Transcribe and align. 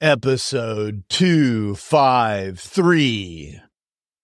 episode 0.00 1.02
253. 1.08 3.60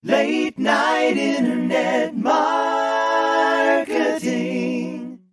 Late 0.04 0.58
night 0.58 1.16
internet 1.16 2.14
marketing. 2.14 2.34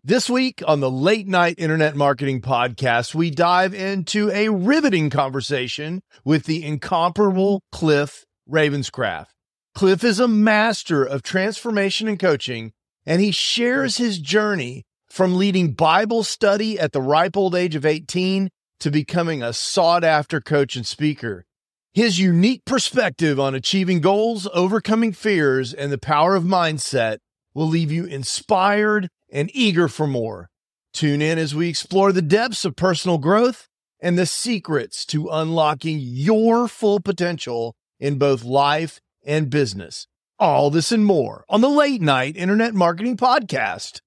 This 0.03 0.27
week 0.29 0.63
on 0.65 0.79
the 0.79 0.89
Late 0.89 1.27
Night 1.27 1.59
Internet 1.59 1.95
Marketing 1.95 2.41
Podcast, 2.41 3.13
we 3.13 3.29
dive 3.29 3.75
into 3.75 4.31
a 4.31 4.49
riveting 4.49 5.11
conversation 5.11 6.01
with 6.25 6.45
the 6.45 6.65
incomparable 6.65 7.61
Cliff 7.71 8.25
Ravenscraft. 8.49 9.27
Cliff 9.75 10.03
is 10.03 10.19
a 10.19 10.27
master 10.27 11.03
of 11.03 11.21
transformation 11.21 12.07
and 12.07 12.19
coaching, 12.19 12.73
and 13.05 13.21
he 13.21 13.29
shares 13.29 13.97
his 13.97 14.17
journey 14.17 14.85
from 15.07 15.37
leading 15.37 15.73
Bible 15.73 16.23
study 16.23 16.79
at 16.79 16.93
the 16.93 17.01
ripe 17.01 17.37
old 17.37 17.53
age 17.53 17.75
of 17.75 17.85
18 17.85 18.49
to 18.81 18.91
becoming 18.91 19.41
a 19.41 19.53
sought 19.53 20.03
after 20.03 20.41
coach 20.41 20.75
and 20.75 20.85
speaker. 20.85 21.45
His 21.93 22.19
unique 22.19 22.65
perspective 22.65 23.39
on 23.39 23.55
achieving 23.55 24.01
goals, 24.01 24.47
overcoming 24.53 25.13
fears, 25.13 25.73
and 25.73 25.91
the 25.91 25.97
power 25.97 26.35
of 26.35 26.43
mindset 26.43 27.17
will 27.53 27.67
leave 27.67 27.91
you 27.91 28.05
inspired 28.05 29.09
and 29.31 29.49
eager 29.53 29.87
for 29.87 30.07
more. 30.07 30.49
Tune 30.93 31.21
in 31.21 31.37
as 31.37 31.55
we 31.55 31.69
explore 31.69 32.11
the 32.11 32.21
depths 32.21 32.65
of 32.65 32.75
personal 32.75 33.17
growth 33.17 33.67
and 33.99 34.17
the 34.17 34.25
secrets 34.25 35.05
to 35.05 35.29
unlocking 35.29 35.99
your 35.99 36.67
full 36.67 36.99
potential 36.99 37.75
in 37.99 38.17
both 38.17 38.43
life 38.43 38.99
and 39.23 39.49
business. 39.49 40.07
All 40.39 40.71
this 40.71 40.91
and 40.91 41.05
more 41.05 41.45
on 41.49 41.61
the 41.61 41.69
Late 41.69 42.01
Night 42.01 42.35
Internet 42.35 42.73
Marketing 42.73 43.15
Podcast. 43.15 44.01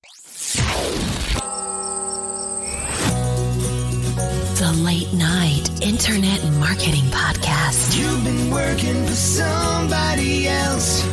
Late 4.94 5.12
Night 5.14 5.82
Internet 5.82 6.40
Marketing 6.60 7.02
Podcast. 7.10 7.98
You've 7.98 8.22
been 8.22 8.48
working 8.48 9.04
for 9.04 9.10
somebody 9.10 10.46
else, 10.46 11.04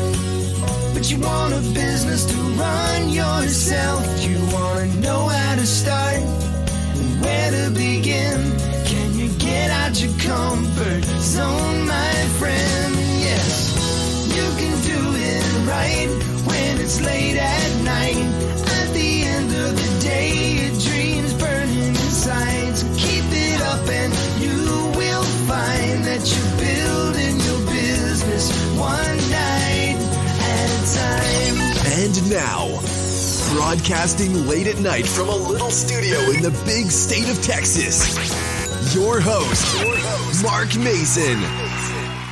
but 0.94 1.09
you 1.09 1.19
want 1.19 1.55
a 1.55 1.61
business 1.73 2.25
to 2.25 2.36
run 2.61 3.09
yourself. 3.09 4.05
You 4.23 4.38
want 4.53 4.92
to 4.92 5.00
know 5.00 5.25
how 5.25 5.55
to 5.55 5.66
start, 5.66 6.22
where 7.23 7.52
to 7.58 7.72
begin. 7.72 8.38
Can 8.86 9.17
you 9.17 9.30
get 9.39 9.72
out 9.72 10.00
your 10.00 10.14
comfort 10.20 11.03
zone, 11.20 11.88
my 11.88 12.14
friend? 12.38 12.94
Yes, 13.25 13.50
you 14.27 14.45
can 14.61 14.75
do 14.94 15.00
it 15.17 15.44
right 15.67 16.09
when 16.45 16.80
it's 16.80 17.02
late 17.02 17.38
at 17.38 17.83
night. 17.83 18.30
And 32.02 32.30
now, 32.30 32.67
broadcasting 33.55 34.47
late 34.47 34.67
at 34.67 34.80
night 34.80 35.08
from 35.08 35.30
a 35.30 35.36
little 35.36 35.72
studio 35.72 36.19
in 36.31 36.42
the 36.44 36.52
big 36.66 36.92
state 36.92 37.27
of 37.30 37.42
Texas, 37.42 38.16
your 38.94 39.19
host, 39.19 40.44
Mark 40.44 40.75
Mason. 40.77 41.38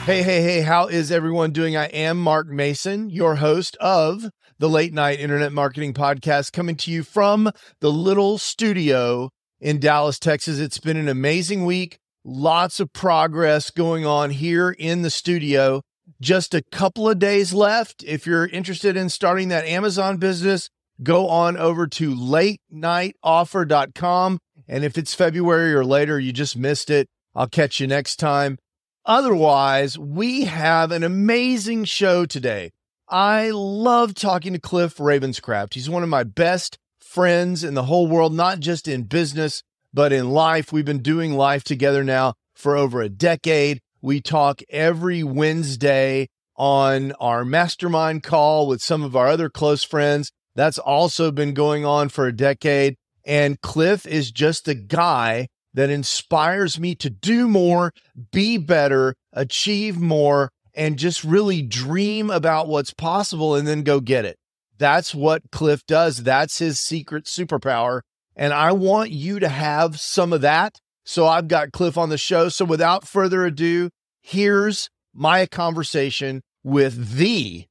Hey, 0.05 0.21
hey, 0.21 0.41
hey, 0.41 0.61
how 0.61 0.87
is 0.87 1.11
everyone 1.11 1.51
doing? 1.51 1.75
I 1.75 1.85
am 1.85 2.19
Mark 2.19 2.47
Mason, 2.47 3.09
your 3.09 3.35
host 3.35 3.75
of 3.77 4.29
the 4.59 4.69
Late 4.69 4.93
Night 4.93 5.19
Internet 5.19 5.51
Marketing 5.51 5.93
Podcast, 5.93 6.51
coming 6.51 6.75
to 6.75 6.91
you 6.91 7.01
from 7.01 7.51
the 7.79 7.91
little 7.91 8.37
studio 8.37 9.29
in 9.59 9.79
Dallas, 9.79 10.19
Texas. 10.19 10.59
It's 10.59 10.79
been 10.79 10.97
an 10.97 11.07
amazing 11.07 11.65
week. 11.65 11.99
Lots 12.25 12.81
of 12.81 12.91
progress 12.91 13.71
going 13.71 14.05
on 14.05 14.31
here 14.31 14.71
in 14.71 15.03
the 15.03 15.09
studio. 15.09 15.81
Just 16.19 16.53
a 16.53 16.61
couple 16.61 17.09
of 17.09 17.17
days 17.17 17.53
left. 17.53 18.03
If 18.03 18.25
you're 18.25 18.45
interested 18.45 18.97
in 18.97 19.07
starting 19.07 19.47
that 19.49 19.63
Amazon 19.63 20.17
business, 20.17 20.69
go 21.01 21.29
on 21.29 21.55
over 21.55 21.87
to 21.87 22.13
latenightoffer.com. 22.13 24.39
And 24.67 24.83
if 24.83 24.97
it's 24.97 25.15
February 25.15 25.73
or 25.73 25.85
later, 25.85 26.19
you 26.19 26.33
just 26.33 26.57
missed 26.57 26.89
it, 26.89 27.07
I'll 27.33 27.47
catch 27.47 27.79
you 27.79 27.87
next 27.87 28.17
time. 28.17 28.57
Otherwise, 29.05 29.97
we 29.97 30.43
have 30.43 30.91
an 30.91 31.03
amazing 31.03 31.85
show 31.85 32.25
today. 32.25 32.71
I 33.07 33.51
love 33.51 34.13
talking 34.13 34.51
to 34.53 34.59
Cliff 34.59 34.97
Ravenscraft. 34.97 35.73
He's 35.73 35.89
one 35.89 36.03
of 36.03 36.09
my 36.09 36.23
best 36.23 36.77
friends 36.99 37.63
in 37.63 37.75
the 37.75 37.83
whole 37.83 38.07
world, 38.07 38.33
not 38.33 38.59
just 38.59 38.89
in 38.89 39.03
business, 39.03 39.63
but 39.93 40.13
in 40.13 40.29
life. 40.29 40.71
We've 40.71 40.85
been 40.85 41.01
doing 41.01 41.33
life 41.33 41.63
together 41.63 42.03
now 42.03 42.33
for 42.55 42.75
over 42.75 43.01
a 43.01 43.09
decade. 43.09 43.79
We 44.01 44.21
talk 44.21 44.61
every 44.69 45.23
Wednesday 45.23 46.29
on 46.55 47.13
our 47.13 47.45
mastermind 47.45 48.23
call 48.23 48.67
with 48.67 48.81
some 48.81 49.03
of 49.03 49.15
our 49.15 49.27
other 49.27 49.49
close 49.49 49.83
friends. 49.83 50.31
That's 50.55 50.77
also 50.77 51.31
been 51.31 51.53
going 51.53 51.85
on 51.85 52.09
for 52.09 52.27
a 52.27 52.35
decade. 52.35 52.95
And 53.25 53.61
Cliff 53.61 54.05
is 54.05 54.31
just 54.31 54.65
the 54.65 54.75
guy 54.75 55.47
that 55.73 55.89
inspires 55.89 56.79
me 56.79 56.95
to 56.95 57.09
do 57.09 57.47
more, 57.47 57.93
be 58.31 58.57
better, 58.57 59.15
achieve 59.33 59.97
more, 59.99 60.51
and 60.73 60.97
just 60.97 61.23
really 61.23 61.61
dream 61.61 62.29
about 62.29 62.67
what's 62.67 62.93
possible 62.93 63.55
and 63.55 63.67
then 63.67 63.83
go 63.83 63.99
get 63.99 64.25
it. 64.25 64.37
That's 64.77 65.13
what 65.13 65.51
Cliff 65.51 65.85
does. 65.85 66.23
That's 66.23 66.59
his 66.59 66.79
secret 66.79 67.25
superpower. 67.25 68.01
And 68.39 68.53
I 68.53 68.71
want 68.71 69.11
you 69.11 69.39
to 69.39 69.49
have 69.49 69.99
some 69.99 70.31
of 70.31 70.39
that. 70.41 70.79
So 71.03 71.27
I've 71.27 71.49
got 71.49 71.73
Cliff 71.73 71.97
on 71.97 72.07
the 72.07 72.17
show. 72.17 72.47
So 72.47 72.63
without 72.63 73.05
further 73.05 73.43
ado, 73.43 73.89
here's 74.21 74.89
my 75.13 75.45
conversation 75.45 76.41
with 76.63 77.17
the 77.17 77.65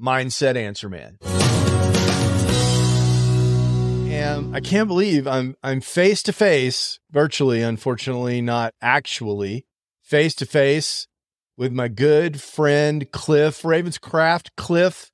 Mindset 0.00 0.56
Answer 0.56 0.88
Man. 0.88 1.18
And 4.10 4.56
I 4.56 4.60
can't 4.60 4.88
believe 4.88 5.26
I'm 5.26 5.54
I'm 5.62 5.82
face 5.82 6.22
to 6.22 6.32
face, 6.32 6.98
virtually, 7.10 7.60
unfortunately, 7.60 8.40
not 8.40 8.72
actually, 8.80 9.66
face 10.02 10.34
to 10.36 10.46
face 10.46 11.08
with 11.58 11.72
my 11.72 11.88
good 11.88 12.40
friend 12.40 13.12
Cliff 13.12 13.60
Ravenscraft. 13.60 14.48
Cliff, 14.56 15.10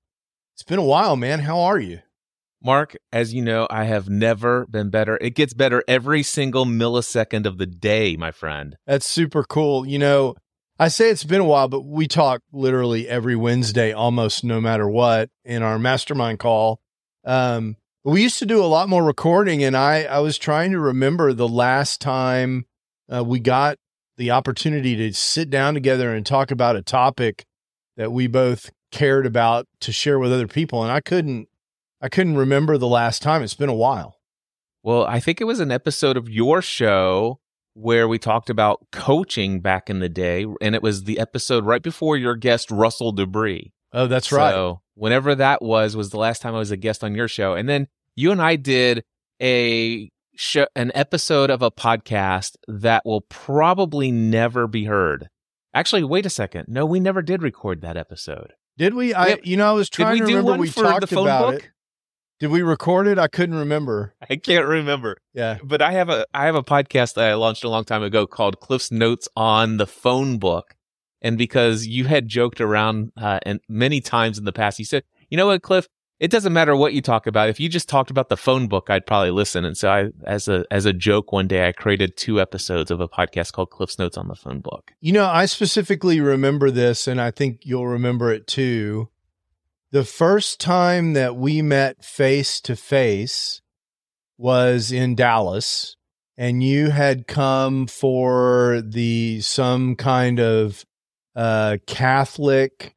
it's 0.55 0.63
been 0.63 0.79
a 0.79 0.85
while, 0.85 1.17
man. 1.17 1.41
How 1.41 1.59
are 1.59 1.81
you? 1.81 2.03
Mark, 2.65 2.97
as 3.13 3.35
you 3.35 3.43
know, 3.43 3.67
I 3.71 3.85
have 3.85 4.09
never 4.09 4.67
been 4.67 4.91
better. 4.91 5.19
It 5.21 5.35
gets 5.35 5.53
better 5.53 5.83
every 5.89 6.23
single 6.23 6.65
millisecond 6.65 7.47
of 7.47 7.59
the 7.59 7.67
day, 7.67 8.17
my 8.17 8.31
friend. 8.31 8.77
That's 8.87 9.07
super 9.07 9.43
cool. 9.43 9.87
You 9.87 9.99
know, 9.99 10.35
I 10.79 10.89
say 10.89 11.11
it's 11.11 11.25
been 11.25 11.41
a 11.41 11.45
while, 11.45 11.69
but 11.69 11.85
we 11.85 12.07
talk 12.07 12.43
literally 12.53 13.09
every 13.09 13.37
Wednesday, 13.37 13.93
almost 13.93 14.45
no 14.45 14.61
matter 14.61 14.89
what, 14.89 15.31
in 15.45 15.63
our 15.63 15.79
mastermind 15.79 16.39
call. 16.39 16.81
Um, 17.25 17.77
we 18.05 18.23
used 18.23 18.39
to 18.41 18.47
do 18.47 18.63
a 18.63 18.67
lot 18.67 18.89
more 18.89 19.05
recording, 19.05 19.63
and 19.63 19.77
I 19.77 20.03
I 20.05 20.19
was 20.19 20.39
trying 20.39 20.73
to 20.73 20.81
remember 20.81 21.33
the 21.33 21.49
last 21.49 22.01
time 22.01 22.67
uh, 23.13 23.23
we 23.23 23.39
got 23.39 23.79
the 24.17 24.31
opportunity 24.33 24.97
to 24.97 25.13
sit 25.13 25.51
down 25.51 25.75
together 25.75 26.13
and 26.13 26.27
talk 26.27 26.51
about 26.51 26.77
a 26.77 26.83
topic 26.83 27.45
that 27.97 28.13
we 28.13 28.27
both 28.27 28.71
cared 28.91 29.27
about 29.27 29.67
to 29.81 29.93
share 29.93 30.19
with 30.19 30.33
other 30.33 30.49
people, 30.49 30.83
and 30.83 30.91
I 30.91 31.01
couldn't 31.01 31.49
I 32.03 32.09
couldn't 32.09 32.37
remember 32.37 32.77
the 32.79 32.89
last 32.89 33.23
time. 33.23 33.43
It's 33.43 33.55
been 33.55 33.69
a 33.69 33.75
while. 33.75 34.19
Well, 34.83 35.05
I 35.07 35.21
think 35.21 35.41
it 35.41 35.45
was 35.45 35.61
an 35.61 35.71
episode 35.71 36.17
of 36.17 36.29
your 36.29 36.61
show 36.61 37.39
where 37.75 38.09
we 38.09 38.19
talked 38.19 38.51
about 38.51 38.85
coaching 38.91 39.61
back 39.61 39.89
in 39.89 40.01
the 40.01 40.09
day, 40.09 40.45
and 40.61 40.75
it 40.75 40.83
was 40.83 41.05
the 41.05 41.19
episode 41.21 41.65
right 41.65 41.83
before 41.83 42.17
your 42.17 42.35
guest 42.35 42.71
Russell 42.71 43.15
Dubree. 43.15 43.71
Oh, 43.93 44.07
that's 44.09 44.33
right. 44.33 44.51
So 44.51 44.81
whenever 44.95 45.35
that 45.37 45.63
was 45.63 45.95
was 45.97 46.11
the 46.11 46.19
last 46.19 46.43
time 46.43 46.55
I 46.55 46.59
was 46.59 46.71
a 46.73 46.77
guest 46.77 47.05
on 47.05 47.15
your 47.15 47.29
show, 47.29 47.55
and 47.55 47.69
then 47.69 47.87
you 48.17 48.33
and 48.33 48.43
I 48.43 48.57
did 48.57 49.05
a 49.41 50.11
show, 50.35 50.67
an 50.75 50.91
episode 50.95 51.51
of 51.51 51.63
a 51.63 51.71
podcast 51.71 52.57
that 52.67 53.05
will 53.07 53.21
probably 53.23 54.11
never 54.11 54.67
be 54.67 54.85
heard. 54.85 55.29
Actually, 55.75 56.05
wait 56.05 56.27
a 56.27 56.31
second. 56.31 56.67
No, 56.69 56.85
we 56.85 57.01
never 57.01 57.23
did 57.23 57.43
record 57.43 57.81
that 57.83 57.97
episode. 57.97 58.53
Did 58.77 58.95
we? 58.95 59.15
I 59.15 59.29
Yep. 59.29 59.41
you 59.45 59.57
know 59.57 59.69
I 59.71 59.73
was 59.73 59.89
trying 59.89 60.19
to 60.19 60.25
remember 60.25 60.51
one 60.51 60.61
we 60.61 60.69
for 60.69 60.83
talked 60.83 61.03
the 61.03 61.07
phone 61.07 61.27
about 61.27 61.53
book? 61.53 61.63
it. 61.65 61.71
Did 62.43 62.51
we 62.51 62.63
record 62.63 63.07
it? 63.07 63.21
I 63.21 63.29
couldn't 63.29 63.55
remember. 63.55 64.17
I 64.29 64.35
can't 64.35 64.67
remember. 64.67 65.17
Yeah. 65.33 65.59
But 65.63 65.81
I 65.81 65.93
have 65.93 66.09
a 66.09 66.27
I 66.35 66.47
have 66.47 66.57
a 66.57 66.63
podcast 66.65 67.15
that 67.15 67.31
I 67.31 67.35
launched 67.35 67.63
a 67.63 67.69
long 67.69 67.85
time 67.85 68.03
ago 68.03 68.27
called 68.27 68.59
Cliff's 68.59 68.91
Notes 68.91 69.29
on 69.37 69.77
the 69.77 69.87
Phone 69.87 70.39
Book, 70.39 70.75
and 71.21 71.39
because 71.39 71.87
you 71.87 72.07
had 72.07 72.27
joked 72.27 72.61
around 72.61 73.13
uh, 73.17 73.39
and 73.47 73.61
many 73.69 74.01
times 74.01 74.39
in 74.39 74.45
the 74.45 74.51
past, 74.51 74.81
you 74.81 74.85
said, 74.85 75.05
"You 75.31 75.37
know 75.37 75.47
what, 75.47 75.63
Cliff? 75.63 75.87
It 76.19 76.33
doesn't 76.33 76.53
matter 76.53 76.75
what 76.75 76.95
you 76.95 77.01
talk 77.01 77.29
about. 77.29 77.49
If 77.49 77.61
you 77.61 77.69
just 77.69 77.89
talked 77.89 78.11
about 78.11 78.29
the 78.29 78.37
phone 78.37 78.67
book, 78.67 78.91
I'd 78.91 79.07
probably 79.07 79.31
listen." 79.31 79.65
And 79.65 79.77
so, 79.77 79.89
I, 79.89 80.09
as 80.27 80.49
a 80.49 80.65
as 80.69 80.85
a 80.85 80.93
joke, 80.93 81.31
one 81.31 81.47
day 81.47 81.69
I 81.69 81.71
created 81.71 82.17
two 82.17 82.41
episodes 82.41 82.91
of 82.91 83.01
a 83.01 83.07
podcast 83.07 83.53
called 83.53 83.71
Cliff's 83.71 84.01
Notes 84.01 84.17
on 84.17 84.27
the 84.27 84.35
Phone 84.35 84.59
Book. 84.59 84.91
You 85.01 85.13
know, 85.13 85.27
I 85.27 85.47
specifically 85.47 86.21
remember 86.21 86.73
this, 86.73 87.07
and 87.07 87.21
I 87.21 87.31
think 87.31 87.61
you'll 87.63 87.87
remember 87.87 88.33
it 88.33 88.49
too. 88.49 89.11
The 89.93 90.05
first 90.05 90.59
time 90.59 91.13
that 91.13 91.37
we 91.37 91.61
met 91.61 92.03
face 92.03 92.63
to 92.63 92.77
face 92.77 93.61
was 94.39 94.91
in 94.91 95.15
Dallas. 95.15 95.97
and 96.39 96.63
you 96.63 96.89
had 96.89 97.27
come 97.27 97.87
for 97.87 98.83
the 98.83 99.43
some 99.43 99.95
kind 99.97 100.41
of 100.41 100.83
uh, 101.37 101.77
Catholic 101.87 102.97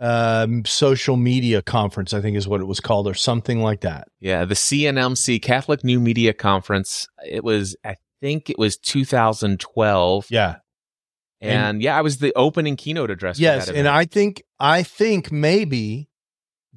um, 0.00 0.64
social 0.64 1.18
media 1.18 1.60
conference, 1.60 2.14
I 2.14 2.22
think 2.22 2.38
is 2.38 2.48
what 2.48 2.62
it 2.62 2.66
was 2.66 2.80
called, 2.80 3.06
or 3.06 3.14
something 3.14 3.60
like 3.60 3.82
that. 3.82 4.08
Yeah, 4.18 4.46
the 4.46 4.54
CNMC 4.54 5.42
Catholic 5.42 5.84
New 5.84 6.00
Media 6.00 6.32
Conference. 6.32 7.06
It 7.24 7.44
was, 7.44 7.76
I 7.84 7.96
think, 8.22 8.48
it 8.48 8.58
was 8.58 8.78
2012. 8.78 10.26
Yeah. 10.30 10.56
And, 11.42 11.82
yeah, 11.82 11.98
I 11.98 12.00
was 12.00 12.18
the 12.18 12.32
opening 12.34 12.76
keynote 12.76 13.10
address. 13.10 13.36
for 13.36 13.42
Yes, 13.42 13.68
and. 13.68 13.88
I 13.88 14.06
think 14.06 14.42
I 14.58 14.82
think 14.82 15.30
maybe 15.30 16.08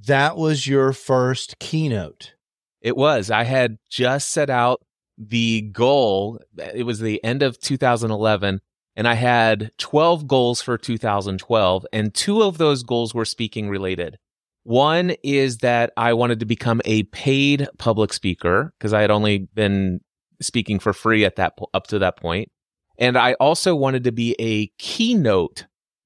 that 0.04 0.38
was 0.38 0.68
your 0.68 0.94
first 0.94 1.60
keynote. 1.60 2.34
It 2.82 2.96
was. 2.96 3.32
I 3.32 3.44
had 3.44 3.78
just 3.90 4.30
set 4.30 4.50
out 4.50 4.86
the 5.18 5.62
goal. 5.62 6.40
It 6.58 6.86
was 6.86 7.00
the 7.00 7.24
end 7.24 7.42
of 7.42 7.60
2011, 7.60 8.62
and 8.96 9.08
I 9.08 9.14
had 9.14 9.72
12 9.78 10.28
goals 10.28 10.62
for 10.62 10.78
2012, 10.78 11.86
and 11.92 12.14
two 12.14 12.44
of 12.44 12.58
those 12.58 12.84
goals 12.84 13.14
were 13.14 13.26
speaking 13.26 13.70
related. 13.70 14.18
One 14.64 15.12
is 15.24 15.60
that 15.60 15.94
I 15.96 16.14
wanted 16.14 16.40
to 16.40 16.46
become 16.46 16.82
a 16.86 17.04
paid 17.04 17.68
public 17.78 18.12
speaker 18.14 18.74
because 18.78 18.94
I 18.94 19.02
had 19.02 19.12
only 19.12 19.48
been 19.54 20.02
speaking 20.42 20.80
for 20.80 20.92
free 20.92 21.24
at 21.24 21.36
that 21.38 21.58
up 21.74 21.88
to 21.88 22.00
that 22.00 22.18
point, 22.18 22.50
and 22.98 23.18
I 23.18 23.34
also 23.34 23.76
wanted 23.76 24.04
to 24.06 24.12
be 24.12 24.36
a 24.40 24.68
keynote 24.78 25.66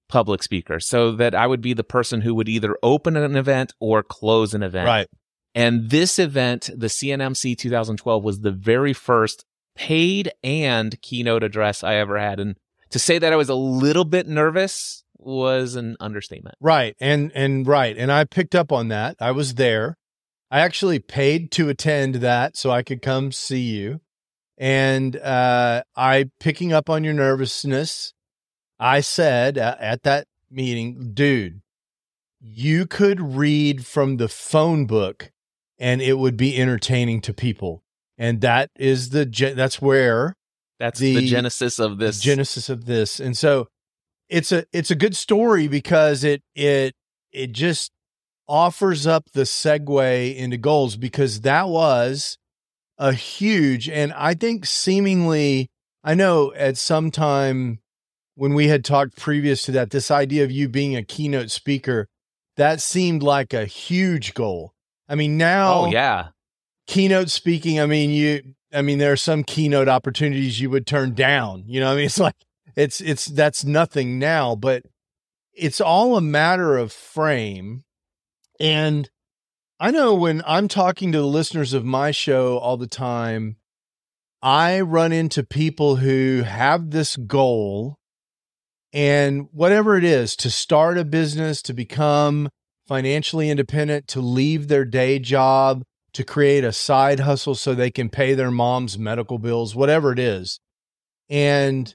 public 0.10 0.44
speaker 0.44 0.80
so 0.80 1.12
that 1.14 1.34
I 1.34 1.48
would 1.48 1.62
be 1.62 1.74
the 1.74 1.84
person 1.84 2.22
who 2.22 2.36
would 2.36 2.50
either 2.50 2.78
open 2.84 3.16
an 3.16 3.36
event 3.36 3.74
or 3.80 4.04
close 4.04 4.54
an 4.54 4.64
event. 4.64 4.88
Right. 4.88 5.08
And 5.56 5.90
this 5.90 6.20
event, 6.20 6.70
the 6.76 6.88
CNMC 6.88 7.58
2012, 7.58 8.24
was 8.24 8.42
the 8.42 8.52
very 8.52 8.94
first 8.94 9.46
paid 9.76 10.32
and 10.44 11.02
keynote 11.02 11.44
address 11.44 11.84
I 11.84 11.96
ever 11.96 12.20
had. 12.20 12.40
And 12.40 12.58
to 12.90 13.00
say 13.00 13.18
that 13.20 13.32
I 13.32 13.36
was 13.36 13.50
a 13.50 13.56
little 13.56 14.06
bit 14.06 14.28
nervous 14.28 15.04
was 15.18 15.76
an 15.76 15.98
understatement. 16.00 16.56
Right. 16.60 16.96
And 17.00 17.32
and 17.36 17.68
right. 17.68 17.98
And 17.98 18.12
I 18.12 18.24
picked 18.24 18.56
up 18.56 18.72
on 18.72 18.88
that. 18.90 19.18
I 19.20 19.32
was 19.32 19.56
there. 19.56 19.98
I 20.52 20.62
actually 20.62 21.00
paid 21.00 21.52
to 21.52 21.70
attend 21.70 22.16
that 22.16 22.58
so 22.58 22.72
I 22.72 22.84
could 22.84 23.02
come 23.02 23.32
see 23.32 23.62
you. 23.62 24.02
And 24.58 25.16
uh 25.18 25.84
I 25.96 26.30
picking 26.40 26.74
up 26.74 26.90
on 26.90 27.04
your 27.04 27.14
nervousness, 27.14 28.14
I 28.80 29.02
said 29.02 29.58
uh, 29.58 29.76
at 29.80 30.04
that 30.04 30.28
meeting, 30.50 31.12
dude, 31.14 31.62
you 32.42 32.86
could 32.86 33.20
read 33.20 33.86
from 33.86 34.18
the 34.18 34.30
phone 34.30 34.86
book 34.86 35.32
and 35.78 36.02
it 36.02 36.18
would 36.18 36.38
be 36.38 36.58
entertaining 36.58 37.22
to 37.22 37.34
people. 37.34 37.84
And 38.18 38.42
that 38.42 38.70
is 38.78 39.10
the 39.10 39.26
that's 39.56 39.82
where 39.82 40.36
That's 40.80 41.00
The- 41.00 41.16
the, 41.16 41.28
genesis 41.28 41.80
of 41.80 41.98
this. 41.98 42.20
genesis 42.22 42.70
of 42.70 42.86
this. 42.86 43.20
And 43.20 43.38
so 43.38 43.68
it's 44.30 44.52
a 44.52 44.66
it's 44.72 44.92
a 44.92 44.96
good 44.96 45.16
story 45.16 45.68
because 45.68 46.24
it 46.24 46.42
it 46.56 46.94
it 47.32 47.52
just 47.52 47.92
offers 48.48 49.06
up 49.06 49.26
the 49.34 49.42
segue 49.44 50.36
into 50.36 50.58
goals 50.58 50.96
because 50.98 51.42
that 51.42 51.68
was 51.68 52.38
a 52.98 53.14
huge 53.14 53.88
and 53.90 54.12
I 54.14 54.34
think 54.34 54.66
seemingly 54.66 55.70
I 56.04 56.14
know 56.16 56.54
at 56.54 56.78
some 56.78 57.12
time 57.12 57.80
when 58.40 58.54
we 58.54 58.70
had 58.70 58.86
talked 58.86 59.18
previous 59.18 59.64
to 59.64 59.72
that 59.74 59.90
this 59.90 60.10
idea 60.10 60.46
of 60.46 60.52
you 60.52 60.70
being 60.70 60.96
a 60.96 61.04
keynote 61.04 61.52
speaker 61.52 62.08
that 62.56 62.82
seemed 62.82 63.22
like 63.22 63.54
a 63.54 63.66
huge 63.66 64.34
goal. 64.34 64.74
I 65.10 65.16
mean 65.16 65.38
now 65.38 65.74
oh, 65.74 65.92
yeah. 65.92 66.30
keynote 66.88 67.30
speaking, 67.30 67.82
I 67.82 67.86
mean, 67.86 68.12
you, 68.12 68.54
I 68.74 68.82
mean, 68.82 68.98
there 68.98 69.12
are 69.12 69.18
some 69.18 69.44
keynote 69.44 69.90
opportunities 69.90 70.62
you 70.62 70.70
would 70.70 70.88
turn 70.88 71.16
down. 71.16 71.66
You 71.68 71.82
know, 71.82 71.92
I 71.92 71.96
mean, 71.96 72.06
it's 72.06 72.20
like, 72.20 72.36
it's, 72.78 73.02
it's, 73.02 73.26
that's 73.26 73.66
nothing 73.66 74.20
now, 74.20 74.56
but 74.56 74.84
it's 75.54 75.82
all 75.82 76.16
a 76.16 76.22
matter 76.22 76.78
of 76.78 76.94
frame. 76.94 77.84
And 78.58 79.10
I 79.82 79.92
know 79.92 80.14
when 80.16 80.42
I'm 80.48 80.70
talking 80.70 81.12
to 81.12 81.18
the 81.18 81.26
listeners 81.26 81.74
of 81.74 81.84
my 81.84 82.12
show 82.12 82.58
all 82.58 82.78
the 82.78 82.88
time, 82.88 83.58
I 84.42 84.80
run 84.80 85.12
into 85.12 85.44
people 85.44 85.98
who 85.98 86.44
have 86.44 86.92
this 86.92 87.18
goal 87.18 87.99
and 88.94 89.48
whatever 89.52 89.98
it 89.98 90.04
is 90.04 90.36
to 90.38 90.50
start 90.50 90.98
a 90.98 91.06
business, 91.06 91.62
to 91.64 91.74
become 91.74 92.50
financially 92.88 93.50
independent, 93.50 94.08
to 94.08 94.20
leave 94.20 94.68
their 94.68 94.86
day 94.86 95.20
job, 95.20 95.84
to 96.14 96.24
create 96.24 96.64
a 96.64 96.72
side 96.74 97.20
hustle 97.20 97.56
so 97.56 97.74
they 97.74 97.92
can 97.92 98.10
pay 98.10 98.34
their 98.34 98.52
mom's 98.52 98.98
medical 98.98 99.38
bills, 99.38 99.76
whatever 99.76 100.12
it 100.12 100.20
is. 100.20 100.60
And 101.30 101.94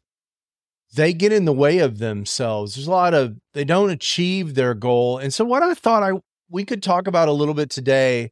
they 0.94 1.12
get 1.12 1.32
in 1.32 1.44
the 1.44 1.52
way 1.52 1.78
of 1.78 1.98
themselves. 1.98 2.74
There's 2.74 2.86
a 2.86 2.92
lot 2.92 3.14
of 3.14 3.36
they 3.52 3.64
don't 3.64 3.90
achieve 3.90 4.54
their 4.54 4.74
goal. 4.74 5.18
And 5.18 5.34
so 5.34 5.44
what 5.44 5.62
I 5.62 5.74
thought 5.74 6.04
I 6.04 6.12
we 6.48 6.64
could 6.64 6.82
talk 6.82 7.08
about 7.08 7.28
a 7.28 7.32
little 7.32 7.54
bit 7.54 7.70
today 7.70 8.30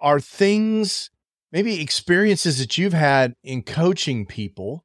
are 0.00 0.20
things 0.20 1.10
maybe 1.52 1.80
experiences 1.80 2.58
that 2.58 2.76
you've 2.76 2.92
had 2.92 3.34
in 3.44 3.62
coaching 3.62 4.26
people 4.26 4.84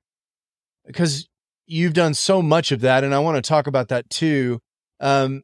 because 0.86 1.28
you've 1.65 1.94
done 1.94 2.13
so 2.13 2.42
much 2.42 2.71
of 2.71 2.81
that 2.81 3.04
and 3.04 3.13
I 3.15 3.19
want 3.19 3.36
to 3.44 3.48
talk 3.48 3.68
about 3.68 3.88
that 3.89 4.10
too. 4.10 4.60
Um 5.00 5.44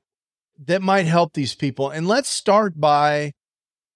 that 0.66 0.82
might 0.82 1.06
help 1.06 1.34
these 1.34 1.56
people. 1.56 1.90
And 1.90 2.06
let's 2.08 2.28
start 2.28 2.80
by 2.80 3.32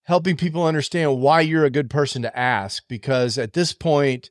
helping 0.04 0.38
people 0.38 0.66
understand 0.66 1.20
why 1.20 1.42
you're 1.42 1.66
a 1.66 1.70
good 1.70 1.90
person 1.90 2.22
to 2.22 2.38
ask 2.38 2.84
because 2.88 3.38
at 3.38 3.54
this 3.54 3.74
point 3.74 4.30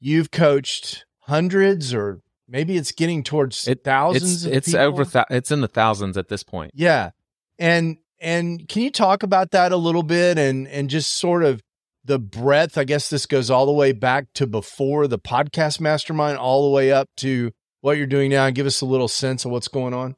you've 0.00 0.30
coached 0.30 1.04
hundreds 1.20 1.92
or 1.94 2.20
maybe 2.46 2.76
it's 2.76 2.92
getting 2.92 3.22
towards 3.22 3.66
It- 3.68 3.84
thousands 3.84 4.44
It's 4.44 4.68
it's 4.68 4.74
over. 4.74 5.04
Th- 5.04 5.24
it's 5.30 5.50
in 5.50 5.60
the 5.60 5.68
thousands 5.68 6.16
at 6.16 6.28
this 6.28 6.42
point. 6.42 6.72
yeah 6.74 7.10
and 7.58 7.96
and 8.20 8.68
can 8.68 8.82
you 8.82 8.90
talk 8.90 9.22
about 9.22 9.50
that 9.52 9.72
a 9.72 9.76
little 9.76 10.02
bit 10.02 10.38
and 10.38 10.66
and 10.68 10.88
just 10.90 11.14
sort 11.18 11.44
of 11.44 11.62
the 12.08 12.18
breadth 12.18 12.76
i 12.76 12.82
guess 12.84 13.08
this 13.08 13.24
goes 13.26 13.48
all 13.50 13.64
the 13.66 13.72
way 13.72 13.92
back 13.92 14.26
to 14.34 14.46
before 14.46 15.06
the 15.06 15.18
podcast 15.18 15.80
mastermind 15.80 16.36
all 16.36 16.68
the 16.68 16.74
way 16.74 16.90
up 16.90 17.08
to 17.16 17.52
what 17.80 17.96
you're 17.96 18.06
doing 18.06 18.30
now 18.30 18.46
and 18.46 18.56
give 18.56 18.66
us 18.66 18.80
a 18.80 18.86
little 18.86 19.06
sense 19.08 19.44
of 19.44 19.50
what's 19.52 19.68
going 19.68 19.94
on 19.94 20.16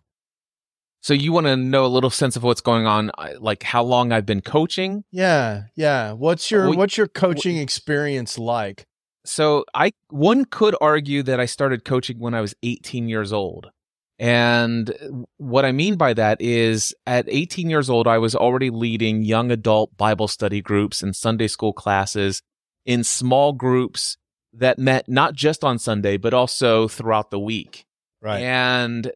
So 1.02 1.14
you 1.14 1.32
want 1.32 1.46
to 1.46 1.56
know 1.56 1.84
a 1.84 1.88
little 1.96 2.10
sense 2.10 2.36
of 2.36 2.42
what's 2.42 2.60
going 2.60 2.86
on, 2.86 3.10
uh, 3.16 3.32
like 3.40 3.62
how 3.62 3.82
long 3.82 4.12
I've 4.12 4.26
been 4.26 4.42
coaching. 4.42 5.04
yeah 5.10 5.64
yeah 5.74 6.12
what's 6.12 6.50
your 6.50 6.68
Well, 6.68 6.78
what's 6.78 6.96
your 6.96 7.08
coaching 7.08 7.56
experience 7.56 8.38
like 8.38 8.86
So 9.24 9.64
I 9.74 9.92
one 10.08 10.44
could 10.44 10.76
argue 10.80 11.22
that 11.24 11.40
I 11.40 11.46
started 11.46 11.84
coaching 11.84 12.18
when 12.18 12.34
I 12.34 12.40
was 12.40 12.54
18 12.62 13.08
years 13.08 13.32
old. 13.32 13.70
And 14.20 15.26
what 15.38 15.64
I 15.64 15.72
mean 15.72 15.96
by 15.96 16.12
that 16.12 16.42
is 16.42 16.94
at 17.06 17.24
18 17.26 17.70
years 17.70 17.88
old 17.88 18.06
I 18.06 18.18
was 18.18 18.36
already 18.36 18.68
leading 18.68 19.22
young 19.22 19.50
adult 19.50 19.96
Bible 19.96 20.28
study 20.28 20.60
groups 20.60 21.02
and 21.02 21.16
Sunday 21.16 21.48
school 21.48 21.72
classes 21.72 22.42
in 22.84 23.02
small 23.02 23.54
groups 23.54 24.18
that 24.52 24.78
met 24.78 25.08
not 25.08 25.32
just 25.34 25.64
on 25.64 25.78
Sunday 25.78 26.18
but 26.18 26.34
also 26.34 26.86
throughout 26.86 27.30
the 27.30 27.38
week. 27.38 27.86
right 28.20 28.42
And 28.42 29.10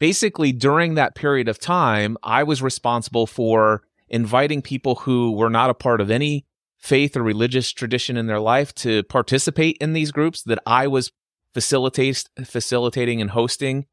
basically, 0.00 0.50
during 0.50 0.94
that 0.94 1.14
period 1.14 1.46
of 1.46 1.60
time, 1.60 2.16
I 2.24 2.42
was 2.42 2.60
responsible 2.60 3.28
for 3.28 3.82
inviting 4.08 4.62
people 4.62 4.96
who 4.96 5.30
were 5.30 5.48
not 5.48 5.70
a 5.70 5.74
part 5.74 6.00
of 6.00 6.10
any 6.10 6.44
faith 6.80 7.16
or 7.16 7.22
religious 7.22 7.70
tradition 7.70 8.16
in 8.16 8.26
their 8.26 8.40
life 8.40 8.74
to 8.74 9.04
participate 9.04 9.76
in 9.80 9.92
these 9.92 10.10
groups 10.10 10.42
that 10.42 10.58
I 10.66 10.88
was 10.88 11.12
facilitate, 11.54 12.24
facilitating 12.44 13.20
and 13.20 13.30
hosting. 13.30 13.86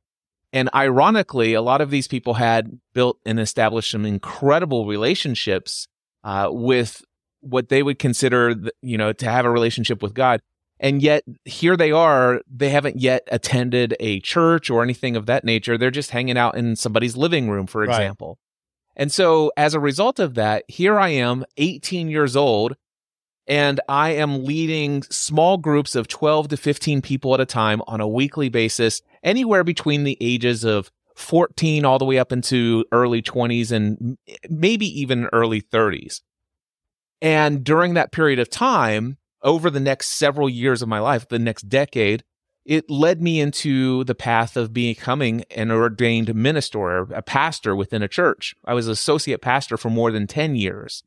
And 0.52 0.70
ironically, 0.74 1.54
a 1.54 1.62
lot 1.62 1.82
of 1.82 1.92
these 1.92 2.08
people 2.08 2.36
had 2.36 2.80
built 2.94 3.20
and 3.26 3.40
established 3.40 3.92
some 3.92 4.06
incredible 4.06 4.88
relationships 4.88 5.88
uh, 6.24 6.50
with 6.52 7.04
what 7.42 7.70
they 7.70 7.84
would 7.84 8.00
consider, 8.00 8.56
you 8.82 8.98
know, 8.98 9.14
to 9.14 9.30
have 9.30 9.46
a 9.46 9.52
relationship 9.52 10.02
with 10.02 10.14
God. 10.14 10.42
And 10.80 11.02
yet 11.02 11.24
here 11.46 11.76
they 11.78 11.92
are, 11.92 12.42
they 12.50 12.70
haven't 12.70 13.00
yet 13.00 13.28
attended 13.32 13.96
a 14.00 14.22
church 14.22 14.70
or 14.70 14.82
anything 14.82 15.16
of 15.16 15.26
that 15.28 15.44
nature. 15.44 15.78
They're 15.78 15.92
just 15.92 16.12
hanging 16.12 16.38
out 16.38 16.56
in 16.56 16.76
somebody's 16.76 17.18
living 17.18 17.50
room, 17.50 17.68
for 17.68 17.82
Right. 17.82 17.90
example. 17.90 18.40
And 18.96 19.12
so 19.12 19.52
as 19.56 19.74
a 19.74 19.80
result 19.80 20.20
of 20.20 20.36
that, 20.36 20.64
here 20.68 21.00
I 21.00 21.10
am, 21.10 21.46
18 21.58 22.10
years 22.10 22.36
old, 22.36 22.76
and 23.50 23.82
I 23.90 24.12
am 24.12 24.46
leading 24.46 25.02
small 25.04 25.58
groups 25.58 25.96
of 25.96 26.08
12 26.08 26.50
to 26.50 26.58
15 26.58 27.02
people 27.02 27.34
at 27.34 27.42
a 27.42 27.46
time 27.46 27.82
on 27.88 28.00
a 28.00 28.08
weekly 28.08 28.48
basis, 28.48 29.02
anywhere 29.24 29.64
between 29.64 30.04
the 30.04 30.18
ages 30.22 30.64
of 30.64 30.92
14 31.16 31.84
all 31.84 31.98
the 31.98 32.06
way 32.06 32.20
up 32.20 32.32
into 32.32 32.86
early 32.92 33.24
20s 33.24 33.72
and 33.72 34.18
maybe 34.50 34.86
even 35.02 35.28
early 35.34 35.62
30s. 35.62 36.22
And 37.22 37.64
during 37.64 37.96
that 37.96 38.12
period 38.12 38.40
of 38.40 38.50
time, 38.50 39.18
over 39.42 39.70
the 39.70 39.80
next 39.80 40.10
several 40.10 40.48
years 40.48 40.82
of 40.82 40.88
my 40.88 41.00
life, 41.00 41.28
the 41.28 41.40
next 41.40 41.64
decade, 41.64 42.24
it 42.66 42.90
led 42.90 43.20
me 43.22 43.42
into 43.42 44.04
the 44.04 44.16
path 44.16 44.56
of 44.58 44.74
becoming 44.74 45.44
an 45.56 45.72
ordained 45.72 46.34
minister, 46.36 47.00
a 47.00 47.24
pastor 47.24 47.76
within 47.76 48.04
a 48.04 48.08
church. 48.08 48.54
I 48.64 48.76
was 48.76 48.88
associate 48.88 49.42
pastor 49.42 49.76
for 49.76 49.90
more 49.90 50.12
than 50.12 50.28
10 50.28 50.56
years. 50.56 51.02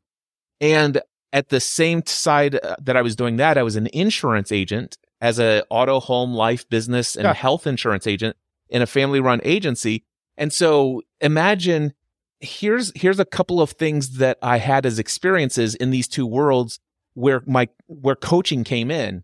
And 0.59 1.01
at 1.33 1.49
the 1.49 1.59
same 1.59 2.05
side 2.05 2.55
uh, 2.63 2.77
that 2.81 2.95
I 2.95 3.01
was 3.01 3.15
doing 3.15 3.35
that, 3.37 3.57
I 3.57 3.63
was 3.63 3.75
an 3.75 3.87
insurance 3.91 4.51
agent 4.51 4.97
as 5.19 5.39
a 5.39 5.63
auto, 5.69 5.99
home, 5.99 6.33
life, 6.33 6.69
business, 6.69 7.15
and 7.15 7.25
Yeah. 7.25 7.33
health 7.33 7.67
insurance 7.67 8.07
agent 8.07 8.37
in 8.69 8.81
a 8.81 8.85
family 8.85 9.19
run 9.19 9.41
agency. 9.43 10.05
And 10.37 10.53
so 10.53 11.01
imagine 11.19 11.93
here's 12.39 12.91
here's 12.95 13.19
a 13.19 13.25
couple 13.25 13.61
of 13.61 13.71
things 13.71 14.17
that 14.17 14.37
I 14.41 14.57
had 14.57 14.85
as 14.85 14.99
experiences 14.99 15.75
in 15.75 15.89
these 15.91 16.07
two 16.07 16.25
worlds 16.25 16.79
where 17.13 17.41
my 17.45 17.67
where 17.87 18.15
coaching 18.15 18.63
came 18.63 18.91
in. 18.91 19.23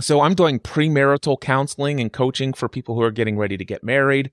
So 0.00 0.20
I'm 0.20 0.34
doing 0.34 0.60
premarital 0.60 1.40
counseling 1.40 2.00
and 2.00 2.12
coaching 2.12 2.52
for 2.52 2.68
people 2.68 2.94
who 2.94 3.02
are 3.02 3.10
getting 3.10 3.36
ready 3.36 3.56
to 3.56 3.64
get 3.64 3.82
married. 3.82 4.30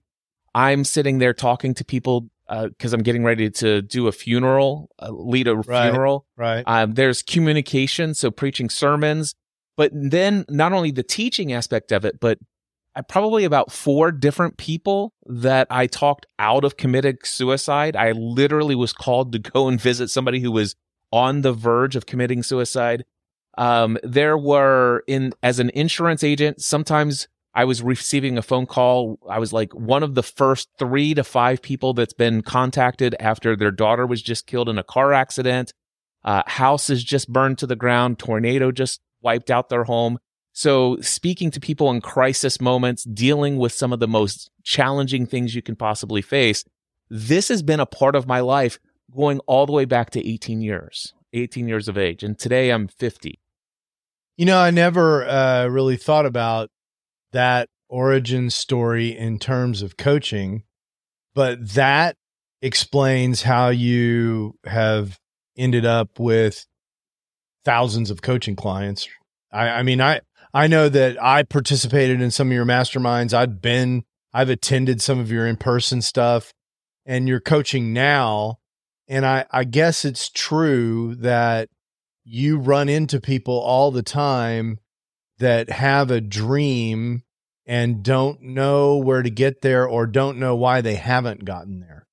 I'm 0.55 0.85
sitting 0.85 1.19
there 1.19 1.33
talking 1.33 1.74
to 1.75 1.85
people 1.85 2.29
because 2.47 2.93
I'm 2.93 3.03
getting 3.03 3.24
ready 3.24 3.50
to 3.50 3.81
do 3.81 4.07
a 4.07 4.12
funeral, 4.12 4.89
uh, 5.01 5.09
lead 5.12 5.47
a 5.47 5.55
Right. 5.55 5.89
funeral. 5.89 6.25
Right. 6.38 6.63
Um, 6.65 6.93
there's 6.93 7.21
communication, 7.21 8.13
so 8.13 8.31
preaching 8.31 8.69
sermons, 8.69 9.33
but 9.75 9.91
then 9.93 10.45
not 10.47 10.71
only 10.71 10.91
the 10.91 11.03
teaching 11.03 11.51
aspect 11.51 11.91
of 11.91 12.05
it, 12.05 12.19
but 12.19 12.38
I 12.95 13.01
probably 13.01 13.43
about 13.43 13.71
four 13.71 14.12
different 14.12 14.57
people 14.57 15.12
that 15.25 15.67
I 15.69 15.88
talked 15.88 16.27
out 16.39 16.63
of 16.63 16.77
committing 16.77 17.17
suicide. 17.24 17.95
I 17.97 18.13
literally 18.13 18.75
was 18.75 18.93
called 18.93 19.33
to 19.33 19.39
go 19.51 19.67
and 19.67 19.81
visit 19.81 20.09
somebody 20.09 20.39
who 20.39 20.51
was 20.51 20.75
on 21.12 21.41
the 21.41 21.51
verge 21.51 21.95
of 21.97 22.05
committing 22.05 22.43
suicide. 22.43 23.03
Um, 23.57 23.97
there 24.03 24.38
were 24.38 25.03
in 25.07 25.33
as 25.43 25.59
an 25.59 25.71
insurance 25.74 26.24
agent, 26.24 26.62
sometimes 26.62 27.27
I 27.55 27.63
was 27.63 27.81
receiving 27.81 28.38
a 28.38 28.41
phone 28.41 28.65
call. 28.65 29.17
I 29.29 29.39
was 29.39 29.53
like 29.53 29.74
one 29.74 30.03
of 30.03 30.13
the 30.13 30.24
first 30.24 30.69
three 30.77 31.13
to 31.13 31.24
five 31.24 31.62
people 31.62 31.93
that's 31.93 32.13
been 32.13 32.41
contacted 32.41 33.15
after 33.19 33.55
their 33.55 33.71
daughter 33.71 34.05
was 34.05 34.21
just 34.21 34.45
killed 34.45 34.67
in 34.67 34.77
a 34.77 34.83
car 34.83 35.13
accident. 35.13 35.74
Uh, 36.25 36.43
house 36.47 36.89
is 36.89 37.03
just 37.03 37.31
burned 37.31 37.57
to 37.59 37.67
the 37.67 37.75
ground. 37.75 38.19
Tornado 38.19 38.71
just 38.71 39.00
wiped 39.21 39.50
out 39.50 39.69
their 39.69 39.85
home. 39.85 40.19
So 40.51 40.97
speaking 41.00 41.50
to 41.51 41.59
people 41.59 41.89
in 41.91 42.01
crisis 42.01 42.59
moments, 42.59 43.03
dealing 43.03 43.57
with 43.57 43.71
some 43.71 43.93
of 43.93 44.00
the 44.00 44.07
most 44.07 44.50
challenging 44.63 45.25
things 45.25 45.55
you 45.55 45.62
can 45.62 45.75
possibly 45.75 46.21
face. 46.21 46.65
This 47.09 47.47
has 47.50 47.62
been 47.62 47.79
a 47.79 47.85
part 47.85 48.15
of 48.15 48.27
my 48.27 48.41
life 48.41 48.79
going 49.15 49.39
all 49.47 49.65
the 49.65 49.71
way 49.71 49.85
back 49.85 50.09
to 50.12 50.27
18 50.27 50.62
years, 50.62 51.13
18 51.33 51.67
years 51.67 51.88
of 51.88 51.97
age. 51.97 52.24
And 52.24 52.38
today 52.38 52.71
I'm 52.71 52.88
50. 52.88 53.39
You 54.38 54.45
know, 54.45 54.57
I 54.57 54.71
never 54.71 55.25
uh, 55.25 55.67
really 55.67 55.95
thought 55.95 56.25
about 56.25 56.69
that 57.35 57.69
origin 57.87 58.49
story 58.49 59.15
in 59.15 59.39
terms 59.39 59.81
of 59.81 59.97
coaching, 59.97 60.63
but 61.33 61.73
that 61.75 62.17
explains 62.61 63.43
how 63.43 63.69
you 63.69 64.57
have 64.65 65.19
ended 65.57 65.85
up 65.85 66.19
with 66.19 66.65
thousands 67.63 68.09
of 68.09 68.21
coaching 68.21 68.55
clients. 68.55 69.07
I, 69.51 69.67
I 69.69 69.83
mean, 69.83 70.01
I 70.01 70.21
I 70.53 70.67
know 70.67 70.87
that 70.87 71.21
I 71.21 71.43
participated 71.43 72.21
in 72.21 72.31
some 72.31 72.47
of 72.47 72.53
your 72.53 72.65
masterminds. 72.65 73.33
I've 73.33 73.61
been, 73.61 74.05
I've 74.33 74.49
attended 74.49 75.01
some 75.01 75.19
of 75.19 75.29
your 75.29 75.45
in 75.45 75.57
person 75.57 76.01
stuff, 76.01 76.53
and 77.05 77.27
you're 77.27 77.41
coaching 77.41 77.91
now. 77.91 78.59
And 79.09 79.25
I, 79.25 79.45
I 79.51 79.65
guess 79.65 80.05
it's 80.05 80.29
true 80.29 81.15
that 81.15 81.67
you 82.23 82.57
run 82.57 82.87
into 82.87 83.19
people 83.19 83.59
all 83.59 83.91
the 83.91 84.01
time 84.01 84.79
that 85.39 85.69
have 85.69 86.09
a 86.09 86.21
dream 86.21 87.23
and 87.65 88.03
don't 88.03 88.41
know 88.41 88.98
where 88.98 89.24
to 89.24 89.29
get 89.29 89.62
there 89.62 89.88
or 89.88 90.05
don't 90.05 90.38
know 90.38 90.55
why 90.55 90.81
they 90.81 90.95
haven't 90.95 91.45
gotten 91.45 91.79
there. 91.79 92.05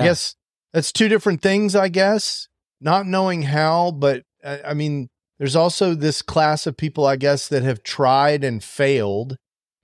I 0.00 0.04
guess 0.04 0.36
that's 0.72 0.92
two 0.92 1.08
different 1.08 1.42
things, 1.42 1.74
I 1.74 1.88
guess. 1.88 2.48
Not 2.80 3.06
knowing 3.06 3.42
how, 3.42 3.90
but 3.92 4.22
uh, 4.42 4.58
I 4.64 4.74
mean, 4.74 5.08
there's 5.38 5.56
also 5.56 5.94
this 5.94 6.22
class 6.22 6.66
of 6.66 6.76
people, 6.76 7.06
I 7.06 7.16
guess, 7.16 7.48
that 7.48 7.62
have 7.62 7.82
tried 7.82 8.44
and 8.44 8.62
failed 8.62 9.36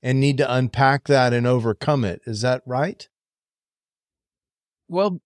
and 0.03 0.21
need 0.21 0.39
to 0.39 0.53
unpack 0.53 1.05
that 1.05 1.33
and 1.33 1.47
overcome 1.47 2.05
it. 2.05 2.21
Is 2.27 2.43
that 2.43 2.63
right? 2.65 3.09
Well, 4.89 5.21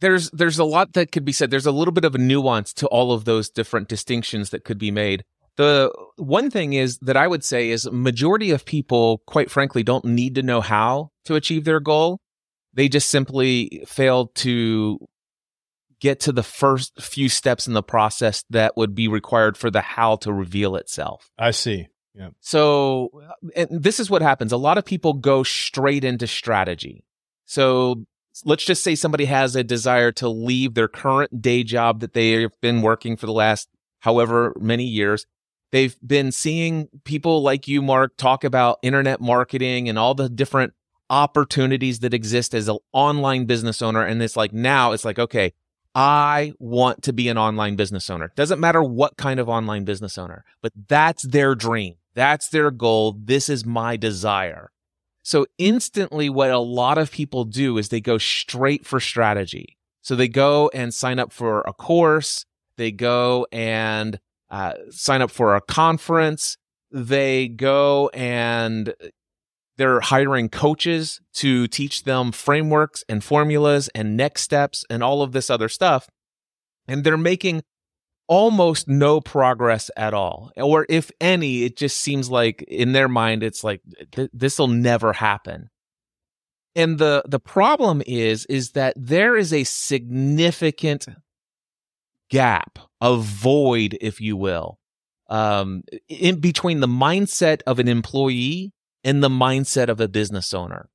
there's 0.00 0.30
there's 0.30 0.58
a 0.58 0.64
lot 0.64 0.92
that 0.92 1.10
could 1.12 1.24
be 1.24 1.32
said. 1.32 1.50
There's 1.50 1.66
a 1.66 1.72
little 1.72 1.92
bit 1.92 2.04
of 2.04 2.14
a 2.14 2.18
nuance 2.18 2.72
to 2.74 2.86
all 2.86 3.12
of 3.12 3.24
those 3.24 3.50
different 3.50 3.88
distinctions 3.88 4.50
that 4.50 4.64
could 4.64 4.78
be 4.78 4.90
made. 4.90 5.24
The 5.58 5.92
one 6.16 6.50
thing 6.52 6.74
is 6.74 6.98
that 6.98 7.16
I 7.16 7.26
would 7.26 7.42
say 7.42 7.70
is 7.70 7.90
majority 7.90 8.52
of 8.52 8.64
people, 8.64 9.22
quite 9.26 9.50
frankly, 9.50 9.82
don't 9.82 10.04
need 10.04 10.36
to 10.36 10.42
know 10.44 10.60
how 10.60 11.10
to 11.24 11.34
achieve 11.34 11.64
their 11.64 11.80
goal. 11.80 12.20
They 12.74 12.88
just 12.88 13.10
simply 13.10 13.82
fail 13.84 14.28
to 14.36 15.00
get 16.00 16.20
to 16.20 16.32
the 16.32 16.44
first 16.44 17.02
few 17.02 17.28
steps 17.28 17.66
in 17.66 17.72
the 17.72 17.82
process 17.82 18.44
that 18.50 18.76
would 18.76 18.94
be 18.94 19.08
required 19.08 19.56
for 19.56 19.68
the 19.68 19.80
how 19.80 20.14
to 20.16 20.32
reveal 20.32 20.76
itself. 20.76 21.28
I 21.36 21.50
see. 21.50 21.88
Yeah. 22.14 22.28
So, 22.38 23.10
and 23.56 23.82
this 23.82 23.98
is 23.98 24.08
what 24.08 24.22
happens. 24.22 24.52
A 24.52 24.56
lot 24.56 24.78
of 24.78 24.84
people 24.84 25.12
go 25.12 25.42
straight 25.42 26.04
into 26.04 26.28
strategy. 26.28 27.04
So, 27.46 28.04
let's 28.44 28.64
just 28.64 28.84
say 28.84 28.94
somebody 28.94 29.24
has 29.24 29.56
a 29.56 29.64
desire 29.64 30.12
to 30.12 30.28
leave 30.28 30.74
their 30.74 30.86
current 30.86 31.42
day 31.42 31.64
job 31.64 31.98
that 31.98 32.12
they've 32.12 32.52
been 32.60 32.80
working 32.80 33.16
for 33.16 33.26
the 33.26 33.32
last 33.32 33.68
however 33.98 34.54
many 34.60 34.84
years. 34.84 35.26
They've 35.70 35.96
been 36.06 36.32
seeing 36.32 36.88
people 37.04 37.42
like 37.42 37.68
you, 37.68 37.82
Mark, 37.82 38.16
talk 38.16 38.44
about 38.44 38.78
internet 38.82 39.20
marketing 39.20 39.88
and 39.88 39.98
all 39.98 40.14
the 40.14 40.28
different 40.28 40.72
opportunities 41.10 42.00
that 42.00 42.14
exist 42.14 42.54
as 42.54 42.68
an 42.68 42.78
online 42.92 43.44
business 43.44 43.82
owner. 43.82 44.02
And 44.02 44.22
it's 44.22 44.36
like 44.36 44.52
now 44.52 44.92
it's 44.92 45.04
like, 45.04 45.18
okay, 45.18 45.52
I 45.94 46.52
want 46.58 47.02
to 47.04 47.12
be 47.12 47.28
an 47.28 47.38
online 47.38 47.76
business 47.76 48.08
owner. 48.08 48.32
Doesn't 48.36 48.60
matter 48.60 48.82
what 48.82 49.16
kind 49.16 49.40
of 49.40 49.48
online 49.48 49.84
business 49.84 50.16
owner, 50.16 50.44
but 50.62 50.72
that's 50.88 51.22
their 51.22 51.54
dream. 51.54 51.96
That's 52.14 52.48
their 52.48 52.70
goal. 52.70 53.16
This 53.18 53.48
is 53.48 53.64
my 53.64 53.96
desire. 53.96 54.70
So 55.22 55.46
instantly 55.58 56.30
what 56.30 56.50
a 56.50 56.58
lot 56.58 56.98
of 56.98 57.10
people 57.10 57.44
do 57.44 57.78
is 57.78 57.88
they 57.88 58.00
go 58.00 58.16
straight 58.16 58.86
for 58.86 59.00
strategy. 59.00 59.76
So 60.02 60.16
they 60.16 60.28
go 60.28 60.70
and 60.72 60.94
sign 60.94 61.18
up 61.18 61.32
for 61.32 61.60
a 61.62 61.72
course. 61.72 62.46
They 62.76 62.92
go 62.92 63.46
and 63.52 64.20
uh, 64.50 64.74
sign 64.90 65.22
up 65.22 65.30
for 65.30 65.54
a 65.54 65.60
conference. 65.60 66.56
They 66.90 67.48
go 67.48 68.10
and 68.14 68.94
they're 69.76 70.00
hiring 70.00 70.48
coaches 70.48 71.20
to 71.34 71.68
teach 71.68 72.04
them 72.04 72.32
frameworks 72.32 73.04
and 73.08 73.22
formulas 73.22 73.88
and 73.94 74.16
next 74.16 74.42
steps 74.42 74.84
and 74.90 75.02
all 75.02 75.22
of 75.22 75.32
this 75.32 75.50
other 75.50 75.68
stuff. 75.68 76.08
And 76.86 77.04
they're 77.04 77.16
making 77.16 77.62
almost 78.26 78.88
no 78.88 79.20
progress 79.20 79.90
at 79.96 80.14
all. 80.14 80.50
Or 80.56 80.86
if 80.88 81.10
any, 81.20 81.64
it 81.64 81.76
just 81.76 81.98
seems 81.98 82.30
like 82.30 82.62
in 82.62 82.92
their 82.92 83.08
mind, 83.08 83.42
it's 83.42 83.62
like 83.62 83.80
th- 84.12 84.30
this 84.32 84.58
will 84.58 84.68
never 84.68 85.14
happen. 85.14 85.70
And 86.74 86.98
the, 86.98 87.22
the 87.26 87.40
problem 87.40 88.02
is, 88.06 88.46
is 88.46 88.72
that 88.72 88.94
there 88.96 89.36
is 89.36 89.52
a 89.52 89.64
significant 89.64 91.06
gap, 92.30 92.78
a 93.00 93.16
void, 93.16 93.96
if 94.00 94.20
you 94.20 94.36
will, 94.36 94.78
um, 95.28 95.82
in 96.08 96.40
between 96.40 96.80
the 96.80 96.86
mindset 96.86 97.60
of 97.66 97.78
an 97.78 97.88
employee 97.88 98.72
and 99.04 99.22
the 99.22 99.28
mindset 99.28 99.88
of 99.88 100.00
a 100.00 100.08
business 100.08 100.52
owner. 100.52 100.88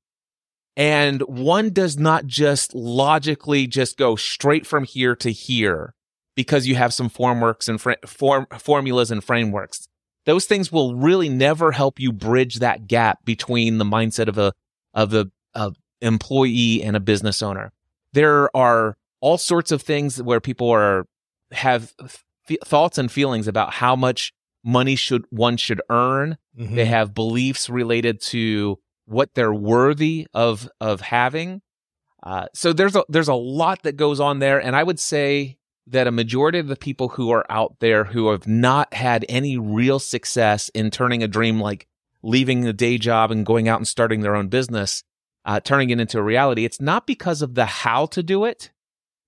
And 0.75 1.21
one 1.21 1.69
does 1.69 1.97
not 1.97 2.25
just 2.25 2.73
logically 2.73 3.67
just 3.67 3.97
go 3.97 4.15
straight 4.15 4.65
from 4.65 4.85
here 4.85 5.15
to 5.17 5.31
here 5.31 5.93
because 6.35 6.65
you 6.65 6.75
have 6.75 6.93
some 6.93 7.09
formworks 7.09 7.69
and 7.69 7.79
fr- 7.79 7.93
form 8.05 8.47
formulas 8.57 9.11
and 9.11 9.23
frameworks. 9.23 9.87
Those 10.25 10.45
things 10.45 10.71
will 10.71 10.95
really 10.95 11.29
never 11.29 11.71
help 11.71 11.99
you 11.99 12.11
bridge 12.11 12.55
that 12.55 12.87
gap 12.87 13.23
between 13.23 13.77
the 13.77 13.85
mindset 13.85 14.27
of 14.27 14.37
a 14.37 14.53
of 14.93 15.13
a, 15.13 15.29
a 15.53 15.73
employee 16.01 16.81
and 16.81 16.95
a 16.95 16.99
business 16.99 17.43
owner. 17.43 17.71
There 18.13 18.55
are 18.55 18.97
all 19.21 19.37
sorts 19.37 19.71
of 19.71 19.81
things 19.81 20.21
where 20.21 20.39
people 20.39 20.69
are 20.69 21.05
have 21.53 21.93
th- 22.47 22.59
thoughts 22.65 22.97
and 22.97 23.11
feelings 23.11 23.47
about 23.47 23.73
how 23.73 23.95
much 23.95 24.33
money 24.63 24.95
should 24.95 25.25
one 25.29 25.57
should 25.57 25.81
earn. 25.89 26.37
Mhm. 26.57 26.75
They 26.75 26.85
have 26.85 27.13
beliefs 27.13 27.69
related 27.69 28.21
to 28.21 28.79
what 29.05 29.33
they're 29.33 29.53
worthy 29.53 30.27
of 30.33 30.69
of 30.79 31.01
having. 31.01 31.61
Uh, 32.21 32.47
so 32.53 32.71
there's 32.71 32.95
a 32.95 33.03
there's 33.09 33.27
a 33.27 33.33
lot 33.33 33.83
that 33.83 33.97
goes 33.97 34.19
on 34.19 34.39
there, 34.39 34.59
and 34.59 34.75
I 34.75 34.83
would 34.83 34.99
say 34.99 35.57
that 35.87 36.07
a 36.07 36.11
majority 36.11 36.59
of 36.59 36.67
the 36.67 36.77
people 36.77 37.09
who 37.09 37.29
are 37.31 37.45
out 37.49 37.75
there 37.81 38.05
who 38.05 38.29
have 38.29 38.47
not 38.47 38.93
had 38.93 39.25
any 39.27 39.57
real 39.57 39.99
success 39.99 40.69
in 40.69 40.89
turning 40.89 41.21
a 41.21 41.27
dream 41.27 41.59
like 41.59 41.87
leaving 42.21 42.61
the 42.61 42.71
day 42.71 42.97
job 42.97 43.31
and 43.31 43.45
going 43.45 43.67
out 43.67 43.79
and 43.79 43.87
starting 43.87 44.21
their 44.21 44.35
own 44.35 44.47
business, 44.47 45.03
uh, 45.43 45.59
turning 45.59 45.89
it 45.89 45.99
into 45.99 46.17
a 46.17 46.23
reality, 46.23 46.63
it's 46.63 46.79
not 46.79 47.05
because 47.05 47.41
of 47.41 47.55
the 47.55 47.65
how 47.65 48.05
to 48.05 48.23
do 48.23 48.45
it. 48.45 48.71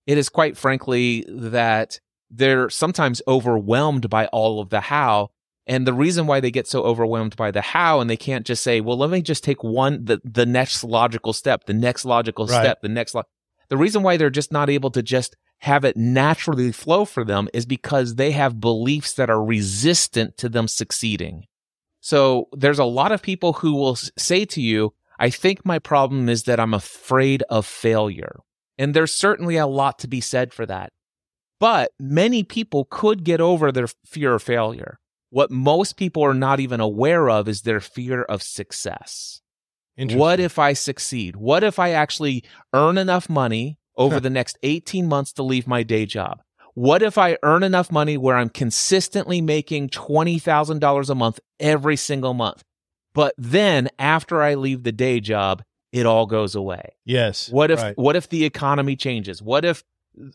It 0.07 0.17
is 0.17 0.29
quite 0.29 0.55
frankly 0.55 1.25
that 1.27 1.99
they're 2.29 2.69
sometimes 2.69 3.21
overwhelmed 3.27 4.09
by 4.09 4.27
all 4.27 4.59
of 4.59 4.69
the 4.69 4.81
how. 4.81 5.29
And 5.67 5.87
the 5.87 5.93
reason 5.93 6.27
why 6.27 6.39
they 6.39 6.51
get 6.51 6.67
so 6.67 6.83
overwhelmed 6.83 7.35
by 7.35 7.49
the 7.51 7.61
how 7.61 7.99
and 7.99 8.09
they 8.09 8.17
can't 8.17 8.45
just 8.45 8.63
say, 8.63 8.81
well, 8.81 8.97
let 8.97 9.09
me 9.09 9.21
just 9.21 9.43
take 9.43 9.63
one, 9.63 10.05
the, 10.05 10.21
the 10.23 10.45
next 10.45 10.83
logical 10.83 11.33
step, 11.33 11.65
the 11.65 11.73
next 11.73 12.05
logical 12.05 12.45
Right. 12.45 12.59
step, 12.61 12.81
the 12.81 12.89
next, 12.89 13.15
lo-. 13.15 13.23
the 13.69 13.77
reason 13.77 14.03
why 14.03 14.17
they're 14.17 14.29
just 14.29 14.51
not 14.51 14.69
able 14.69 14.91
to 14.91 15.01
just 15.01 15.35
have 15.59 15.83
it 15.85 15.97
naturally 15.97 16.71
flow 16.71 17.05
for 17.05 17.23
them 17.23 17.47
is 17.53 17.65
because 17.65 18.15
they 18.15 18.31
have 18.31 18.59
beliefs 18.59 19.13
that 19.13 19.29
are 19.29 19.43
resistant 19.43 20.37
to 20.37 20.49
them 20.49 20.67
succeeding. 20.67 21.45
So 22.01 22.49
there's 22.51 22.77
a 22.77 22.85
lot 22.85 23.11
of 23.11 23.23
people 23.23 23.53
who 23.53 23.73
will 23.73 23.95
say 23.95 24.45
to 24.45 24.61
you, 24.61 24.93
I 25.17 25.29
think 25.31 25.65
my 25.65 25.79
problem 25.79 26.29
is 26.29 26.43
that 26.43 26.59
I'm 26.59 26.73
afraid 26.73 27.41
of 27.49 27.65
failure. 27.65 28.41
And 28.77 28.93
there's 28.93 29.15
certainly 29.15 29.55
a 29.55 29.65
lot 29.65 29.97
to 29.99 30.07
be 30.07 30.21
said 30.21 30.53
for 30.53 30.65
that. 30.67 30.91
But 31.59 31.91
many 31.99 32.43
people 32.43 32.85
could 32.89 33.23
get 33.23 33.41
over 33.41 33.71
their 33.71 33.87
fear 34.05 34.35
of 34.35 34.43
failure. 34.43 34.99
What 35.29 35.51
most 35.51 35.97
people 35.97 36.23
are 36.23 36.33
not 36.33 36.59
even 36.59 36.79
aware 36.79 37.29
of 37.29 37.47
is 37.47 37.61
their 37.61 37.79
fear 37.79 38.23
of 38.23 38.41
success. 38.41 39.41
What 39.97 40.39
if 40.39 40.59
I 40.59 40.73
succeed? 40.73 41.35
What 41.37 41.63
if 41.63 41.79
I 41.79 41.91
actually 41.91 42.43
earn 42.73 42.97
enough 42.97 43.29
money 43.29 43.77
over 43.95 44.19
the 44.19 44.29
next 44.29 44.57
18 44.63 45.07
months 45.07 45.31
to 45.33 45.43
leave 45.43 45.67
my 45.67 45.83
day 45.83 46.05
job? 46.05 46.41
What 46.73 47.01
if 47.01 47.17
I 47.17 47.37
earn 47.43 47.63
enough 47.63 47.89
money 47.89 48.17
where 48.17 48.35
I'm 48.35 48.49
consistently 48.49 49.39
making 49.39 49.89
$20,000 49.89 51.09
a 51.09 51.15
month 51.15 51.39
every 51.61 51.95
single 51.95 52.33
month? 52.33 52.63
But 53.13 53.33
then 53.37 53.87
after 53.97 54.41
I 54.41 54.55
leave 54.55 54.83
the 54.83 54.91
day 54.91 55.21
job, 55.21 55.63
it 55.93 56.05
all 56.05 56.25
goes 56.25 56.55
away. 56.55 56.97
Yes. 57.05 57.49
What 57.49 57.71
if 57.71 57.81
right. 57.81 57.97
what 57.97 58.17
if 58.17 58.27
the 58.27 58.43
economy 58.43 58.97
changes? 58.97 59.41
What 59.41 59.63
if 59.63 59.81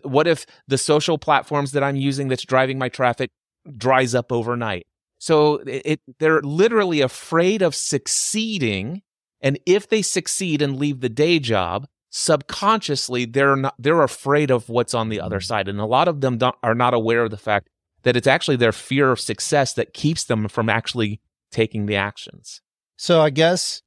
what 0.03 0.27
if 0.27 0.47
the 0.69 0.79
social 0.79 1.19
platforms 1.19 1.73
that 1.73 1.83
I'm 1.83 1.97
using 1.97 2.29
that's 2.29 2.45
driving 2.45 2.79
my 2.79 2.89
traffic 2.89 3.31
dries 3.77 4.15
up 4.15 4.33
overnight? 4.33 4.87
So 5.19 5.57
it, 5.67 5.83
it 5.85 6.01
they're 6.19 6.43
literally 6.43 7.01
afraid 7.01 7.63
of 7.63 7.75
succeeding 7.75 9.03
and 9.41 9.59
if 9.65 9.89
they 9.89 10.03
succeed 10.03 10.61
and 10.61 10.79
leave 10.79 11.01
the 11.01 11.09
day 11.09 11.39
job, 11.39 11.87
subconsciously 12.11 13.25
they're 13.25 13.57
not 13.57 13.75
they're 13.79 14.03
afraid 14.03 14.51
of 14.51 14.69
what's 14.69 14.95
on 14.95 15.09
the 15.09 15.21
other 15.21 15.41
side 15.41 15.69
and 15.69 15.81
a 15.81 15.87
lot 15.87 16.09
of 16.09 16.21
them 16.21 16.39
don't, 16.39 16.57
are 16.63 16.75
not 16.75 16.95
aware 16.95 17.23
of 17.23 17.31
the 17.31 17.37
fact 17.37 17.69
that 18.03 18.17
it's 18.17 18.27
actually 18.27 18.57
their 18.57 18.73
fear 18.73 19.13
of 19.13 19.21
success 19.21 19.75
that 19.75 19.93
keeps 19.93 20.25
them 20.25 20.49
from 20.49 20.69
actually 20.69 21.21
taking 21.51 21.87
the 21.87 21.97
actions. 21.97 22.63
So 22.97 23.21
I 23.21 23.31
guess 23.31 23.83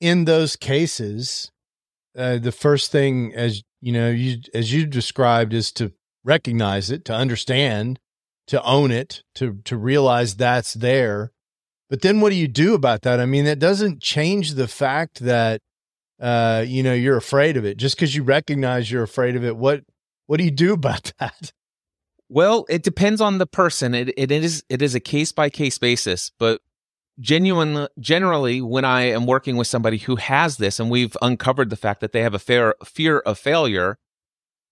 in 0.00 0.24
those 0.24 0.56
cases, 0.56 1.50
uh, 2.16 2.38
the 2.38 2.52
first 2.52 2.90
thing, 2.90 3.32
as 3.34 3.62
you 3.82 3.92
know, 3.92 4.08
you 4.08 4.38
as 4.54 4.72
you 4.72 4.86
described, 4.86 5.52
is 5.52 5.72
to 5.72 5.92
recognize 6.24 6.90
it, 6.90 7.04
to 7.06 7.12
understand, 7.12 7.98
to 8.46 8.62
own 8.62 8.92
it, 8.92 9.24
to 9.34 9.58
to 9.64 9.76
realize 9.76 10.36
that's 10.36 10.72
there. 10.72 11.32
But 11.90 12.00
then, 12.00 12.20
what 12.20 12.30
do 12.30 12.36
you 12.36 12.48
do 12.48 12.74
about 12.74 13.02
that? 13.02 13.20
I 13.20 13.26
mean, 13.26 13.44
that 13.44 13.58
doesn't 13.58 14.00
change 14.00 14.54
the 14.54 14.68
fact 14.68 15.20
that 15.20 15.60
uh, 16.20 16.64
you 16.66 16.82
know 16.82 16.94
you're 16.94 17.16
afraid 17.16 17.56
of 17.56 17.64
it. 17.64 17.76
Just 17.76 17.96
because 17.96 18.14
you 18.14 18.22
recognize 18.22 18.90
you're 18.90 19.02
afraid 19.02 19.34
of 19.34 19.44
it, 19.44 19.56
what 19.56 19.82
what 20.26 20.38
do 20.38 20.44
you 20.44 20.52
do 20.52 20.72
about 20.80 21.12
that? 21.18 21.52
Well, 22.28 22.64
it 22.70 22.84
depends 22.84 23.20
on 23.20 23.38
the 23.38 23.46
person. 23.46 23.94
It 23.94 24.14
it 24.16 24.30
is 24.30 24.62
it 24.68 24.80
is 24.80 24.94
a 24.94 25.00
case 25.00 25.32
by 25.32 25.50
case 25.50 25.78
basis, 25.78 26.30
but 26.38 26.60
genuine 27.22 27.86
generally 27.98 28.60
when 28.60 28.84
I 28.84 29.02
am 29.02 29.26
working 29.26 29.56
with 29.56 29.68
somebody 29.68 29.98
who 29.98 30.16
has 30.16 30.58
this 30.58 30.78
and 30.78 30.90
we've 30.90 31.16
uncovered 31.22 31.70
the 31.70 31.76
fact 31.76 32.00
that 32.00 32.12
they 32.12 32.20
have 32.20 32.34
a 32.34 32.38
fair 32.38 32.74
fear 32.84 33.20
of 33.20 33.38
failure, 33.38 33.98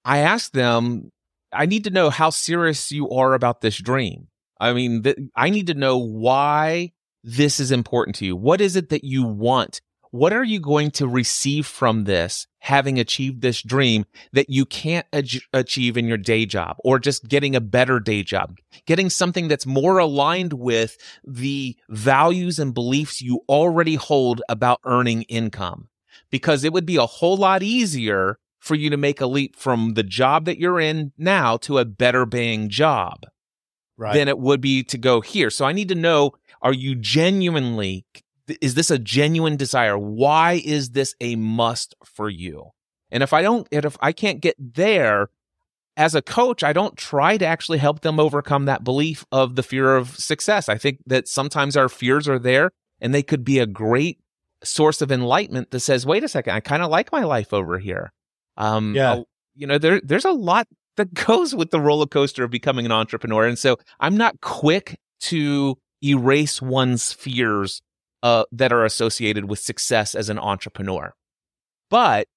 I 0.04 0.18
ask 0.18 0.52
them, 0.52 1.12
I 1.52 1.66
need 1.66 1.84
to 1.84 1.90
know 1.90 2.10
how 2.10 2.30
serious 2.30 2.92
you 2.92 3.08
are 3.10 3.34
about 3.34 3.60
this 3.60 3.78
dream. 3.78 4.28
I 4.60 4.72
mean, 4.72 5.02
th- 5.02 5.16
I 5.34 5.48
need 5.50 5.68
to 5.68 5.74
know 5.74 5.96
why 5.96 6.92
this 7.24 7.60
is 7.60 7.72
important 7.72 8.16
to 8.16 8.26
you. 8.26 8.36
What 8.36 8.60
is 8.60 8.76
it 8.76 8.90
that 8.90 9.04
you 9.04 9.24
want? 9.24 9.80
What 10.12 10.32
are 10.32 10.42
you 10.42 10.58
going 10.58 10.90
to 10.92 11.06
receive 11.06 11.66
from 11.66 12.02
this, 12.04 12.48
having 12.58 12.98
achieved 12.98 13.42
this 13.42 13.62
dream 13.62 14.06
that 14.32 14.50
you 14.50 14.66
can't 14.66 15.06
ach- 15.12 15.48
achieve 15.52 15.96
in 15.96 16.06
your 16.06 16.16
day 16.16 16.46
job 16.46 16.76
or 16.80 16.98
just 16.98 17.28
getting 17.28 17.54
a 17.54 17.60
better 17.60 18.00
day 18.00 18.24
job, 18.24 18.58
getting 18.86 19.08
something 19.08 19.46
that's 19.46 19.66
more 19.66 19.98
aligned 19.98 20.52
with 20.54 20.96
the 21.24 21.76
values 21.88 22.58
and 22.58 22.74
beliefs 22.74 23.22
you 23.22 23.40
already 23.48 23.94
hold 23.94 24.42
about 24.48 24.80
earning 24.84 25.22
income? 25.22 25.88
Because 26.30 26.64
it 26.64 26.72
would 26.72 26.86
be 26.86 26.96
a 26.96 27.06
whole 27.06 27.36
lot 27.36 27.62
easier 27.62 28.38
for 28.58 28.74
you 28.74 28.90
to 28.90 28.96
make 28.96 29.20
a 29.20 29.26
leap 29.26 29.54
from 29.54 29.94
the 29.94 30.02
job 30.02 30.44
that 30.44 30.58
you're 30.58 30.80
in 30.80 31.12
now 31.16 31.56
to 31.58 31.78
a 31.78 31.84
better 31.84 32.26
paying 32.26 32.68
job 32.68 33.26
Right. 33.96 34.14
than 34.14 34.28
it 34.28 34.38
would 34.38 34.60
be 34.62 34.82
to 34.84 34.98
go 34.98 35.20
here. 35.20 35.50
So 35.50 35.66
I 35.66 35.72
need 35.72 35.88
to 35.90 35.94
know 35.94 36.32
are 36.62 36.72
you 36.72 36.94
genuinely 36.94 38.06
is 38.60 38.74
this 38.74 38.90
a 38.90 38.98
genuine 38.98 39.56
desire? 39.56 39.98
Why 39.98 40.60
is 40.64 40.90
this 40.90 41.14
a 41.20 41.36
must 41.36 41.94
for 42.04 42.28
you? 42.28 42.70
And 43.10 43.22
if 43.22 43.32
I 43.32 43.42
don't 43.42 43.66
if 43.70 43.96
I 44.00 44.12
can't 44.12 44.40
get 44.40 44.56
there 44.58 45.30
as 45.96 46.14
a 46.14 46.22
coach, 46.22 46.62
I 46.62 46.72
don't 46.72 46.96
try 46.96 47.36
to 47.36 47.46
actually 47.46 47.78
help 47.78 48.00
them 48.00 48.20
overcome 48.20 48.64
that 48.66 48.84
belief 48.84 49.24
of 49.32 49.56
the 49.56 49.62
fear 49.62 49.96
of 49.96 50.16
success. 50.16 50.68
I 50.68 50.78
think 50.78 50.98
that 51.06 51.28
sometimes 51.28 51.76
our 51.76 51.88
fears 51.88 52.28
are 52.28 52.38
there 52.38 52.70
and 53.00 53.14
they 53.14 53.22
could 53.22 53.44
be 53.44 53.58
a 53.58 53.66
great 53.66 54.18
source 54.62 55.02
of 55.02 55.10
enlightenment 55.10 55.70
that 55.70 55.80
says, 55.80 56.06
wait 56.06 56.24
a 56.24 56.28
second, 56.28 56.54
I 56.54 56.60
kind 56.60 56.82
of 56.82 56.90
like 56.90 57.12
my 57.12 57.24
life 57.24 57.52
over 57.52 57.78
here. 57.78 58.12
Um, 58.56 58.94
Yeah. 58.94 59.22
You 59.54 59.66
know, 59.66 59.78
there, 59.78 60.00
there's 60.02 60.24
a 60.24 60.32
lot 60.32 60.68
that 60.96 61.12
goes 61.26 61.54
with 61.54 61.70
the 61.70 61.80
roller 61.80 62.06
coaster 62.06 62.44
of 62.44 62.50
becoming 62.50 62.86
an 62.86 62.92
entrepreneur. 62.92 63.46
And 63.46 63.58
so 63.58 63.78
I'm 63.98 64.16
not 64.16 64.40
quick 64.40 64.98
to 65.22 65.76
erase 66.02 66.62
one's 66.62 67.12
fears 67.12 67.82
uh, 68.22 68.44
that 68.52 68.72
are 68.72 68.84
associated 68.84 69.48
with 69.48 69.58
success 69.58 70.14
as 70.14 70.28
an 70.28 70.38
entrepreneur. 70.38 71.14
But 71.88 72.28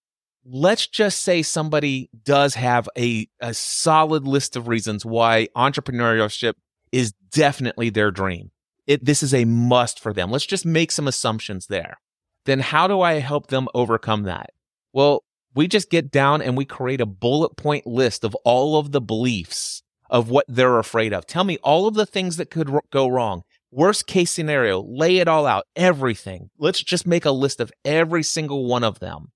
let's 0.46 0.88
just 0.88 1.22
say 1.22 1.42
somebody 1.42 2.10
does 2.24 2.56
have 2.56 2.90
a, 2.98 3.28
a 3.40 3.54
solid 3.54 4.28
list 4.28 4.56
of 4.56 4.68
reasons 4.68 5.06
why 5.06 5.48
entrepreneurship 5.56 6.54
is 6.92 7.14
definitely 7.32 7.90
their 7.90 8.12
dream. 8.12 8.52
It, 8.86 9.06
this 9.06 9.24
is 9.24 9.34
a 9.34 9.46
must 9.46 10.00
for 10.00 10.14
them. 10.14 10.32
Let's 10.32 10.46
just 10.46 10.66
make 10.66 10.92
some 10.92 11.08
assumptions 11.08 11.68
there. 11.68 11.98
Then 12.46 12.60
how 12.60 12.88
do 12.88 13.02
I 13.02 13.14
help 13.14 13.48
them 13.48 13.68
overcome 13.74 14.24
that? 14.24 14.50
Well, 14.92 15.24
we 15.56 15.68
just 15.68 15.90
get 15.90 16.12
down 16.12 16.42
and 16.42 16.58
we 16.58 16.66
create 16.66 17.00
a 17.00 17.06
bullet 17.06 17.56
point 17.56 17.88
list 17.88 18.24
of 18.24 18.36
all 18.44 18.78
of 18.78 18.92
the 18.92 19.02
beliefs 19.02 19.84
of 20.10 20.30
what 20.30 20.46
they're 20.48 20.80
afraid 20.80 21.14
of. 21.14 21.26
Tell 21.26 21.44
me 21.44 21.58
all 21.64 21.88
of 21.88 21.94
the 21.94 22.06
things 22.06 22.38
that 22.38 22.52
could 22.52 22.72
go 22.92 23.08
wrong. 23.08 23.44
Worst 23.76 24.06
case 24.06 24.30
scenario, 24.32 24.84
lay 24.84 25.18
it 25.18 25.28
all 25.28 25.48
out, 25.48 25.66
everything. 25.76 26.50
Let's 26.60 26.84
just 26.84 27.08
make 27.08 27.26
a 27.26 27.32
list 27.32 27.60
of 27.60 27.72
every 27.84 28.22
single 28.22 28.66
one 28.66 28.84
of 28.84 29.00
them. 29.00 29.32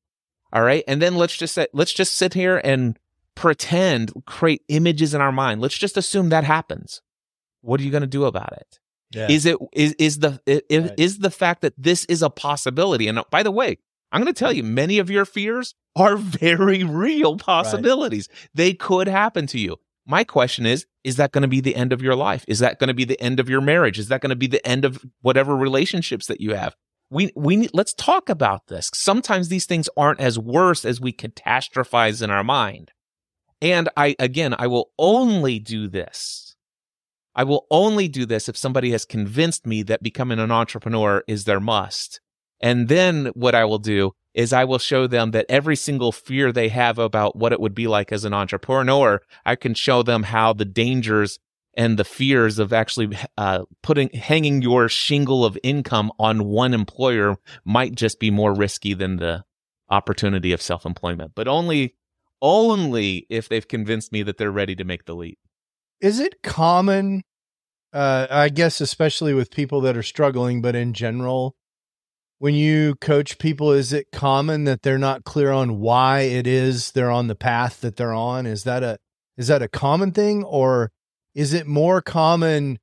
All 0.54 0.62
right. 0.62 0.84
And 0.88 1.02
then 1.02 1.16
let's 1.16 1.36
just 1.36 1.56
say, 1.56 1.68
let's 1.74 1.92
just 1.92 2.16
sit 2.16 2.34
here 2.36 2.62
and 2.64 2.98
pretend, 3.36 4.12
create 4.26 4.62
images 4.68 5.14
in 5.14 5.22
our 5.22 5.32
mind. 5.32 5.60
Let's 5.62 5.78
just 5.78 5.98
assume 5.98 6.30
that 6.30 6.44
happens. 6.44 7.02
What 7.62 7.80
are 7.80 7.84
you 7.84 7.92
going 7.92 8.02
to 8.02 8.08
do 8.08 8.26
about 8.26 8.54
it? 8.54 8.80
Yeah. 9.12 9.28
Is 9.30 9.46
it 9.46 9.58
is 9.74 9.94
is 9.94 10.20
the 10.20 10.40
is, 10.46 10.62
Right. 10.70 10.94
is 10.98 11.20
the 11.20 11.32
fact 11.32 11.62
that 11.62 11.74
this 11.78 12.06
is 12.06 12.22
a 12.22 12.30
possibility? 12.30 13.08
And 13.08 13.20
by 13.32 13.42
the 13.42 13.52
way, 13.52 13.78
I'm 14.12 14.22
going 14.22 14.34
to 14.34 14.38
tell 14.38 14.54
you, 14.54 14.64
many 14.64 15.00
of 15.00 15.10
your 15.10 15.26
fears 15.26 15.76
are 15.96 16.16
very 16.18 16.84
real 16.84 17.38
possibilities. 17.38 18.30
They 18.54 18.74
could 18.74 19.08
happen 19.08 19.48
to 19.48 19.60
you. 19.60 19.78
My 20.08 20.24
question 20.24 20.66
is: 20.66 20.86
Is 21.04 21.18
that 21.18 21.32
going 21.32 21.44
to 21.44 21.48
be 21.48 21.62
the 21.62 21.76
end 21.76 21.94
of 21.94 22.02
your 22.02 22.16
life? 22.16 22.46
Is 22.48 22.60
that 22.60 22.80
going 22.80 22.88
to 22.88 22.94
be 22.94 23.06
the 23.06 23.22
end 23.22 23.40
of 23.40 23.50
your 23.50 23.62
marriage? 23.62 24.00
Is 24.00 24.08
that 24.08 24.22
going 24.22 24.30
to 24.32 24.36
be 24.36 24.48
the 24.48 24.66
end 24.66 24.86
of 24.86 25.06
whatever 25.22 25.56
relationships 25.56 26.28
that 26.28 26.42
you 26.42 26.56
have? 26.56 26.76
We 27.10 27.32
we 27.36 27.70
let's 27.74 27.94
talk 27.94 28.30
about 28.30 28.68
this. 28.68 28.90
Sometimes 28.94 29.50
these 29.50 29.66
things 29.66 29.90
aren't 29.96 30.20
as 30.20 30.40
worse 30.40 30.86
as 30.86 31.00
we 31.00 31.14
catastrophize 31.14 32.22
in 32.22 32.32
our 32.32 32.44
mind. 32.44 32.92
And 33.62 33.90
I 33.96 34.16
again, 34.18 34.56
I 34.58 34.68
will 34.68 34.92
only 34.98 35.60
do 35.60 35.88
this 35.88 36.48
I 37.38 37.44
will 37.44 37.68
only 37.70 38.08
do 38.08 38.26
this 38.26 38.50
if 38.50 38.58
somebody 38.58 38.90
has 38.92 39.06
convinced 39.06 39.68
me 39.68 39.84
that 39.84 40.02
becoming 40.02 40.40
an 40.40 40.50
entrepreneur 40.50 41.24
is 41.28 41.46
their 41.46 41.60
must. 41.60 42.20
And 42.60 42.88
then 42.88 43.28
what 43.28 43.56
I 43.56 43.66
will 43.66 43.80
do 43.80 44.14
is 44.34 44.54
I 44.54 44.66
will 44.66 44.80
show 44.80 45.08
them 45.08 45.32
that 45.32 45.48
every 45.50 45.76
single 45.76 46.12
fear 46.12 46.52
they 46.52 46.70
have 46.70 47.00
about 47.00 47.36
what 47.36 47.52
it 47.52 47.60
would 47.60 47.74
be 47.74 47.88
like 47.88 48.12
as 48.12 48.24
an 48.24 48.34
entrepreneur, 48.34 49.22
I 49.46 49.56
can 49.56 49.74
show 49.74 50.04
them 50.04 50.24
how 50.24 50.54
the 50.54 50.66
dangers 50.66 51.40
and 51.76 51.98
the 51.98 52.04
fears 52.04 52.60
of 52.60 52.74
actually 52.74 53.18
uh, 53.38 53.64
putting 53.84 54.10
hanging 54.10 54.62
your 54.62 54.90
shingle 54.90 55.46
of 55.46 55.58
income 55.64 56.12
on 56.20 56.46
one 56.46 56.74
employer 56.74 57.38
might 57.66 57.96
just 57.96 58.20
be 58.20 58.32
more 58.32 58.54
risky 58.54 58.94
than 58.94 59.18
the 59.18 59.44
opportunity 59.90 60.52
of 60.52 60.62
self-employment. 60.62 61.32
But 61.36 61.48
only 61.48 61.96
only 62.42 63.26
if 63.30 63.50
they've 63.50 63.68
convinced 63.68 64.12
me 64.12 64.24
that 64.24 64.38
they're 64.38 64.52
ready 64.52 64.76
to 64.76 64.84
make 64.84 65.06
the 65.06 65.16
leap. 65.16 65.40
Is 66.00 66.20
it 66.20 66.44
common, 66.44 67.24
uh, 67.92 68.28
I 68.30 68.50
guess, 68.50 68.82
especially 68.82 69.34
with 69.34 69.50
people 69.50 69.82
that 69.82 69.98
are 69.98 70.04
struggling, 70.04 70.62
but 70.62 70.76
in 70.76 70.94
general, 70.94 71.56
when 72.40 72.54
you 72.54 72.96
coach 72.96 73.40
people, 73.40 73.72
is 73.72 73.94
it 73.94 74.12
common 74.12 74.66
that 74.66 74.84
they're 74.84 74.98
not 74.98 75.24
clear 75.24 75.52
on 75.52 75.80
why 75.80 76.22
it 76.22 76.46
is 76.46 76.92
they're 76.92 77.12
on 77.12 77.28
the 77.28 77.36
path 77.36 77.82
that 77.82 77.96
they're 77.96 78.14
on? 78.14 78.46
Is 78.46 78.64
that 78.64 78.84
a 78.84 79.00
is 79.38 79.48
that 79.48 79.62
a 79.62 79.68
common 79.68 80.12
thing, 80.12 80.44
or 80.44 80.92
is 81.36 81.54
it 81.54 81.68
more 81.68 82.02
common 82.02 82.80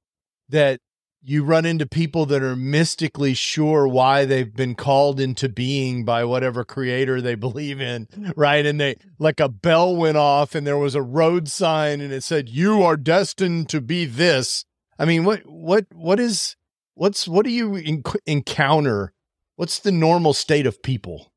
that 0.49 0.81
you 1.27 1.43
run 1.43 1.65
into 1.65 1.87
people 1.87 2.27
that 2.27 2.43
are 2.43 2.55
mystically 2.55 3.33
sure 3.33 3.89
why 3.89 4.27
they've 4.27 4.55
been 4.55 4.75
called 4.75 5.19
into 5.19 5.49
being 5.49 6.05
by 6.05 6.23
whatever 6.23 6.65
creator 6.65 7.21
they 7.21 7.35
believe 7.35 7.81
in, 7.81 8.07
right? 8.37 8.67
And 8.67 8.79
they 8.79 8.97
like 9.19 9.41
a 9.41 9.49
bell 9.49 9.97
went 9.97 10.19
off 10.19 10.55
and 10.55 10.67
there 10.67 10.77
was 10.77 10.95
a 10.95 11.03
road 11.03 11.49
sign 11.49 12.03
and 12.03 12.13
it 12.13 12.23
said, 12.23 12.49
You 12.51 12.83
are 12.83 12.97
destined 12.97 13.71
to 13.71 13.81
be 13.81 14.05
this. 14.05 14.67
I 14.99 15.07
mean, 15.07 15.25
what, 15.25 15.47
what, 15.47 15.87
what 15.93 16.21
is, 16.21 16.57
what's, 16.95 17.27
what 17.27 17.45
do 17.45 17.51
you 17.51 17.71
enc- 17.71 18.17
encounter? 18.27 19.14
What's 19.57 19.79
the 19.79 19.93
normal 19.93 20.35
state 20.35 20.67
of 20.67 20.83
people? 20.83 21.33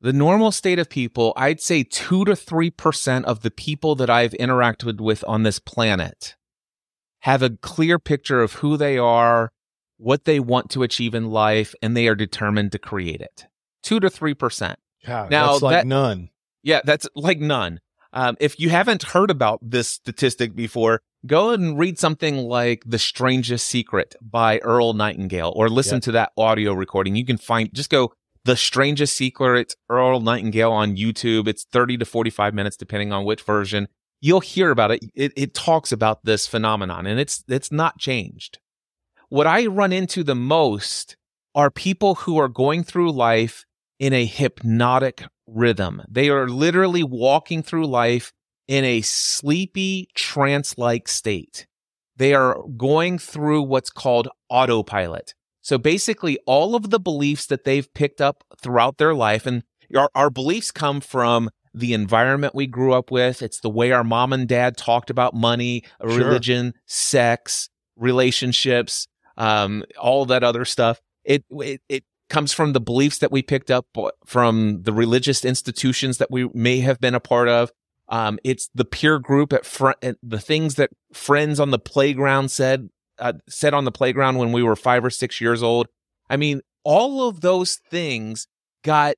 The 0.00 0.12
normal 0.12 0.50
state 0.52 0.78
of 0.78 0.90
people, 0.90 1.32
I'd 1.36 1.60
say 1.60 1.84
two 1.84 2.24
to 2.24 2.32
3% 2.32 3.24
of 3.24 3.42
the 3.42 3.50
people 3.50 3.94
that 3.94 4.10
I've 4.10 4.32
interacted 4.32 5.00
with 5.00 5.24
on 5.26 5.44
this 5.44 5.58
planet 5.58 6.34
have 7.20 7.40
a 7.40 7.50
clear 7.50 7.98
picture 8.00 8.42
of 8.42 8.54
who 8.54 8.76
they 8.76 8.98
are, 8.98 9.52
what 9.96 10.24
they 10.24 10.40
want 10.40 10.70
to 10.70 10.82
achieve 10.82 11.14
in 11.14 11.30
life, 11.30 11.72
and 11.80 11.96
they 11.96 12.08
are 12.08 12.16
determined 12.16 12.72
to 12.72 12.78
create 12.78 13.20
it. 13.20 13.46
Two 13.82 14.00
to 14.00 14.08
3%. 14.10 14.74
Yeah, 15.04 15.28
Now, 15.30 15.52
that's 15.52 15.62
like 15.62 15.72
that- 15.76 15.86
none. 15.86 16.30
Yeah, 16.64 16.80
that's 16.84 17.08
like 17.14 17.38
none. 17.38 17.80
Um, 18.12 18.36
if 18.40 18.58
you 18.60 18.70
haven't 18.70 19.02
heard 19.04 19.30
about 19.30 19.60
this 19.62 19.88
statistic 19.88 20.54
before, 20.54 21.00
go 21.26 21.50
and 21.50 21.78
read 21.78 21.98
something 21.98 22.36
like 22.36 22.82
The 22.86 22.98
Strangest 22.98 23.66
Secret 23.66 24.16
by 24.20 24.58
Earl 24.58 24.92
Nightingale 24.94 25.52
or 25.54 25.68
listen 25.68 25.96
Yeah. 25.96 26.00
to 26.00 26.12
that 26.12 26.32
audio 26.36 26.72
recording. 26.72 27.16
You 27.16 27.24
can 27.24 27.38
find, 27.38 27.72
just 27.72 27.90
go 27.90 28.12
The 28.44 28.56
Strangest 28.56 29.16
Secret, 29.16 29.74
Earl 29.88 30.20
Nightingale 30.20 30.72
on 30.72 30.96
YouTube. 30.96 31.46
It's 31.46 31.64
30 31.64 31.98
to 31.98 32.04
45 32.04 32.54
minutes, 32.54 32.76
depending 32.76 33.12
on 33.12 33.24
which 33.24 33.42
version. 33.42 33.88
You'll 34.20 34.40
hear 34.40 34.70
about 34.70 34.90
it. 34.92 35.04
It, 35.14 35.32
it 35.36 35.54
talks 35.54 35.92
about 35.92 36.24
this 36.24 36.46
phenomenon 36.46 37.06
and 37.06 37.18
it's, 37.20 37.44
it's 37.48 37.70
not 37.72 37.98
changed. 37.98 38.58
What 39.28 39.46
I 39.46 39.66
run 39.66 39.92
into 39.92 40.22
the 40.24 40.34
most 40.34 41.16
are 41.54 41.70
people 41.70 42.16
who 42.16 42.38
are 42.38 42.48
going 42.48 42.82
through 42.84 43.12
life 43.12 43.64
in 43.98 44.12
a 44.12 44.24
hypnotic 44.24 45.22
rhythm. 45.46 46.02
They 46.08 46.28
are 46.30 46.48
literally 46.48 47.02
walking 47.04 47.62
through 47.62 47.86
life 47.86 48.32
in 48.68 48.84
a 48.84 49.00
sleepy, 49.02 50.08
trance 50.14 50.78
like 50.78 51.08
state. 51.08 51.66
They 52.16 52.34
are 52.34 52.62
going 52.76 53.18
through 53.18 53.62
what's 53.62 53.90
called 53.90 54.28
autopilot. 54.48 55.34
So 55.62 55.78
basically, 55.78 56.38
all 56.46 56.74
of 56.74 56.90
the 56.90 57.00
beliefs 57.00 57.46
that 57.46 57.64
they've 57.64 57.92
picked 57.94 58.20
up 58.20 58.44
throughout 58.60 58.98
their 58.98 59.14
life, 59.14 59.46
and 59.46 59.62
our, 59.96 60.10
our 60.14 60.30
beliefs 60.30 60.70
come 60.70 61.00
from 61.00 61.50
the 61.74 61.94
environment 61.94 62.54
we 62.54 62.66
grew 62.66 62.92
up 62.92 63.10
with. 63.10 63.42
It's 63.42 63.60
the 63.60 63.70
way 63.70 63.92
our 63.92 64.04
mom 64.04 64.32
and 64.32 64.46
dad 64.46 64.76
talked 64.76 65.08
about 65.08 65.34
money, 65.34 65.84
Sure. 66.00 66.18
religion, 66.18 66.74
sex, 66.86 67.70
relationships, 67.96 69.06
um, 69.36 69.84
all 69.98 70.26
that 70.26 70.44
other 70.44 70.64
stuff. 70.64 71.00
It, 71.24 71.44
it, 71.50 71.80
it 71.88 72.04
comes 72.28 72.52
from 72.52 72.72
the 72.72 72.80
beliefs 72.80 73.18
that 73.18 73.32
we 73.32 73.42
picked 73.42 73.70
up 73.70 73.86
from 74.26 74.82
the 74.82 74.92
religious 74.92 75.44
institutions 75.44 76.18
that 76.18 76.30
we 76.30 76.48
may 76.52 76.80
have 76.80 77.00
been 77.00 77.14
a 77.14 77.20
part 77.20 77.48
of. 77.48 77.70
Um, 78.12 78.38
it's 78.44 78.68
the 78.74 78.84
peer 78.84 79.18
group 79.18 79.54
at 79.54 79.64
front, 79.64 79.96
the 80.22 80.38
things 80.38 80.74
that 80.74 80.90
friends 81.14 81.58
on 81.58 81.70
the 81.70 81.78
playground 81.78 82.50
said, 82.50 82.90
uh, 83.18 83.32
said 83.48 83.72
on 83.72 83.86
the 83.86 83.90
playground 83.90 84.36
when 84.36 84.52
we 84.52 84.62
were 84.62 84.76
five 84.76 85.02
or 85.02 85.08
six 85.08 85.40
years 85.40 85.62
old. 85.62 85.88
I 86.28 86.36
mean, 86.36 86.60
all 86.84 87.26
of 87.26 87.40
those 87.40 87.76
things 87.76 88.46
got 88.84 89.14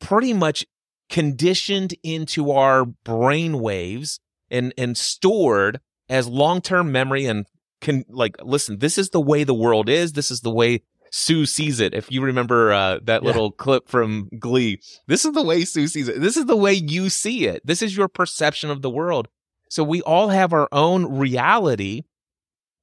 pretty 0.00 0.32
much 0.32 0.64
conditioned 1.10 1.94
into 2.02 2.50
our 2.50 2.86
brain 2.86 3.60
waves 3.60 4.18
and, 4.50 4.72
and 4.78 4.96
stored 4.96 5.78
as 6.08 6.26
long-term 6.26 6.90
memory 6.90 7.26
and 7.26 7.44
can 7.82 8.06
like, 8.08 8.36
listen, 8.42 8.78
this 8.78 8.96
is 8.96 9.10
the 9.10 9.20
way 9.20 9.44
the 9.44 9.52
world 9.52 9.90
is. 9.90 10.14
This 10.14 10.30
is 10.30 10.40
the 10.40 10.50
way 10.50 10.82
Sue 11.14 11.44
sees 11.46 11.78
it. 11.78 11.92
If 11.94 12.10
you 12.10 12.22
remember 12.22 12.72
uh, 12.72 12.98
that 13.04 13.22
Yeah. 13.22 13.26
little 13.26 13.52
clip 13.52 13.86
from 13.88 14.28
Glee, 14.38 14.80
this 15.06 15.24
is 15.24 15.32
the 15.32 15.42
way 15.42 15.64
Sue 15.64 15.86
sees 15.86 16.08
it. 16.08 16.20
This 16.20 16.36
is 16.38 16.46
the 16.46 16.56
way 16.56 16.72
you 16.72 17.10
see 17.10 17.46
it. 17.46 17.64
This 17.64 17.82
is 17.82 17.96
your 17.96 18.08
perception 18.08 18.70
of 18.70 18.80
the 18.82 18.90
world. 18.90 19.28
So 19.68 19.84
we 19.84 20.00
all 20.02 20.28
have 20.28 20.52
our 20.52 20.68
own 20.72 21.04
reality, 21.18 22.02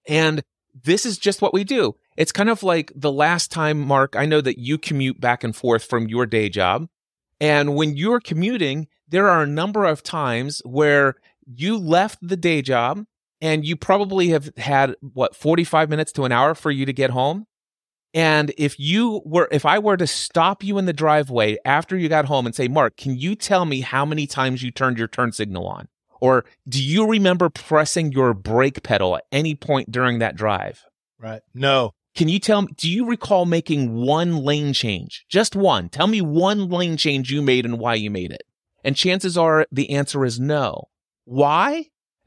and 0.08 0.44
this 0.84 1.06
is 1.06 1.18
just 1.18 1.42
what 1.42 1.54
we 1.54 1.64
do. 1.64 1.96
It's 2.18 2.32
kind 2.32 2.50
of 2.50 2.64
like 2.64 2.92
the 2.96 3.12
last 3.12 3.52
time, 3.52 3.80
Mark, 3.80 4.16
I 4.16 4.26
know 4.26 4.42
that 4.42 4.60
you 4.60 4.78
commute 4.78 5.20
back 5.20 5.44
and 5.44 5.56
forth 5.56 5.84
from 5.84 6.08
your 6.08 6.26
day 6.26 6.50
job. 6.50 6.88
And 7.42 7.76
when 7.76 7.96
you're 7.96 8.20
commuting, 8.20 8.88
there 9.08 9.28
are 9.30 9.42
a 9.44 9.48
number 9.48 9.86
of 9.86 10.04
times 10.04 10.62
where 10.66 11.16
you 11.46 11.78
left 11.78 12.20
the 12.22 12.38
day 12.38 12.62
job 12.62 13.06
and 13.42 13.66
you 13.66 13.76
probably 13.76 14.30
have 14.30 14.52
had 14.58 14.96
what 15.02 15.36
45 15.36 15.90
minutes 15.90 16.12
to 16.14 16.26
an 16.26 16.32
hour 16.32 16.54
for 16.54 16.70
you 16.72 16.86
to 16.86 16.94
get 16.94 17.10
home. 17.12 17.46
And 18.14 18.52
if 18.58 18.80
you 18.80 19.22
were, 19.24 19.48
if 19.52 19.66
I 19.66 19.80
were 19.80 19.98
to 19.98 20.08
stop 20.08 20.64
you 20.64 20.78
in 20.78 20.86
the 20.86 20.94
driveway 20.94 21.58
after 21.64 21.96
you 21.96 22.10
got 22.10 22.26
home 22.26 22.46
and 22.46 22.56
say, 22.56 22.68
Mark, 22.68 22.98
can 22.98 23.16
you 23.18 23.36
tell 23.36 23.66
me 23.66 23.82
how 23.82 24.06
many 24.06 24.26
times 24.26 24.64
you 24.64 24.72
turned 24.72 24.98
your 24.98 25.08
turn 25.08 25.32
signal 25.32 25.68
on? 25.68 25.88
Or 26.20 26.44
do 26.68 26.84
you 26.84 27.08
remember 27.08 27.50
pressing 27.50 28.12
your 28.12 28.34
brake 28.34 28.84
pedal 28.84 29.16
at 29.16 29.26
any 29.32 29.56
point 29.56 29.92
during 29.92 30.20
that 30.20 30.36
drive? 30.36 30.84
Right. 31.20 31.42
No. 31.54 31.94
Can 32.16 32.28
you 32.28 32.40
tell 32.40 32.64
me, 32.64 32.74
do 32.76 32.90
you 32.90 33.06
recall 33.06 33.46
making 33.46 33.94
one 33.94 34.38
lane 34.38 34.74
change? 34.74 35.26
Just 35.30 35.56
one. 35.56 35.90
Tell 35.90 36.08
me 36.08 36.22
one 36.22 36.68
lane 36.68 36.98
change 36.98 37.32
you 37.32 37.42
made 37.42 37.66
and 37.66 37.80
why 37.80 37.94
you 37.94 38.10
made 38.10 38.32
it. 38.32 38.44
And 38.84 38.96
chances 38.96 39.38
are 39.38 39.68
the 39.72 39.92
answer 39.92 40.26
is 40.26 40.40
no. 40.40 40.90
Why? 41.26 41.86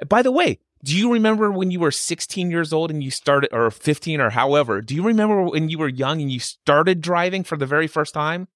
By 0.09 0.23
the 0.23 0.33
way, 0.33 0.61
do 0.85 0.97
you 0.97 1.13
remember 1.13 1.51
when 1.53 1.71
you 1.71 1.79
were 1.81 1.91
16 1.93 2.51
years 2.51 2.73
old 2.73 2.91
and 2.91 3.03
you 3.05 3.11
started, 3.11 3.51
or 3.53 3.71
15 3.71 4.21
or 4.21 4.31
however, 4.31 4.81
do 4.81 4.95
you 4.95 5.03
remember 5.05 5.43
when 5.45 5.69
you 5.69 5.79
were 5.79 5.89
young 5.89 6.21
and 6.21 6.31
you 6.31 6.41
started 6.41 7.01
driving 7.01 7.45
for 7.45 7.57
the 7.57 7.67
very 7.67 7.87
first 7.87 8.13
time? 8.15 8.49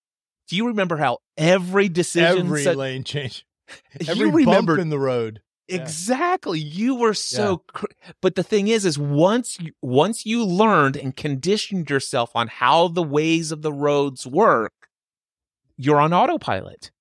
Do 0.49 0.57
you 0.57 0.67
remember 0.67 0.97
how 0.97 1.19
every 1.37 1.89
decision 1.89 2.47
Every 2.47 2.63
said- 2.65 2.77
lane 2.77 3.05
change. 3.05 3.45
You 4.01 4.07
Every 4.09 4.27
bump 4.31 4.47
remembered- 4.47 4.81
in 4.81 4.91
the 4.91 4.99
road. 4.99 5.41
Yeah. 5.69 5.81
Exactly. 5.83 6.61
You 6.61 6.95
were 6.95 7.15
so 7.15 7.59
cr- 7.73 7.87
but 8.23 8.37
the 8.37 8.45
thing 8.45 8.69
is 8.69 8.85
is 8.85 8.97
once 8.97 9.59
you, 9.59 9.73
once 9.83 10.25
you 10.25 10.45
learned 10.45 10.97
and 10.97 11.17
conditioned 11.17 11.91
yourself 11.91 12.31
on 12.37 12.47
how 12.47 12.87
the 12.87 13.03
ways 13.03 13.51
of 13.51 13.63
the 13.63 13.73
roads 13.73 14.25
work, 14.25 14.73
you're 15.77 16.01
on 16.01 16.13
autopilot. 16.13 16.93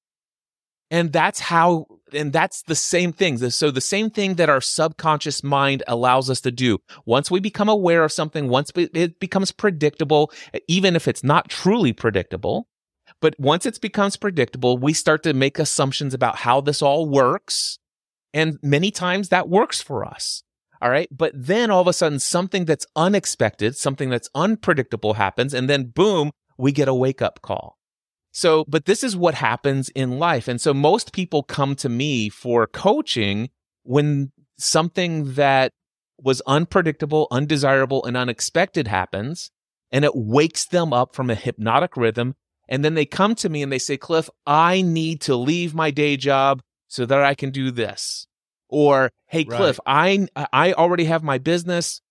And 0.90 1.14
that's 1.14 1.40
how 1.40 1.86
and 2.14 2.32
that's 2.32 2.62
the 2.64 2.76
same 2.76 3.12
thing. 3.12 3.38
So 3.50 3.72
the 3.72 3.82
same 3.82 4.10
thing 4.10 4.36
that 4.36 4.50
our 4.50 4.62
subconscious 4.62 5.44
mind 5.44 5.84
allows 5.88 6.30
us 6.30 6.42
to 6.42 6.52
do. 6.52 6.80
Once 7.06 7.32
we 7.32 7.40
become 7.40 7.70
aware 7.70 8.04
of 8.04 8.12
something, 8.12 8.48
once 8.48 8.72
it- 8.76 9.20
becomes 9.20 9.52
predictable, 9.52 10.32
even 10.68 10.96
if 10.96 11.08
it's 11.08 11.24
not 11.24 11.50
truly 11.50 11.94
predictable, 11.94 12.68
but 13.22 13.36
once 13.40 13.66
it 13.66 13.80
becomes 13.82 14.18
predictable, 14.18 14.78
we 14.78 14.94
start 14.94 15.24
to 15.24 15.34
make 15.34 15.58
assumptions 15.58 16.14
about 16.14 16.38
how 16.38 16.62
this 16.62 16.82
all 16.82 17.10
works. 17.10 17.80
And 18.34 18.60
many 18.62 18.92
times 18.92 19.30
that 19.30 19.50
works 19.50 19.82
for 19.82 20.06
us. 20.06 20.44
All 20.82 20.90
right. 20.90 21.08
But 21.10 21.32
then 21.34 21.72
all 21.72 21.82
of 21.82 21.88
a 21.88 21.94
sudden, 21.94 22.20
something 22.20 22.66
that's 22.66 22.86
unexpected, 22.96 23.76
something 23.78 24.10
that's 24.10 24.30
unpredictable 24.36 25.14
happens. 25.14 25.54
And 25.54 25.70
then 25.70 25.86
boom, 25.86 26.32
we 26.58 26.72
get 26.72 26.88
a 26.88 26.94
wake 26.94 27.22
up 27.22 27.42
call. 27.42 27.75
So, 28.36 28.66
but 28.68 28.84
this 28.84 29.02
is 29.02 29.16
what 29.16 29.34
happens 29.34 29.88
in 29.96 30.20
life. 30.20 30.50
And 30.50 30.60
so 30.60 30.74
most 30.74 31.14
people 31.14 31.42
come 31.42 31.74
to 31.78 31.88
me 31.88 32.28
for 32.28 32.68
coaching 32.68 33.50
when 33.84 34.34
something 34.58 35.36
that 35.36 35.72
was 36.20 36.42
unpredictable, 36.46 37.30
undesirable, 37.32 38.04
and 38.04 38.18
unexpected 38.18 38.90
happens, 38.90 39.52
and 39.90 40.04
it 40.04 40.12
wakes 40.14 40.66
them 40.66 40.92
up 40.92 41.16
from 41.16 41.30
a 41.30 41.36
hypnotic 41.36 41.96
rhythm. 41.96 42.36
And 42.68 42.84
then 42.84 42.96
they 42.96 43.06
come 43.06 43.36
to 43.36 43.48
me 43.48 43.64
and 43.64 43.72
they 43.72 43.80
say, 43.80 43.96
Cliff, 43.96 44.30
I 44.46 44.82
need 44.82 45.22
to 45.22 45.38
leave 45.38 45.74
my 45.74 45.90
day 45.90 46.18
job 46.18 46.62
so 46.90 47.06
that 47.06 47.24
I 47.24 47.36
can 47.36 47.52
do 47.52 47.72
this. 47.72 48.28
Or, 48.68 49.12
hey, 49.28 49.46
Right. 49.48 49.56
Cliff, 49.56 49.80
I, 49.86 50.28
I 50.52 50.74
already 50.74 51.06
have 51.06 51.24
my 51.24 51.38
business 51.38 52.02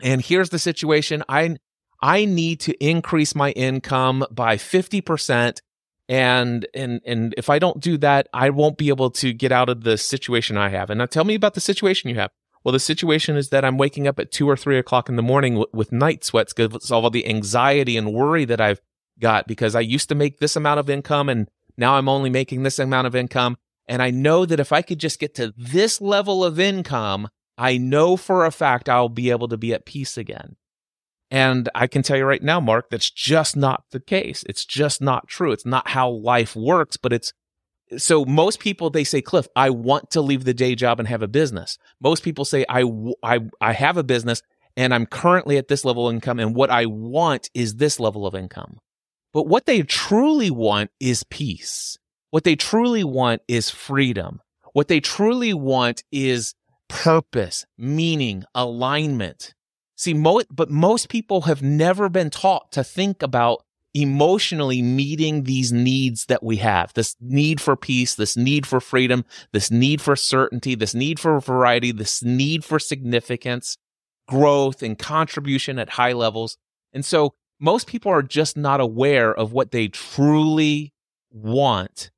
and 0.00 0.20
here's 0.20 0.50
the 0.50 0.58
situation. 0.60 1.24
I, 1.28 1.56
I 2.04 2.26
need 2.26 2.60
to 2.60 2.84
increase 2.84 3.34
my 3.34 3.52
income 3.52 4.26
by 4.30 4.58
50%. 4.58 5.58
And, 6.06 6.66
and, 6.74 7.00
and 7.06 7.34
if 7.38 7.48
I 7.48 7.58
don't 7.58 7.80
do 7.80 7.96
that, 7.96 8.28
I 8.34 8.50
won't 8.50 8.76
be 8.76 8.90
able 8.90 9.10
to 9.12 9.32
get 9.32 9.52
out 9.52 9.70
of 9.70 9.84
the 9.84 9.96
situation 9.96 10.58
I 10.58 10.68
have. 10.68 10.90
And 10.90 10.98
now 10.98 11.06
tell 11.06 11.24
me 11.24 11.34
about 11.34 11.54
the 11.54 11.62
situation 11.62 12.10
you 12.10 12.16
have. 12.16 12.30
Well, 12.62 12.74
the 12.74 12.78
situation 12.78 13.36
is 13.36 13.48
that 13.48 13.64
I'm 13.64 13.78
waking 13.78 14.06
up 14.06 14.18
at 14.18 14.30
two 14.30 14.46
or 14.46 14.54
three 14.54 14.78
o'clock 14.78 15.08
in 15.08 15.16
the 15.16 15.22
morning 15.22 15.54
w- 15.54 15.70
with 15.72 15.92
night 15.92 16.24
sweats 16.24 16.52
because 16.52 16.90
of 16.90 17.04
all 17.04 17.08
the 17.08 17.26
anxiety 17.26 17.96
and 17.96 18.12
worry 18.12 18.44
that 18.44 18.60
I've 18.60 18.82
got 19.18 19.46
because 19.46 19.74
I 19.74 19.80
used 19.80 20.10
to 20.10 20.14
make 20.14 20.40
this 20.40 20.56
amount 20.56 20.80
of 20.80 20.90
income 20.90 21.30
and 21.30 21.48
now 21.78 21.94
I'm 21.94 22.10
only 22.10 22.28
making 22.28 22.64
this 22.64 22.78
amount 22.78 23.06
of 23.06 23.16
income. 23.16 23.56
And 23.88 24.02
I 24.02 24.10
know 24.10 24.44
that 24.44 24.60
if 24.60 24.72
I 24.72 24.82
could 24.82 24.98
just 24.98 25.18
get 25.18 25.34
to 25.36 25.54
this 25.56 26.02
level 26.02 26.44
of 26.44 26.60
income, 26.60 27.28
I 27.56 27.78
know 27.78 28.18
for 28.18 28.44
a 28.44 28.50
fact 28.50 28.90
I'll 28.90 29.08
be 29.08 29.30
able 29.30 29.48
to 29.48 29.56
be 29.56 29.72
at 29.72 29.86
peace 29.86 30.18
again. 30.18 30.56
And 31.34 31.68
I 31.74 31.88
can 31.88 32.02
tell 32.02 32.16
you 32.16 32.24
right 32.24 32.42
now, 32.42 32.60
Mark, 32.60 32.90
that's 32.90 33.10
just 33.10 33.56
not 33.56 33.84
the 33.90 34.00
case. 34.00 34.44
It's 34.48 34.64
just 34.64 35.02
not 35.02 35.26
true. 35.26 35.50
It's 35.52 35.66
not 35.66 35.88
how 35.88 36.08
life 36.08 36.54
works, 36.54 36.96
but 36.96 37.12
it's 37.12 37.32
so 37.98 38.24
most 38.24 38.60
people 38.60 38.88
they 38.88 39.04
say 39.04 39.20
cliff 39.20 39.46
i 39.54 39.68
want 39.68 40.10
to 40.10 40.22
leave 40.22 40.44
the 40.44 40.54
day 40.54 40.74
job 40.74 40.98
and 40.98 41.06
have 41.06 41.20
a 41.20 41.28
business 41.28 41.76
most 42.00 42.24
people 42.24 42.44
say 42.44 42.64
I, 42.66 42.82
I, 43.22 43.40
I 43.60 43.72
have 43.74 43.98
a 43.98 44.02
business 44.02 44.42
and 44.76 44.92
I'm 44.94 45.06
currently 45.06 45.56
at 45.56 45.68
this 45.68 45.84
level 45.84 46.08
of 46.08 46.14
income 46.14 46.40
and 46.40 46.54
what 46.54 46.70
I 46.70 46.86
want 46.86 47.50
is 47.54 47.76
this 47.76 48.00
level 48.00 48.26
of 48.26 48.34
income. 48.34 48.78
But 49.32 49.46
what 49.46 49.66
they 49.66 49.82
truly 49.82 50.50
want 50.50 50.90
is 51.00 51.24
peace. 51.24 51.98
What 52.30 52.44
they 52.44 52.56
truly 52.56 53.04
want 53.04 53.42
is 53.48 53.70
freedom. 53.70 54.40
What 54.72 54.88
they 54.88 55.00
truly 55.00 55.54
want 55.54 56.02
is 56.10 56.54
purpose, 56.88 57.64
meaning, 57.78 58.44
alignment. 58.54 59.54
See, 59.96 60.14
mo- 60.14 60.42
but 60.50 60.70
most 60.70 61.08
people 61.08 61.42
have 61.42 61.62
never 61.62 62.08
been 62.08 62.30
taught 62.30 62.72
to 62.72 62.82
think 62.82 63.22
about 63.22 63.64
emotionally 63.94 64.82
meeting 64.82 65.44
these 65.44 65.72
needs 65.72 66.26
that 66.26 66.42
we 66.42 66.56
have 66.56 66.92
this 66.94 67.14
need 67.20 67.60
for 67.60 67.76
peace, 67.76 68.16
this 68.16 68.36
need 68.36 68.66
for 68.66 68.80
freedom, 68.80 69.24
this 69.52 69.70
need 69.70 70.00
for 70.00 70.16
certainty, 70.16 70.74
this 70.74 70.94
need 70.94 71.20
for 71.20 71.38
variety, 71.40 71.92
this 71.92 72.22
need 72.22 72.64
for 72.64 72.80
significance, 72.80 73.78
growth, 74.26 74.82
and 74.82 74.98
contribution 74.98 75.78
at 75.78 75.90
high 75.90 76.12
levels. 76.12 76.58
And 76.92 77.04
so 77.04 77.34
most 77.60 77.86
people 77.86 78.10
are 78.10 78.22
just 78.22 78.56
not 78.56 78.80
aware 78.80 79.32
of 79.32 79.52
what 79.52 79.70
they 79.70 79.86
truly 79.86 80.92
want, 81.30 82.10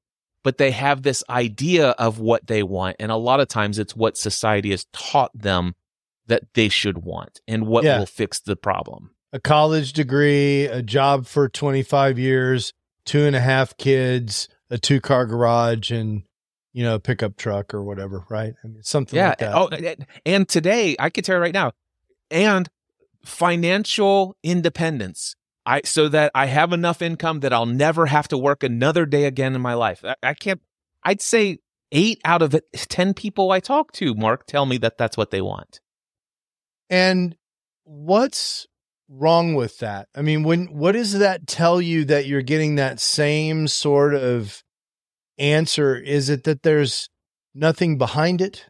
but 0.43 0.57
they 0.57 0.71
have 0.71 1.03
this 1.03 1.23
idea 1.29 1.91
of 1.91 2.19
what 2.19 2.47
they 2.47 2.63
want. 2.63 2.97
And 2.99 3.13
a 3.13 3.17
lot 3.17 3.41
of 3.41 3.49
times 3.49 3.79
it's 3.79 3.95
what 3.95 4.17
society 4.17 4.71
has 4.71 4.87
taught 4.95 5.31
them 5.35 5.75
that 6.27 6.43
they 6.55 6.69
should 6.69 6.99
want 6.99 7.41
and 7.47 7.67
what 7.67 7.85
Yeah. 7.85 7.99
will 7.99 8.07
fix 8.07 8.41
the 8.41 8.57
problem. 8.57 9.11
a 9.33 9.41
college 9.41 9.93
degree, 9.93 10.65
a 10.67 10.81
job 10.83 11.27
for 11.27 11.49
25 11.49 12.19
years, 12.19 12.73
two 13.05 13.25
and 13.25 13.37
a 13.37 13.41
half 13.41 13.77
kids, 13.77 14.49
a 14.71 14.79
two 14.79 15.01
car 15.01 15.27
garage, 15.27 15.91
and, 15.91 16.23
you 16.73 16.83
know, 16.85 16.95
a 16.95 17.01
pickup 17.01 17.37
truck 17.37 17.75
or 17.75 17.83
whatever, 17.83 18.25
right? 18.31 18.55
I 18.65 18.67
mean, 18.69 18.83
something 18.83 19.17
yeah. 19.17 19.31
like 19.31 19.39
that. 19.39 19.55
Oh, 19.55 19.69
and- 19.69 20.07
and 20.25 20.49
today 20.49 20.97
I 20.99 21.11
could 21.11 21.25
tell 21.25 21.37
you 21.37 21.43
right 21.43 21.53
now, 21.53 21.73
and 22.31 22.69
financial 23.25 24.37
independence. 24.43 25.37
I 25.67 25.83
so 25.85 26.09
that 26.09 26.31
I 26.35 26.47
have 26.47 26.73
enough 26.73 27.03
income 27.03 27.41
that 27.41 27.53
I'll 27.53 27.67
never 27.67 28.07
have 28.07 28.29
to 28.29 28.39
work 28.39 28.63
another 28.63 29.05
day 29.05 29.25
again 29.25 29.55
in 29.55 29.61
my 29.61 29.75
life. 29.75 30.05
I, 30.05 30.15
I 30.23 30.35
can't. 30.35 30.61
I'd 31.03 31.21
say 31.21 31.59
eight 31.93 32.21
out 32.25 32.41
of 32.41 32.55
ten 32.73 33.13
people 33.15 33.51
I 33.51 33.59
talk 33.61 33.91
to, 33.95 34.15
Mark, 34.15 34.47
tell 34.47 34.65
me 34.65 34.79
that 34.79 34.97
that's 34.97 35.17
what 35.17 35.31
they 35.33 35.41
want. 35.41 35.81
And 36.89 37.37
what's 37.85 38.67
wrong 39.09 39.55
with 39.55 39.79
that? 39.79 40.09
I 40.15 40.23
mean, 40.23 40.43
when 40.43 40.67
what 40.67 40.93
does 40.93 41.19
that 41.19 41.47
tell 41.47 41.81
you 41.81 42.05
that 42.07 42.27
you're 42.27 42.43
getting 42.43 42.77
that 42.77 43.01
same 43.01 43.69
sort 43.69 44.15
of 44.15 44.63
answer? 45.39 45.97
Is 45.97 46.29
it 46.29 46.45
that 46.45 46.63
there's 46.63 47.09
nothing 47.55 47.99
behind 47.99 48.41
it? 48.41 48.67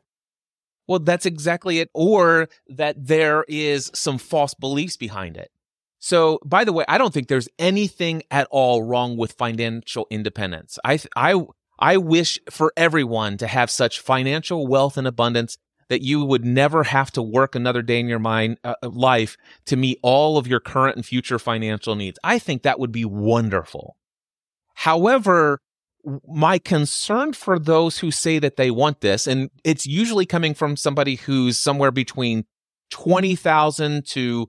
Well, 0.89 1.01
that's 1.01 1.27
exactly 1.27 1.81
it. 1.81 1.91
Or 1.95 2.49
that 2.69 2.95
there 2.99 3.45
is 3.49 3.91
some 3.95 4.19
false 4.19 4.55
beliefs 4.55 4.97
behind 4.97 5.37
it. 5.37 5.51
So, 5.99 6.39
by 6.45 6.65
the 6.65 6.73
way, 6.73 6.85
I 6.89 6.99
don't 6.99 7.13
think 7.13 7.27
there's 7.29 7.49
anything 7.59 8.23
at 8.31 8.47
all 8.51 8.83
wrong 8.83 9.17
with 9.17 9.33
financial 9.33 10.07
independence. 10.11 10.79
I, 10.85 11.01
I, 11.17 11.45
I 11.79 11.97
wish 11.97 12.39
for 12.51 12.73
everyone 12.77 13.39
to 13.39 13.47
have 13.47 13.71
such 13.71 14.01
financial 14.01 14.67
wealth 14.67 14.97
and 14.97 15.07
abundance 15.07 15.59
that 15.89 16.03
you 16.03 16.25
would 16.25 16.45
never 16.45 16.83
have 16.83 17.11
to 17.13 17.23
work 17.23 17.55
another 17.55 17.83
day 17.83 18.01
in 18.01 18.09
your 18.09 18.19
mind, 18.19 18.59
uh, 18.65 18.75
life 18.83 19.37
to 19.67 19.77
meet 19.77 19.99
all 20.03 20.37
of 20.37 20.47
your 20.47 20.61
current 20.61 20.97
and 20.97 21.07
future 21.07 21.39
financial 21.39 21.95
needs. 21.95 22.19
I 22.25 22.39
think 22.39 22.63
that 22.63 22.81
would 22.81 22.93
be 22.93 23.05
wonderful. 23.05 23.97
However, 24.75 25.61
my 26.27 26.59
concern 26.59 27.33
for 27.33 27.59
those 27.59 27.99
who 27.99 28.11
say 28.11 28.39
that 28.39 28.57
they 28.57 28.71
want 28.71 29.01
this, 29.01 29.27
and 29.27 29.51
it's 29.65 29.87
usually 29.87 30.27
coming 30.27 30.55
from 30.55 30.77
somebody 30.77 31.17
who's 31.17 31.57
somewhere 31.57 31.91
between 31.91 32.45
twenty 32.91 33.35
thousand 33.35 34.07
to 34.07 34.49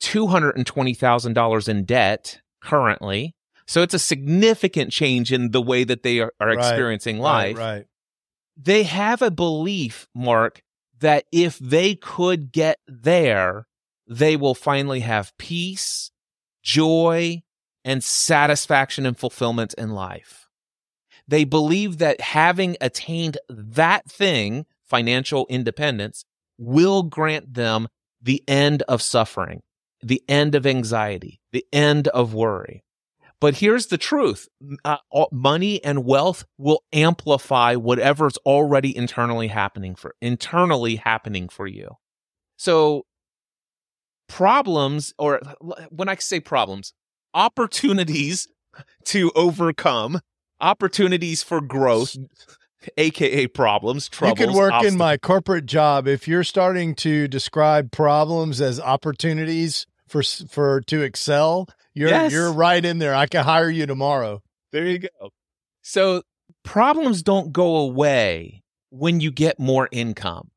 two 0.00 0.26
hundred 0.26 0.56
and 0.56 0.66
twenty 0.66 0.94
thousand 0.94 1.34
dollars 1.34 1.68
in 1.68 1.84
debt 1.84 2.40
currently. 2.60 3.34
So 3.66 3.82
it's 3.82 3.94
a 3.94 3.98
significant 3.98 4.90
change 4.90 5.32
in 5.32 5.52
the 5.52 5.62
way 5.62 5.84
that 5.84 6.02
they 6.02 6.18
are, 6.20 6.32
are 6.40 6.48
Right, 6.48 6.58
experiencing 6.58 7.18
life. 7.18 7.56
Right, 7.56 7.74
right. 7.76 7.86
They 8.56 8.82
have 8.82 9.22
a 9.22 9.30
belief, 9.30 10.08
Mark, 10.14 10.62
that 11.00 11.24
if 11.32 11.58
they 11.58 11.94
could 11.94 12.52
get 12.52 12.78
there, 12.86 13.66
they 14.06 14.36
will 14.36 14.54
finally 14.54 15.00
have 15.00 15.36
peace, 15.38 16.10
joy, 16.62 17.42
and 17.84 18.04
satisfaction 18.04 19.06
and 19.06 19.16
fulfillment 19.16 19.74
in 19.78 19.90
life. 19.90 20.48
They 21.26 21.44
believe 21.44 21.98
that 21.98 22.20
having 22.20 22.76
attained 22.80 23.38
that 23.48 24.10
thing, 24.10 24.66
financial 24.84 25.46
independence, 25.48 26.24
will 26.58 27.04
grant 27.04 27.54
them 27.54 27.88
the 28.20 28.42
end 28.48 28.82
of 28.82 29.00
suffering, 29.00 29.62
the 30.02 30.22
end 30.28 30.54
of 30.54 30.66
anxiety, 30.66 31.40
the 31.52 31.64
end 31.72 32.08
of 32.08 32.34
worry. 32.34 32.82
But 33.40 33.56
here's 33.56 33.86
the 33.86 33.98
truth 33.98 34.48
uh, 34.84 34.98
money 35.32 35.82
and 35.82 36.04
wealth 36.04 36.44
will 36.58 36.82
amplify 36.92 37.74
whatever's 37.74 38.36
already 38.38 38.94
internally 38.94 39.48
happening 39.48 39.94
for 39.94 40.14
internally 40.20 40.96
happening 40.96 41.48
for 41.48 41.66
you. 41.66 41.96
So 42.56 43.06
problems 44.28 45.14
or 45.18 45.40
when 45.88 46.08
I 46.08 46.16
say 46.16 46.40
problems, 46.40 46.92
opportunities 47.32 48.46
to 49.06 49.32
overcome, 49.34 50.20
opportunities 50.60 51.42
for 51.42 51.62
growth, 51.62 52.16
aka 52.98 53.46
problems, 53.46 54.08
troubles. 54.10 54.38
you 54.38 54.46
could 54.46 54.54
work 54.54 54.84
in 54.84 54.98
my 54.98 55.16
corporate 55.16 55.64
job 55.64 56.06
if 56.06 56.28
you're 56.28 56.44
starting 56.44 56.94
to 56.96 57.26
describe 57.26 57.90
problems 57.90 58.60
as 58.60 58.78
opportunities 58.78 59.86
for 60.06 60.22
for 60.22 60.82
to 60.82 61.00
excel. 61.02 61.66
You're 61.94 62.08
Yes. 62.10 62.32
you're 62.32 62.52
right 62.52 62.84
in 62.84 62.98
there. 62.98 63.14
I 63.14 63.26
can 63.26 63.44
hire 63.44 63.70
you 63.70 63.86
tomorrow. 63.86 64.42
There 64.72 64.86
you 64.86 64.98
go. 65.00 65.30
So 65.82 66.22
problems 66.62 67.22
don't 67.22 67.52
go 67.52 67.76
away 67.76 68.62
when 68.90 69.20
you 69.20 69.30
get 69.32 69.58
more 69.58 69.88
income. 69.90 70.50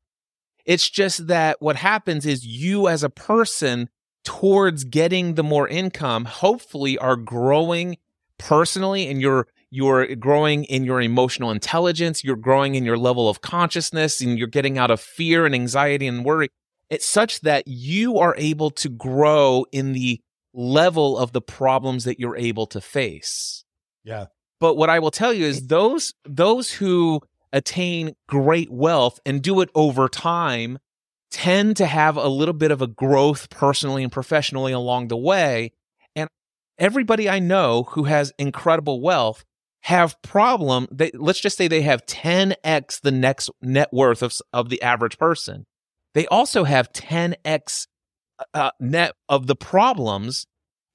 It's 0.65 0.89
just 0.89 1.28
that 1.28 1.62
what 1.62 1.76
happens 1.76 2.26
is 2.26 2.46
you 2.46 2.88
as 2.88 3.04
a 3.04 3.10
person 3.10 3.89
towards 4.24 4.86
getting 4.86 5.36
the 5.36 5.43
more 5.43 5.67
income 5.67 6.24
hopefully 6.24 6.98
are 6.98 7.17
growing 7.17 7.98
personally 8.38 9.08
and 9.10 9.22
you're 9.22 9.48
you're 9.69 10.15
growing 10.15 10.65
in 10.65 10.84
your 10.84 11.02
emotional 11.02 11.50
intelligence, 11.50 12.24
you're 12.24 12.36
growing 12.36 12.76
in 12.76 12.86
your 12.86 12.98
level 12.98 13.28
of 13.28 13.41
consciousness 13.41 14.22
and 14.22 14.38
you're 14.38 14.48
getting 14.48 14.78
out 14.78 14.91
of 14.91 15.02
fear 15.02 15.48
and 15.48 15.56
anxiety 15.56 16.06
and 16.06 16.24
worry. 16.24 16.50
It's 16.91 17.08
such 17.08 17.39
that 17.41 17.67
you 17.67 18.19
are 18.19 18.36
able 18.38 18.69
to 18.69 18.88
grow 18.89 19.65
in 19.72 19.93
the 19.93 20.22
level 20.54 21.18
of 21.18 21.32
the 21.32 21.42
problems 21.42 22.04
that 22.06 22.20
you're 22.20 22.38
able 22.38 22.66
to 22.68 22.82
face. 22.82 23.63
Yeah. 24.04 24.28
But 24.60 24.76
what 24.76 24.89
I 24.89 25.00
will 25.00 25.12
tell 25.12 25.34
you 25.34 25.46
is 25.46 25.68
those 25.68 26.13
those 26.26 26.72
who 26.72 27.22
attain 27.52 28.16
great 28.28 28.72
wealth 28.72 29.20
and 29.26 29.42
do 29.42 29.62
it 29.62 29.70
over 29.76 30.08
time 30.08 30.80
tend 31.32 31.78
to 31.78 31.86
have 31.86 32.16
a 32.16 32.28
little 32.28 32.54
bit 32.54 32.72
of 32.72 32.82
a 32.82 32.88
growth 32.88 33.50
personally 33.50 34.04
and 34.04 34.12
professionally 34.12 34.72
along 34.72 35.08
the 35.08 35.18
way. 35.18 35.72
And 36.16 36.30
everybody 36.78 37.30
I 37.30 37.39
know 37.39 37.84
who 37.84 38.04
has 38.04 38.32
incredible 38.38 39.02
wealth 39.02 39.44
have 39.82 40.22
problem 40.22 40.88
they 40.92 41.12
let's 41.13 41.42
just 41.42 41.58
say 41.58 41.68
they 41.68 41.82
have 41.82 42.06
10x 42.06 43.02
the 43.02 43.12
next 43.12 43.50
net 43.62 43.89
worth 43.92 44.22
of 44.22 44.34
of 44.54 44.70
the 44.70 44.82
average 44.82 45.18
person. 45.18 45.66
They 46.13 46.26
also 46.28 46.63
have 46.63 46.94
10x 46.94 47.88
uh, 48.53 48.71
net 48.79 49.13
of 49.29 49.47
the 49.47 49.56
problems 49.56 50.45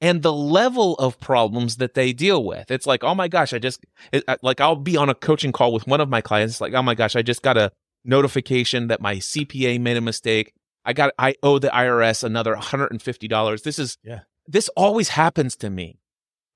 and 0.00 0.22
the 0.22 0.32
level 0.32 0.94
of 0.94 1.18
problems 1.18 1.76
that 1.76 1.94
they 1.94 2.12
deal 2.12 2.44
with. 2.44 2.70
It's 2.70 2.87
like, 2.87 3.02
oh 3.02 3.14
my 3.14 3.28
gosh, 3.28 3.52
I 3.52 3.58
just 3.58 3.84
it, 4.12 4.24
like 4.42 4.61
I'll 4.61 4.76
be 4.76 4.96
on 4.96 5.08
a 5.08 5.14
coaching 5.14 5.52
call 5.52 5.72
with 5.72 5.87
one 5.87 6.00
of 6.00 6.08
my 6.08 6.20
clients. 6.20 6.61
Like, 6.61 6.74
oh 6.74 6.82
my 6.82 6.94
gosh, 6.94 7.16
I 7.16 7.22
just 7.22 7.42
got 7.42 7.56
a 7.56 7.72
notification 8.04 8.88
that 8.88 9.00
my 9.00 9.16
CPA 9.16 9.80
made 9.80 9.96
a 9.96 10.00
mistake. 10.00 10.52
I 10.84 10.92
got 10.92 11.12
I 11.18 11.34
owe 11.42 11.58
the 11.58 11.68
IRS 11.68 12.24
another 12.24 12.54
$150. 12.54 13.62
This 13.62 13.78
is 13.78 13.98
Yeah. 14.02 14.20
This 14.46 14.68
always 14.70 15.11
happens 15.11 15.56
to 15.56 15.70
me. 15.70 15.98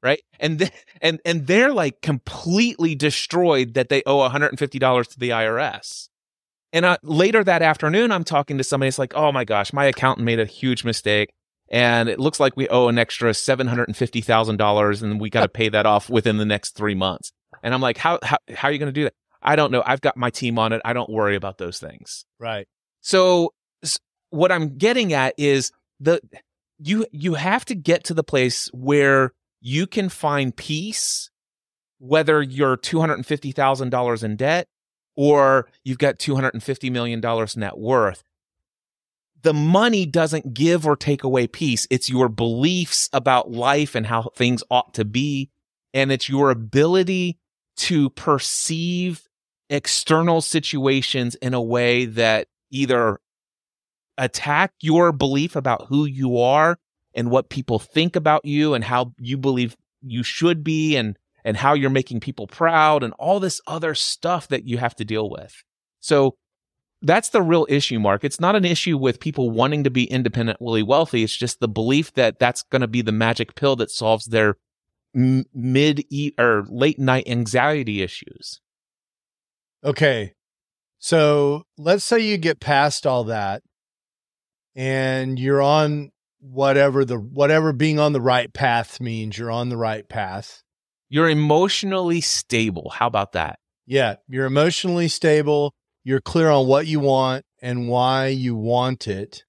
Right. 0.02 0.22
And 0.40 0.61
th- 0.61 0.72
and 1.00 1.20
and 1.24 1.46
they're 1.46 1.72
like 1.72 2.00
completely 2.00 2.94
destroyed 2.94 3.74
that 3.74 3.88
they 3.88 4.02
owe 4.07 4.28
$150 4.28 5.09
to 5.09 5.18
the 5.18 5.31
IRS. 5.31 6.09
And 6.72 6.85
uh, 6.85 6.96
later 7.02 7.44
that 7.44 7.62
afternoon, 7.62 8.12
I'm 8.12 8.24
talking 8.24 8.58
to 8.58 8.64
somebody. 8.64 8.88
It's 8.88 8.98
like, 8.98 9.14
oh 9.14 9.30
my 9.32 9.44
gosh, 9.44 9.72
my 9.72 9.85
accountant 9.85 10.24
made 10.24 10.40
a 10.40 10.46
huge 10.46 10.85
mistake 10.85 11.30
and 11.72 12.11
it 12.11 12.20
looks 12.20 12.38
like 12.38 12.54
we 12.54 12.68
owe 12.68 12.88
an 12.88 12.98
extra 12.98 13.32
seven 13.32 13.66
hundred 13.66 13.88
and 13.88 13.96
fifty 13.96 14.20
thousand 14.20 14.58
dollars, 14.58 15.02
and 15.02 15.18
we 15.20 15.30
got 15.30 15.40
to 15.42 15.48
pay 15.61 15.70
that 15.70 15.87
off 15.87 16.11
within 16.11 16.37
the 16.37 16.44
next 16.44 16.76
three 16.76 16.94
months. 16.94 17.32
And 17.62 17.74
I'm 17.74 17.80
like, 17.80 17.96
how 17.96 18.18
how 18.22 18.37
how 18.54 18.68
are 18.68 18.72
you 18.72 18.78
going 18.78 18.92
to 18.92 19.00
do 19.00 19.04
that? 19.04 19.14
I 19.42 19.56
don't 19.56 19.72
know. 19.72 19.82
I've 19.85 20.02
got 20.02 20.16
my 20.16 20.30
team 20.30 20.58
on 20.58 20.72
it. 20.72 20.82
I 20.85 20.92
don't 20.92 21.11
worry 21.11 21.35
about 21.35 21.58
those 21.58 21.78
things. 21.78 22.24
Right. 22.38 22.68
So 23.00 23.54
s- 23.82 23.98
what 24.30 24.52
I'm 24.52 24.76
getting 24.76 25.14
at 25.14 25.35
is 25.38 25.72
the 25.98 26.20
you 26.78 27.06
you 27.11 27.35
have 27.35 27.64
to 27.64 27.74
get 27.74 28.04
to 28.04 28.14
the 28.14 28.22
place 28.22 28.68
where 28.74 29.32
you 29.61 29.87
can 29.87 30.11
find 30.11 30.54
peace, 30.54 31.30
whether 31.98 32.42
you're 32.42 32.76
two 32.76 33.00
hundred 33.00 33.14
and 33.14 33.26
fifty 33.26 33.50
thousand 33.50 33.88
dollars 33.90 34.22
in 34.22 34.37
debt 34.37 34.68
or 35.16 35.68
you've 35.85 35.98
got 35.98 36.18
two 36.18 36.35
hundred 36.35 36.55
and 36.55 36.62
fifty 36.62 36.90
million 36.90 37.20
dollars 37.20 37.57
net 37.57 37.79
worth 37.79 38.25
the 39.42 39.53
money 39.53 40.07
doesn't 40.07 40.55
give 40.55 40.87
or 40.87 40.96
take 40.96 41.25
away 41.25 41.46
peace. 41.46 41.87
It's 41.90 42.09
your 42.09 42.29
beliefs 42.29 43.09
about 43.12 43.51
life 43.51 43.94
and 43.94 44.07
how 44.07 44.31
things 44.35 44.62
ought 44.70 44.94
to 44.94 45.05
be. 45.05 45.51
And 45.92 46.11
it's 46.11 46.29
your 46.29 46.51
ability 46.51 47.38
to 47.79 48.11
perceive 48.11 49.29
external 49.68 50.40
situations 50.40 51.35
in 51.37 51.55
a 51.55 51.62
way 51.62 52.05
that 52.05 52.48
either 52.70 53.20
attack 54.16 54.72
your 54.81 55.12
belief 55.12 55.57
about 55.57 55.87
who 55.88 56.05
you 56.05 56.38
are 56.38 56.79
and 57.14 57.31
what 57.31 57.51
people 57.51 57.79
think 57.79 58.14
about 58.14 58.44
you 58.44 58.75
and 58.75 58.85
how 58.85 59.12
you 59.18 59.37
believe 59.37 59.77
you 60.03 60.22
should 60.22 60.62
be 60.62 60.96
and 60.96 61.18
and 61.44 61.57
how 61.57 61.74
you're 61.74 61.90
making 61.90 62.20
people 62.20 62.46
proud 62.46 63.02
and 63.02 63.12
all 63.18 63.40
this 63.40 63.61
other 63.66 63.94
stuff 63.94 64.48
that 64.48 64.66
you 64.66 64.78
have 64.78 64.94
to 64.96 65.05
deal 65.05 65.28
with. 65.28 65.55
So 66.00 66.37
that's 67.02 67.31
the 67.31 67.42
real 67.42 67.66
issue, 67.68 67.98
Mark. 67.98 68.24
It's 68.24 68.40
not 68.40 68.57
an 68.57 68.64
issue 68.64 68.96
with 68.96 69.20
people 69.20 69.50
wanting 69.50 69.85
to 69.85 69.90
be 69.90 70.05
independently 70.05 70.83
wealthy. 70.83 71.24
It's 71.24 71.37
just 71.37 71.61
the 71.61 71.68
belief 71.68 72.12
that 72.14 72.38
that's 72.38 72.62
going 72.62 72.83
to 72.83 72.88
be 72.88 73.02
the 73.02 73.12
magic 73.12 73.55
pill 73.55 73.76
that 73.76 73.90
solves 73.90 74.26
their 74.26 74.57
mid 75.14 76.05
e- 76.11 76.33
or 76.38 76.64
late 76.68 76.98
night 76.98 77.28
anxiety 77.28 78.02
issues. 78.02 78.61
Okay. 79.85 80.35
So 80.98 81.64
let's 81.76 82.05
say 82.05 82.20
you 82.20 82.38
get 82.38 82.61
past 82.61 83.07
all 83.07 83.24
that 83.24 83.62
and 84.76 85.38
you're 85.38 85.62
on 85.62 86.12
whatever 86.40 87.05
the 87.05 87.16
whatever 87.16 87.72
being 87.72 87.98
on 87.98 88.12
the 88.12 88.20
right 88.20 88.52
path 88.52 89.00
means 89.00 89.37
you're 89.37 89.50
on 89.50 89.68
the 89.68 89.76
right 89.76 90.09
path. 90.09 90.62
You're 91.12 91.29
emotionally 91.29 92.22
stable. 92.22 92.90
How 92.94 93.07
about 93.07 93.33
that? 93.33 93.59
Yeah, 93.85 94.16
you're 94.29 94.46
emotionally 94.46 95.09
stable, 95.09 95.75
you're 96.05 96.22
clear 96.22 96.48
on 96.48 96.66
what 96.66 96.87
you 96.87 97.01
want 97.01 97.44
and 97.61 97.87
why 97.87 98.29
you 98.29 98.57
want 98.57 99.07
it, 99.07 99.44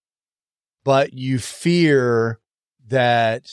but 0.83 1.13
you 1.13 1.39
fear 1.39 2.41
that 2.87 3.45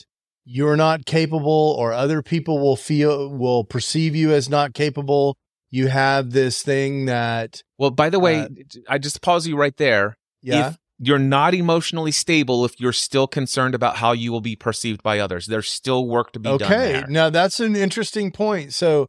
you're 0.44 0.76
not 0.76 1.06
capable 1.06 1.76
or 1.78 1.92
other 1.92 2.20
people 2.20 2.58
will 2.58 2.74
feel 2.74 3.30
will 3.30 3.62
perceive 3.62 4.16
you 4.16 4.32
as 4.32 4.48
not 4.48 4.74
capable. 4.74 5.36
You 5.70 5.86
have 5.86 6.32
this 6.32 6.62
thing 6.62 7.04
that 7.04 7.62
Well, 7.78 7.92
by 7.92 8.10
the 8.10 8.18
way, 8.18 8.40
Uh, 8.40 8.48
I 8.88 8.98
just 8.98 9.22
pause 9.22 9.46
you 9.46 9.56
right 9.56 9.76
there. 9.76 10.18
yeah. 10.42 10.70
If 10.70 10.78
you're 11.00 11.18
not 11.18 11.54
emotionally 11.54 12.12
stable 12.12 12.64
if 12.64 12.78
you're 12.78 12.92
still 12.92 13.26
concerned 13.26 13.74
about 13.74 13.96
how 13.96 14.12
you 14.12 14.30
will 14.30 14.42
be 14.42 14.54
perceived 14.54 15.02
by 15.02 15.18
others. 15.18 15.46
There's 15.46 15.68
still 15.68 16.06
work 16.06 16.32
to 16.32 16.38
be 16.38 16.58
done 16.58 16.62
okay. 16.62 17.02
Now 17.08 17.30
that's 17.30 17.58
an 17.58 17.74
interesting 17.74 18.30
point. 18.30 18.74
So 18.74 19.06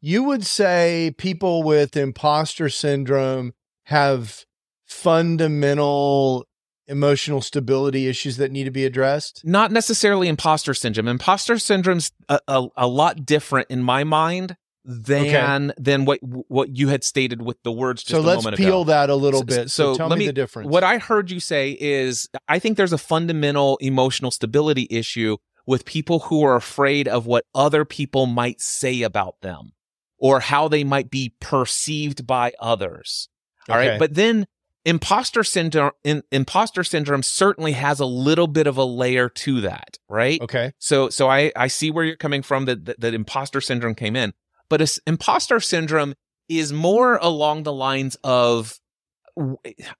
you 0.00 0.22
would 0.24 0.46
say 0.46 1.14
people 1.18 1.62
with 1.62 1.96
imposter 1.96 2.70
syndrome 2.70 3.52
have 3.84 4.44
fundamental 4.86 6.46
emotional 6.86 7.40
stability 7.40 8.06
issues 8.06 8.36
that 8.36 8.52
need 8.52 8.64
to 8.64 8.70
be 8.70 8.84
addressed? 8.84 9.42
Not 9.44 9.72
necessarily 9.72 10.28
imposter 10.28 10.74
syndrome. 10.74 11.08
Imposter 11.08 11.58
syndrome's 11.58 12.12
a, 12.28 12.40
a, 12.48 12.66
a 12.76 12.86
lot 12.86 13.24
different 13.24 13.70
in 13.70 13.82
my 13.82 14.04
mind 14.04 14.56
than 14.84 15.72
than 15.78 16.04
what 16.04 16.18
what 16.22 16.76
you 16.76 16.88
had 16.88 17.02
stated 17.04 17.42
with 17.42 17.62
the 17.62 17.72
words 17.72 18.02
just 18.02 18.10
So 18.12 18.20
a 18.20 18.22
let's 18.22 18.44
peel 18.56 18.82
ago. 18.82 18.84
that 18.84 19.10
a 19.10 19.14
little 19.14 19.40
So- 19.40 19.46
bit. 19.46 19.70
So, 19.70 19.92
so 19.92 19.96
tell 19.96 20.08
let 20.08 20.18
me, 20.18 20.24
me- 20.24 20.26
the 20.28 20.32
difference. 20.32 20.68
What 20.68 20.84
I 20.84 20.98
heard 20.98 21.30
you 21.30 21.40
say 21.40 21.76
is 21.80 22.28
I 22.48 22.58
think 22.58 22.76
there's 22.76 22.92
a 22.92 22.98
fundamental 22.98 23.76
emotional 23.80 24.30
stability 24.30 24.86
issue 24.90 25.38
with 25.66 25.84
people 25.86 26.20
who 26.20 26.44
are 26.44 26.56
afraid 26.56 27.08
of 27.08 27.26
what 27.26 27.44
other 27.54 27.84
people 27.86 28.26
might 28.26 28.60
say 28.60 29.00
about 29.02 29.40
them 29.40 29.72
or 30.18 30.40
how 30.40 30.68
they 30.68 30.84
might 30.84 31.10
be 31.10 31.34
perceived 31.40 32.26
by 32.26 32.52
others. 32.60 33.28
All 33.68 33.76
right. 33.76 33.88
Okay. 33.92 33.98
But 33.98 34.14
then 34.14 34.46
imposter 34.84 35.42
syndrome 35.42 35.92
in, 36.04 36.22
imposter 36.30 36.84
syndrome 36.84 37.22
certainly 37.22 37.72
has 37.72 38.00
a 38.00 38.04
little 38.04 38.46
bit 38.46 38.66
of 38.66 38.76
a 38.76 38.84
layer 38.84 39.30
to 39.30 39.62
that, 39.62 39.98
right? 40.10 40.38
okay. 40.42 40.72
So 40.78 41.08
so 41.08 41.28
I 41.30 41.50
I 41.56 41.68
see 41.68 41.90
where 41.90 42.04
you're 42.04 42.16
coming 42.16 42.42
from 42.42 42.66
that 42.66 42.84
that, 42.84 43.00
that 43.00 43.14
imposter 43.14 43.62
syndrome 43.62 43.94
came 43.94 44.14
in. 44.16 44.34
But 44.68 44.80
a 44.80 45.00
imposter 45.06 45.60
syndrome 45.60 46.14
is 46.48 46.72
more 46.72 47.16
along 47.16 47.62
the 47.64 47.72
lines 47.72 48.16
of 48.24 48.78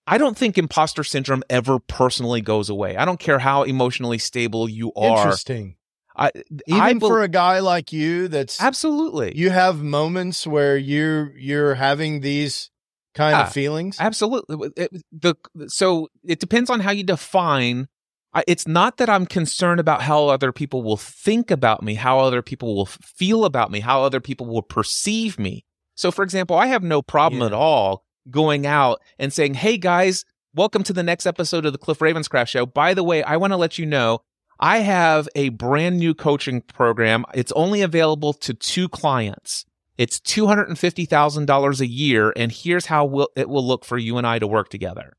I 0.07 0.16
don't 0.18 0.37
think 0.38 0.57
imposter 0.59 1.03
syndrome 1.03 1.42
ever 1.50 1.79
personally 1.81 2.40
goes 2.40 2.68
away. 2.68 2.96
I 2.96 3.05
don't 3.05 3.18
care 3.18 3.40
how 3.40 3.64
emotionally 3.64 4.18
stable 4.18 4.68
you 4.68 4.92
are. 4.94 5.16
Interesting. 5.16 5.77
I, 6.16 6.31
Even 6.68 6.81
I 6.81 6.94
bel- 6.94 7.09
for 7.09 7.22
a 7.22 7.29
guy 7.29 7.59
like 7.59 7.92
you 7.92 8.29
that's 8.29 8.62
absolutely. 8.62 9.37
you 9.37 9.50
have 9.50 9.83
moments 9.83 10.46
where 10.46 10.77
you're 10.77 11.37
you're 11.37 11.74
having 11.74 12.20
these 12.20 12.70
kind 13.14 13.35
Ah, 13.35 13.42
of 13.42 13.53
feelings. 13.53 13.96
Absolutely. 13.98 14.70
It- 14.77 15.03
the 15.11 15.35
so 15.66 16.09
it 16.24 16.38
depends 16.38 16.70
on 16.70 16.81
how 16.81 16.92
you 16.92 17.03
define. 17.03 17.88
I, 18.35 18.44
it's 18.49 18.66
not 18.66 18.97
that 18.97 19.09
I'm 19.09 19.27
concerned 19.27 19.81
about 19.81 20.03
how 20.03 20.27
other 20.29 20.53
people 20.53 20.83
will 20.83 20.97
think 20.97 21.51
about 21.51 21.83
me, 21.83 21.94
how 21.94 22.18
other 22.18 22.42
people 22.42 22.75
will 22.75 22.87
feel 22.87 23.44
about 23.44 23.70
me, 23.70 23.81
how 23.81 24.03
other 24.03 24.20
people 24.20 24.47
will 24.47 24.62
perceive 24.62 25.38
me. 25.38 25.64
So, 25.94 26.11
for 26.11 26.23
example, 26.23 26.57
I 26.57 26.66
have 26.66 26.83
no 26.83 27.01
problem 27.03 27.40
Yeah. 27.40 27.47
at 27.47 27.53
all 27.53 28.05
going 28.31 28.66
out 28.66 29.01
and 29.18 29.33
saying, 29.33 29.55
"Hey 29.55 29.79
guys, 29.79 30.25
welcome 30.55 30.83
to 30.85 30.92
the 30.92 31.03
next 31.03 31.27
episode 31.27 31.64
of 31.66 31.73
the 31.73 31.79
Cliff 31.79 31.99
Ravenscraft 32.01 32.49
Show." 32.49 32.66
By 32.66 32.94
the 32.94 33.05
way, 33.05 33.23
I 33.23 33.37
want 33.37 33.53
to 33.53 33.57
let 33.57 33.79
you 33.79 33.87
know 33.87 34.20
I 34.61 34.79
have 34.79 35.29
a 35.35 35.51
brand 35.51 35.99
new 35.99 36.14
coaching 36.14 36.61
program. 36.62 37.25
It's 37.35 37.53
only 37.53 37.83
available 37.83 38.33
to 38.35 38.55
two 38.55 38.88
clients. 38.88 39.64
It's 39.99 40.18
$250,000 40.20 41.81
a 41.81 41.87
year, 41.87 42.33
and 42.37 42.51
here's 42.51 42.87
how 42.87 43.05
will, 43.05 43.29
it 43.37 43.49
will 43.49 43.66
look 43.66 43.85
for 43.85 43.99
you 43.99 44.18
and 44.18 44.27
I 44.27 44.38
to 44.38 44.47
work 44.47 44.68
together. 44.68 45.12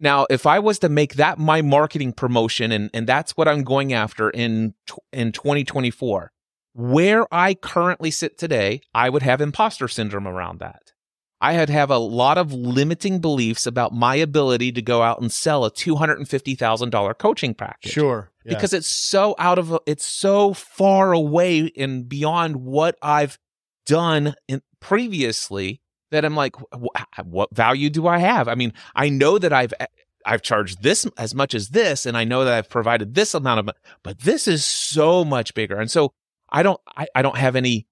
Now, 0.00 0.26
if 0.30 0.46
I 0.46 0.58
was 0.58 0.78
to 0.80 0.88
make 0.88 1.14
that 1.14 1.38
my 1.38 1.62
marketing 1.62 2.12
promotion, 2.12 2.70
and, 2.72 2.90
and 2.94 3.06
that's 3.06 3.36
what 3.36 3.48
I'm 3.48 3.64
going 3.64 3.92
after 3.92 4.30
in, 4.30 4.74
in 5.12 5.32
2024, 5.32 6.32
where 6.74 7.26
I 7.34 7.54
currently 7.54 8.10
sit 8.10 8.38
today, 8.38 8.82
I 8.94 9.08
would 9.08 9.22
have 9.22 9.40
imposter 9.40 9.88
syndrome 9.88 10.28
around 10.28 10.60
that. 10.60 10.92
I 11.40 11.52
had 11.52 11.68
have 11.70 11.90
a 11.90 11.98
lot 11.98 12.36
of 12.36 12.52
limiting 12.52 13.20
beliefs 13.20 13.66
about 13.66 13.92
my 13.92 14.16
ability 14.16 14.72
to 14.72 14.82
go 14.82 15.02
out 15.02 15.20
and 15.20 15.32
sell 15.32 15.64
a 15.64 15.70
$250,000 15.70 17.18
coaching 17.18 17.54
package 17.54 17.92
Sure. 17.92 18.32
Yeah. 18.44 18.54
because 18.54 18.72
it's 18.72 18.88
so 18.88 19.34
out 19.38 19.58
of 19.58 19.78
it's 19.86 20.06
so 20.06 20.52
far 20.52 21.12
away 21.12 21.70
and 21.76 22.08
beyond 22.08 22.56
what 22.56 22.96
I've 23.02 23.38
done 23.86 24.34
in 24.48 24.62
previously 24.80 25.80
that 26.10 26.24
I'm 26.24 26.34
like 26.34 26.56
wh- 26.72 27.26
what 27.26 27.54
value 27.54 27.90
do 27.90 28.06
I 28.06 28.18
have? 28.18 28.48
I 28.48 28.54
mean, 28.54 28.72
I 28.94 29.08
know 29.08 29.38
that 29.38 29.52
I've 29.52 29.74
eh, 29.80 29.86
I've 30.24 30.42
charged 30.42 30.82
this 30.82 31.06
as 31.16 31.34
much 31.34 31.54
as 31.54 31.70
this 31.70 32.06
and 32.06 32.16
I 32.16 32.24
know 32.24 32.44
that 32.44 32.54
I've 32.54 32.68
provided 32.68 33.14
this 33.14 33.34
amount 33.34 33.60
of 33.60 33.74
but 34.02 34.20
this 34.20 34.48
is 34.48 34.64
so 34.64 35.24
much 35.24 35.54
bigger. 35.54 35.78
And 35.78 35.90
so 35.90 36.12
I 36.50 36.62
don't 36.62 36.80
I, 36.96 37.06
I 37.14 37.22
don't 37.22 37.36
have 37.36 37.56
any 37.56 37.86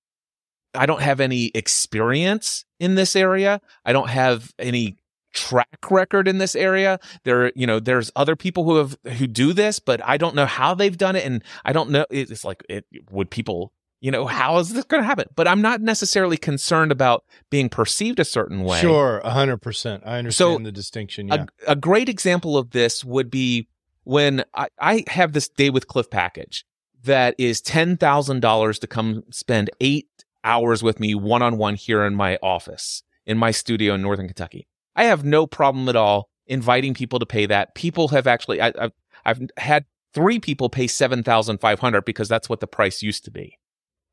I 0.74 0.86
don't 0.86 1.02
have 1.02 1.20
any 1.20 1.50
experience 1.54 2.64
in 2.78 2.94
this 2.94 3.16
area. 3.16 3.60
I 3.84 3.92
don't 3.92 4.10
have 4.10 4.52
any 4.58 4.96
track 5.36 5.90
record 5.90 6.26
in 6.26 6.38
this 6.38 6.56
area. 6.56 6.98
There, 7.24 7.52
you 7.54 7.66
know, 7.66 7.78
there's 7.78 8.10
other 8.16 8.34
people 8.34 8.64
who 8.64 8.76
have 8.76 8.96
who 9.18 9.26
do 9.26 9.52
this, 9.52 9.78
but 9.78 10.00
I 10.04 10.16
don't 10.16 10.34
know 10.34 10.46
how 10.46 10.74
they've 10.74 10.96
done 10.96 11.14
it, 11.14 11.24
and 11.24 11.44
I 11.64 11.72
don't 11.72 11.90
know. 11.90 12.06
It's 12.10 12.44
like, 12.44 12.64
it, 12.68 12.84
would 13.10 13.30
people, 13.30 13.72
you 14.00 14.10
know, 14.10 14.26
how 14.26 14.58
is 14.58 14.72
this 14.72 14.84
going 14.84 15.02
to 15.02 15.06
happen? 15.06 15.26
But 15.34 15.48
I'm 15.48 15.62
not 15.62 15.80
necessarily 15.80 16.36
concerned 16.36 16.92
about 16.92 17.24
being 17.50 17.68
perceived 17.68 18.20
a 18.20 18.24
certain 18.24 18.62
way. 18.62 18.80
Sure, 18.80 19.20
hundred 19.24 19.58
percent. 19.58 20.02
I 20.06 20.18
understand 20.18 20.66
the 20.66 20.72
distinction. 20.72 21.28
Yeah. 21.28 21.46
A, 21.66 21.72
a 21.72 21.76
great 21.76 22.08
example 22.08 22.56
of 22.56 22.70
this 22.70 23.04
would 23.04 23.30
be 23.30 23.68
when 24.04 24.44
I, 24.54 24.68
I 24.78 25.04
have 25.08 25.32
this 25.32 25.48
day 25.48 25.70
with 25.70 25.88
Cliff 25.88 26.10
package 26.10 26.64
that 27.04 27.34
is 27.38 27.60
ten 27.60 27.96
thousand 27.96 28.40
dollars 28.40 28.78
to 28.80 28.86
come 28.86 29.24
spend 29.30 29.70
eight 29.80 30.08
hours 30.44 30.82
with 30.82 31.00
me 31.00 31.14
one 31.14 31.42
on 31.42 31.58
one 31.58 31.74
here 31.74 32.04
in 32.04 32.14
my 32.14 32.38
office 32.42 33.02
in 33.26 33.36
my 33.36 33.50
studio 33.50 33.94
in 33.94 34.02
Northern 34.02 34.26
Kentucky. 34.26 34.68
I 34.94 35.04
have 35.04 35.24
no 35.24 35.46
problem 35.46 35.88
at 35.88 35.96
all 35.96 36.28
inviting 36.46 36.94
people 36.94 37.18
to 37.18 37.26
pay 37.26 37.46
that. 37.46 37.74
People 37.74 38.08
have 38.08 38.26
actually 38.26 38.60
I, 38.60 38.72
I've 38.78 38.92
I've 39.24 39.40
had 39.56 39.84
three 40.14 40.38
people 40.38 40.68
pay 40.68 40.86
seven 40.86 41.22
thousand 41.22 41.58
five 41.58 41.80
hundred 41.80 42.04
because 42.04 42.28
that's 42.28 42.48
what 42.48 42.60
the 42.60 42.66
price 42.66 43.02
used 43.02 43.24
to 43.24 43.30
be, 43.30 43.58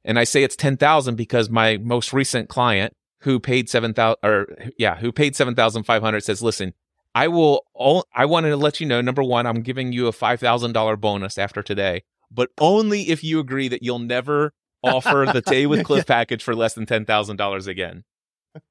and 0.06 0.20
I 0.20 0.24
say 0.24 0.44
it's 0.44 0.56
ten 0.56 0.78
thousand 0.78 1.16
because 1.16 1.50
my 1.50 1.78
most 1.78 2.14
recent 2.14 2.50
client 2.50 2.94
who 3.22 3.40
paid 3.40 3.70
seven 3.70 3.94
thousand 3.94 4.18
or 4.24 4.48
yeah 4.78 4.98
who 4.98 5.12
paid 5.12 5.36
seven 5.36 5.56
thousand 5.56 5.84
five 5.84 6.02
hundred 6.02 6.24
says, 6.24 6.42
listen. 6.42 6.74
I 7.16 7.28
will. 7.28 7.64
All, 7.76 8.08
I 8.16 8.26
wanted 8.26 8.50
to 8.50 8.58
let 8.58 8.80
you 8.80 8.88
know. 8.88 9.00
Number 9.00 9.22
one, 9.22 9.46
I'm 9.46 9.62
giving 9.62 9.94
you 9.94 10.08
a 10.08 10.12
five 10.12 10.40
thousand 10.40 10.72
dollar 10.74 10.96
bonus 10.98 11.38
after 11.38 11.62
today, 11.62 12.02
but 12.32 12.50
only 12.60 13.04
if 13.04 13.24
you 13.24 13.40
agree 13.40 13.68
that 13.68 13.84
you'll 13.84 14.00
never 14.00 14.52
offer 14.84 15.28
the 15.32 15.42
day 15.46 15.68
with 15.68 15.86
Cliff 15.86 16.08
package 16.08 16.42
for 16.42 16.56
less 16.56 16.74
than 16.74 16.88
ten 16.88 17.06
thousand 17.06 17.38
dollars 17.38 17.68
again. 17.68 18.04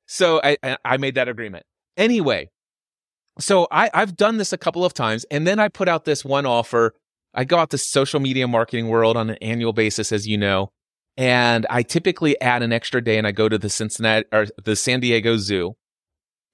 So 0.07 0.41
I 0.43 0.57
I- 0.61 0.77
I 0.85 0.97
made 0.97 1.15
that 1.15 1.29
agreement 1.29 1.65
anyway. 1.97 2.51
So 3.39 3.69
I 3.71 3.91
I've 3.95 4.17
done 4.17 4.39
this 4.39 4.53
a 4.53 4.59
couple 4.59 4.85
of 4.85 4.93
times, 4.93 5.25
and 5.31 5.47
then 5.47 5.61
I 5.61 5.69
put 5.69 5.89
out 5.89 6.05
this 6.05 6.25
one 6.25 6.45
offer. 6.45 6.95
I 7.33 7.45
go 7.45 7.59
out 7.59 7.71
to 7.71 7.79
social 7.79 8.19
media 8.19 8.49
marketing 8.49 8.89
world 8.89 9.17
on 9.17 9.31
an 9.31 9.37
annual 9.41 9.73
basis, 9.73 10.11
as 10.11 10.27
you 10.27 10.37
know, 10.37 10.73
and 11.17 11.67
I 11.69 11.83
typically 11.83 12.41
add 12.41 12.63
an 12.63 12.73
extra 12.73 13.03
day, 13.03 13.19
and 13.19 13.27
I 13.27 13.33
go 13.33 13.49
to 13.49 13.59
the 13.59 13.71
Cincinnati 13.71 14.27
or 14.33 14.47
the 14.63 14.77
San 14.77 15.01
Diego 15.01 15.37
Zoo, 15.37 15.77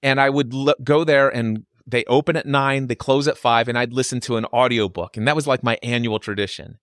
and 0.03 0.19
I 0.19 0.29
would 0.29 0.53
l- 0.53 0.75
go 0.83 1.03
there 1.03 1.29
and 1.29 1.65
they 1.89 2.03
open 2.05 2.35
at 2.35 2.45
nine, 2.45 2.87
they 2.87 2.95
close 2.95 3.27
at 3.27 3.37
five, 3.37 3.67
and 3.67 3.77
I'd 3.77 3.93
listen 3.93 4.19
to 4.21 4.37
an 4.37 4.45
audiobook. 4.45 5.17
And 5.17 5.27
that 5.27 5.35
was 5.35 5.47
like 5.47 5.63
my 5.63 5.77
annual 5.81 6.19
tradition. 6.19 6.77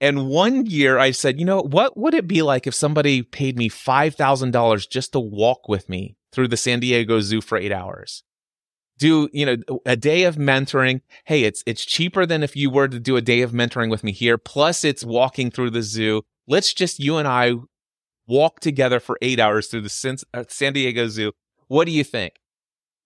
And 0.00 0.28
one 0.28 0.66
year 0.66 0.98
I 0.98 1.10
said, 1.10 1.38
you 1.38 1.44
know, 1.44 1.60
what 1.60 1.96
would 1.96 2.14
it 2.14 2.26
be 2.26 2.42
like 2.42 2.66
if 2.66 2.74
somebody 2.74 3.22
paid 3.22 3.56
me 3.56 3.70
$5,000 3.70 4.90
just 4.90 5.12
to 5.12 5.20
walk 5.20 5.68
with 5.68 5.88
me 5.88 6.16
through 6.32 6.48
the 6.48 6.56
San 6.56 6.80
Diego 6.80 7.20
Zoo 7.20 7.40
for 7.40 7.56
eight 7.56 7.72
hours? 7.72 8.22
Do, 8.98 9.28
you 9.32 9.44
know, 9.44 9.80
a 9.84 9.96
day 9.96 10.24
of 10.24 10.36
mentoring. 10.36 11.02
Hey, 11.24 11.44
it's, 11.44 11.62
it's 11.66 11.84
cheaper 11.84 12.24
than 12.24 12.42
if 12.42 12.56
you 12.56 12.70
were 12.70 12.88
to 12.88 12.98
do 12.98 13.16
a 13.16 13.22
day 13.22 13.42
of 13.42 13.52
mentoring 13.52 13.90
with 13.90 14.02
me 14.02 14.12
here. 14.12 14.38
Plus 14.38 14.84
it's 14.84 15.04
walking 15.04 15.50
through 15.50 15.70
the 15.70 15.82
zoo. 15.82 16.22
Let's 16.48 16.72
just 16.72 17.00
you 17.00 17.16
and 17.16 17.26
I 17.26 17.54
walk 18.26 18.60
together 18.60 19.00
for 19.00 19.18
eight 19.22 19.40
hours 19.40 19.68
through 19.68 19.82
the 19.82 20.24
uh, 20.34 20.44
San 20.48 20.72
Diego 20.72 21.08
Zoo. 21.08 21.32
What 21.68 21.86
do 21.86 21.92
you 21.92 22.04
think? 22.04 22.34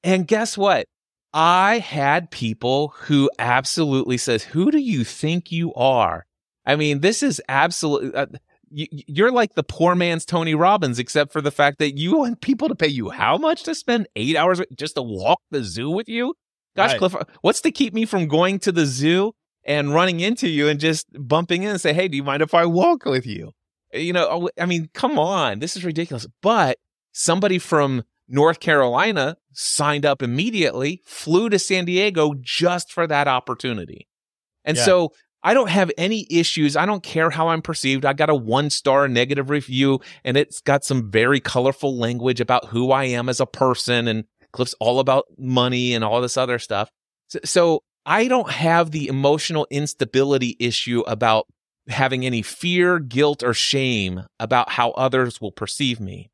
And 0.03 0.26
guess 0.26 0.57
what? 0.57 0.86
I 1.32 1.78
had 1.78 2.30
people 2.30 2.95
who 2.97 3.30
absolutely 3.38 4.18
says, 4.18 4.43
who 4.43 4.70
do 4.70 4.78
you 4.78 5.05
think 5.05 5.53
you 5.53 5.72
are? 5.74 6.26
I 6.66 6.76
mean, 6.76 7.01
this 7.01 7.22
is 7.22 7.41
absolutely, 7.49 8.14
uh, 8.14 8.26
you, 8.70 9.24
are 9.24 9.30
like 9.30 9.55
the 9.55 9.62
poor 9.62 9.95
man's 9.95 10.24
Tony 10.24 10.55
Robbins, 10.55 10.99
except 10.99 11.32
for 11.32 11.41
the 11.41 11.51
fact 11.51 11.78
that 11.78 11.97
you 11.97 12.18
want 12.18 12.41
people 12.41 12.68
to 12.68 12.74
pay 12.74 12.88
you 12.88 13.11
how 13.11 13.36
much 13.36 13.62
to 13.64 13.74
spend 13.74 14.09
eight 14.16 14.36
hours 14.36 14.61
just 14.76 14.97
to 14.97 15.03
walk 15.03 15.41
the 15.51 15.62
zoo 15.62 15.91
with 15.91 16.09
you? 16.09 16.34
Gosh, 16.76 16.91
right. 16.93 16.99
Cliff, 16.99 17.14
what's 17.43 17.61
to 17.62 17.70
keep 17.70 17.95
me 17.95 18.05
from 18.07 18.28
going 18.28 18.59
to 18.61 18.72
the 18.72 18.86
zoo 18.86 19.32
and 19.64 19.94
running 19.94 20.20
into 20.20 20.48
you 20.48 20.68
and 20.68 20.80
just 20.80 21.06
bumping 21.12 21.62
in 21.62 21.70
and 21.70 21.80
say, 21.80 21.92
hey, 21.92 22.08
do 22.08 22.16
you 22.16 22.22
mind 22.22 22.42
if 22.42 22.54
I 22.54 22.66
walk 22.66 23.04
with 23.04 23.26
you? 23.26 23.52
Eh, 23.92 24.00
you 24.00 24.12
know, 24.12 24.28
oh, 24.30 24.48
I 24.58 24.66
mean, 24.66 24.88
come 24.94 25.18
on, 25.18 25.58
this 25.58 25.76
is 25.76 25.84
ridiculous. 25.84 26.26
But 26.42 26.78
somebody 27.12 27.58
from 27.58 28.04
North 28.28 28.61
Carolina 28.61 29.36
signed 29.52 30.06
up 30.06 30.22
immediately, 30.22 31.02
flew 31.04 31.48
to 31.50 31.58
San 31.58 31.84
Diego 31.84 32.34
just 32.40 32.92
for 32.92 33.06
that 33.06 33.28
opportunity. 33.28 34.08
And 34.64 34.76
yeah. 34.76 34.84
so 34.84 35.12
I 35.42 35.54
don't 35.54 35.70
have 35.70 35.90
any 35.96 36.26
issues. 36.30 36.76
I 36.76 36.86
don't 36.86 37.02
care 37.02 37.30
how 37.30 37.48
I'm 37.48 37.62
perceived. 37.62 38.04
I 38.04 38.12
got 38.12 38.30
a 38.30 38.34
one 38.34 38.70
star 38.70 39.08
negative 39.08 39.50
review 39.50 40.00
and 40.24 40.36
it's 40.36 40.61
got 40.61 40.84
some 40.84 41.11
very 41.11 41.40
colorful 41.40 41.96
language 41.96 42.40
about 42.40 42.66
who 42.66 42.92
I 42.92 43.04
am 43.04 43.28
as 43.28 43.40
a 43.40 43.46
person 43.46 44.06
and 44.06 44.24
Cliff's 44.52 44.74
all 44.80 45.00
about 45.00 45.26
money 45.38 45.94
and 45.94 46.04
all 46.04 46.20
this 46.20 46.36
other 46.36 46.58
stuff. 46.58 46.90
So, 47.28 47.38
so 47.44 47.82
I 48.11 48.26
don't 48.26 48.50
have 48.50 48.90
the 48.90 49.06
emotional 49.06 49.68
instability 49.70 50.56
issue 50.58 51.04
about 51.06 51.46
having 51.88 52.26
any 52.26 52.42
fear, 52.42 52.98
guilt, 52.98 53.44
or 53.44 53.54
shame 53.54 54.24
about 54.40 54.68
how 54.68 54.90
others 54.90 55.40
will 55.40 55.52
perceive 55.52 56.00
me. 56.00 56.28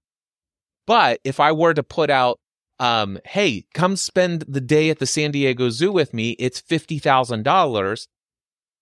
But 0.86 1.20
if 1.22 1.38
I 1.38 1.52
were 1.52 1.74
to 1.74 1.82
put 1.82 2.08
out, 2.08 2.40
um, 2.80 3.18
hey, 3.26 3.66
come 3.74 3.96
spend 3.96 4.46
the 4.48 4.62
day 4.62 4.88
at 4.88 5.00
the 5.00 5.06
San 5.06 5.32
Diego 5.32 5.68
Zoo 5.68 5.92
with 5.92 6.14
me, 6.14 6.30
it's 6.38 6.62
$50,000. 6.62 8.06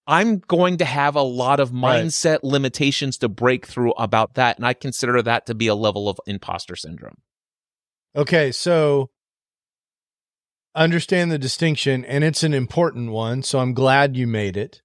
I'm 0.07 0.39
going 0.39 0.77
to 0.77 0.85
have 0.85 1.17
a 1.17 1.23
lot 1.23 1.59
of 1.59 1.73
mindset 1.73 2.35
right. 2.35 2.45
limitations 2.45 3.19
to 3.19 3.29
break 3.29 3.67
through 3.67 3.91
about 3.95 4.35
that. 4.35 4.57
And 4.57 4.65
I 4.65 4.73
consider 4.73 5.21
that 5.21 5.47
to 5.47 5.55
be 5.57 5.67
a 5.67 5.75
level 5.75 6.09
of 6.09 6.21
imposter 6.29 6.77
syndrome. 6.77 7.17
Okay. 8.15 8.53
So 8.53 9.11
understand 10.75 11.31
the 11.31 11.39
distinction, 11.39 12.05
and 12.05 12.25
it's 12.25 12.43
an 12.43 12.55
important 12.55 13.11
one. 13.11 13.43
So 13.43 13.59
I'm 13.59 13.75
glad 13.75 14.17
you 14.17 14.27
made 14.27 14.57
it. 14.57 14.83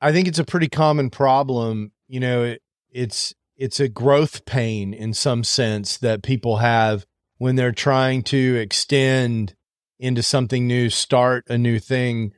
I 0.00 0.12
think 0.12 0.28
it's 0.28 0.38
a 0.38 0.44
pretty 0.44 0.68
common 0.68 1.10
problem. 1.10 1.92
You 2.08 2.20
know, 2.20 2.42
it, 2.44 2.62
it's 2.90 3.34
it's 3.56 3.80
a 3.80 3.88
growth 3.88 4.44
pain 4.44 4.92
in 4.92 5.14
some 5.14 5.42
sense 5.44 5.96
that 5.98 6.22
people 6.22 6.58
have 6.58 7.06
when 7.38 7.56
they're 7.56 7.72
trying 7.72 8.22
to 8.22 8.56
extend 8.56 9.54
into 9.98 10.22
something 10.22 10.66
new, 10.66 10.90
start 10.90 11.44
a 11.48 11.56
new 11.56 11.78
thing, 11.78 12.32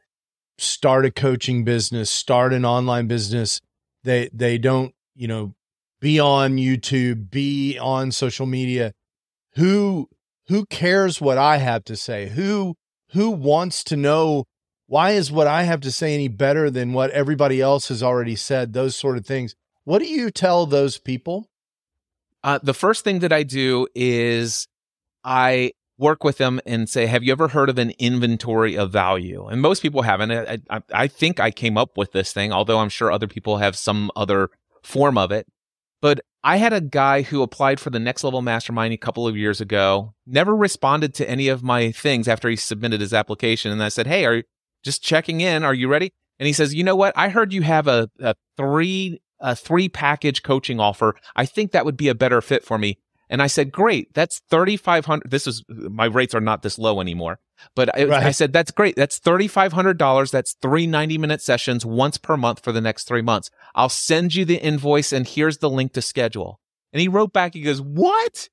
start 0.58 1.04
a 1.04 1.10
coaching 1.10 1.64
business, 1.64 2.10
start 2.10 2.52
an 2.52 2.64
online 2.64 3.06
business. 3.06 3.60
They 4.04 4.30
they 4.32 4.58
don't, 4.58 4.94
you 5.14 5.28
know, 5.28 5.54
be 6.00 6.20
on 6.20 6.56
YouTube, 6.56 7.30
be 7.30 7.78
on 7.78 8.12
social 8.12 8.46
media. 8.46 8.92
Who 9.54 10.08
who 10.48 10.66
cares 10.66 11.20
what 11.20 11.38
I 11.38 11.58
have 11.58 11.84
to 11.84 11.96
say? 11.96 12.28
Who 12.28 12.74
who 13.12 13.30
wants 13.30 13.84
to 13.84 13.96
know 13.96 14.44
why 14.86 15.12
is 15.12 15.30
what 15.30 15.46
I 15.46 15.62
have 15.62 15.80
to 15.82 15.92
say 15.92 16.14
any 16.14 16.28
better 16.28 16.70
than 16.70 16.92
what 16.92 17.10
everybody 17.10 17.60
else 17.60 17.88
has 17.88 18.02
already 18.02 18.36
said? 18.36 18.72
Those 18.72 18.96
sort 18.96 19.18
of 19.18 19.26
things. 19.26 19.54
What 19.84 20.00
do 20.00 20.06
you 20.06 20.30
tell 20.30 20.66
those 20.66 20.98
people? 20.98 21.48
Uh, 22.42 22.58
the 22.62 22.74
first 22.74 23.04
thing 23.04 23.18
that 23.20 23.32
I 23.32 23.42
do 23.42 23.86
is 23.94 24.66
I 25.24 25.72
work 25.98 26.24
with 26.24 26.38
them 26.38 26.60
and 26.64 26.88
say, 26.88 27.06
"Have 27.06 27.22
you 27.22 27.32
ever 27.32 27.48
heard 27.48 27.68
of 27.68 27.78
an 27.78 27.92
inventory 27.98 28.76
of 28.76 28.90
value?" 28.90 29.46
And 29.46 29.60
most 29.60 29.82
people 29.82 30.02
haven't. 30.02 30.30
I, 30.30 30.58
I, 30.70 30.82
I 30.94 31.06
think 31.08 31.40
I 31.40 31.50
came 31.50 31.76
up 31.76 31.96
with 31.98 32.12
this 32.12 32.32
thing, 32.32 32.52
although 32.52 32.78
I'm 32.78 32.88
sure 32.88 33.12
other 33.12 33.26
people 33.26 33.58
have 33.58 33.76
some 33.76 34.10
other 34.16 34.50
form 34.82 35.18
of 35.18 35.30
it. 35.30 35.46
But 36.00 36.20
I 36.44 36.58
had 36.58 36.72
a 36.72 36.80
guy 36.80 37.22
who 37.22 37.42
applied 37.42 37.80
for 37.80 37.90
the 37.90 37.98
Next 37.98 38.22
Level 38.22 38.42
Mastermind 38.42 38.94
a 38.94 38.98
couple 38.98 39.26
of 39.26 39.36
years 39.36 39.60
ago, 39.60 40.14
never 40.26 40.54
responded 40.54 41.12
to 41.14 41.28
any 41.28 41.48
of 41.48 41.62
my 41.62 41.90
things 41.90 42.28
after 42.28 42.48
he 42.48 42.56
submitted 42.56 43.00
his 43.00 43.12
application. 43.12 43.72
And 43.72 43.82
I 43.82 43.88
said, 43.88 44.06
Hey, 44.06 44.24
are 44.24 44.36
you 44.36 44.42
just 44.84 45.02
checking 45.02 45.40
in. 45.40 45.64
Are 45.64 45.74
you 45.74 45.88
ready? 45.88 46.12
And 46.38 46.46
he 46.46 46.52
says, 46.52 46.74
you 46.74 46.84
know 46.84 46.96
what? 46.96 47.12
I 47.16 47.28
heard 47.28 47.52
you 47.52 47.62
have 47.62 47.88
a, 47.88 48.10
a 48.20 48.34
three, 48.56 49.20
a 49.40 49.56
three 49.56 49.88
package 49.88 50.42
coaching 50.42 50.80
offer. 50.80 51.16
I 51.34 51.46
think 51.46 51.72
that 51.72 51.84
would 51.84 51.96
be 51.96 52.08
a 52.08 52.14
better 52.14 52.40
fit 52.40 52.64
for 52.64 52.78
me. 52.78 52.98
And 53.30 53.42
I 53.42 53.46
said, 53.46 53.72
great. 53.72 54.14
That's 54.14 54.40
3,500. 54.50 55.30
This 55.30 55.46
is 55.46 55.64
my 55.68 56.06
rates 56.06 56.34
are 56.34 56.40
not 56.40 56.62
this 56.62 56.78
low 56.78 57.00
anymore, 57.00 57.40
but 57.74 57.94
I, 57.96 58.04
right. 58.04 58.26
I 58.26 58.30
said, 58.30 58.52
that's 58.52 58.70
great. 58.70 58.96
That's 58.96 59.20
$3,500. 59.20 60.30
That's 60.30 60.56
three 60.62 60.86
90 60.86 61.18
minute 61.18 61.42
sessions 61.42 61.84
once 61.84 62.18
per 62.18 62.36
month 62.36 62.64
for 62.64 62.72
the 62.72 62.80
next 62.80 63.04
three 63.04 63.22
months. 63.22 63.50
I'll 63.74 63.88
send 63.88 64.34
you 64.34 64.44
the 64.44 64.56
invoice 64.56 65.12
and 65.12 65.26
here's 65.26 65.58
the 65.58 65.70
link 65.70 65.92
to 65.94 66.02
schedule. 66.02 66.60
And 66.92 67.00
he 67.00 67.08
wrote 67.08 67.32
back, 67.32 67.54
he 67.54 67.60
goes, 67.60 67.82
what? 67.82 68.48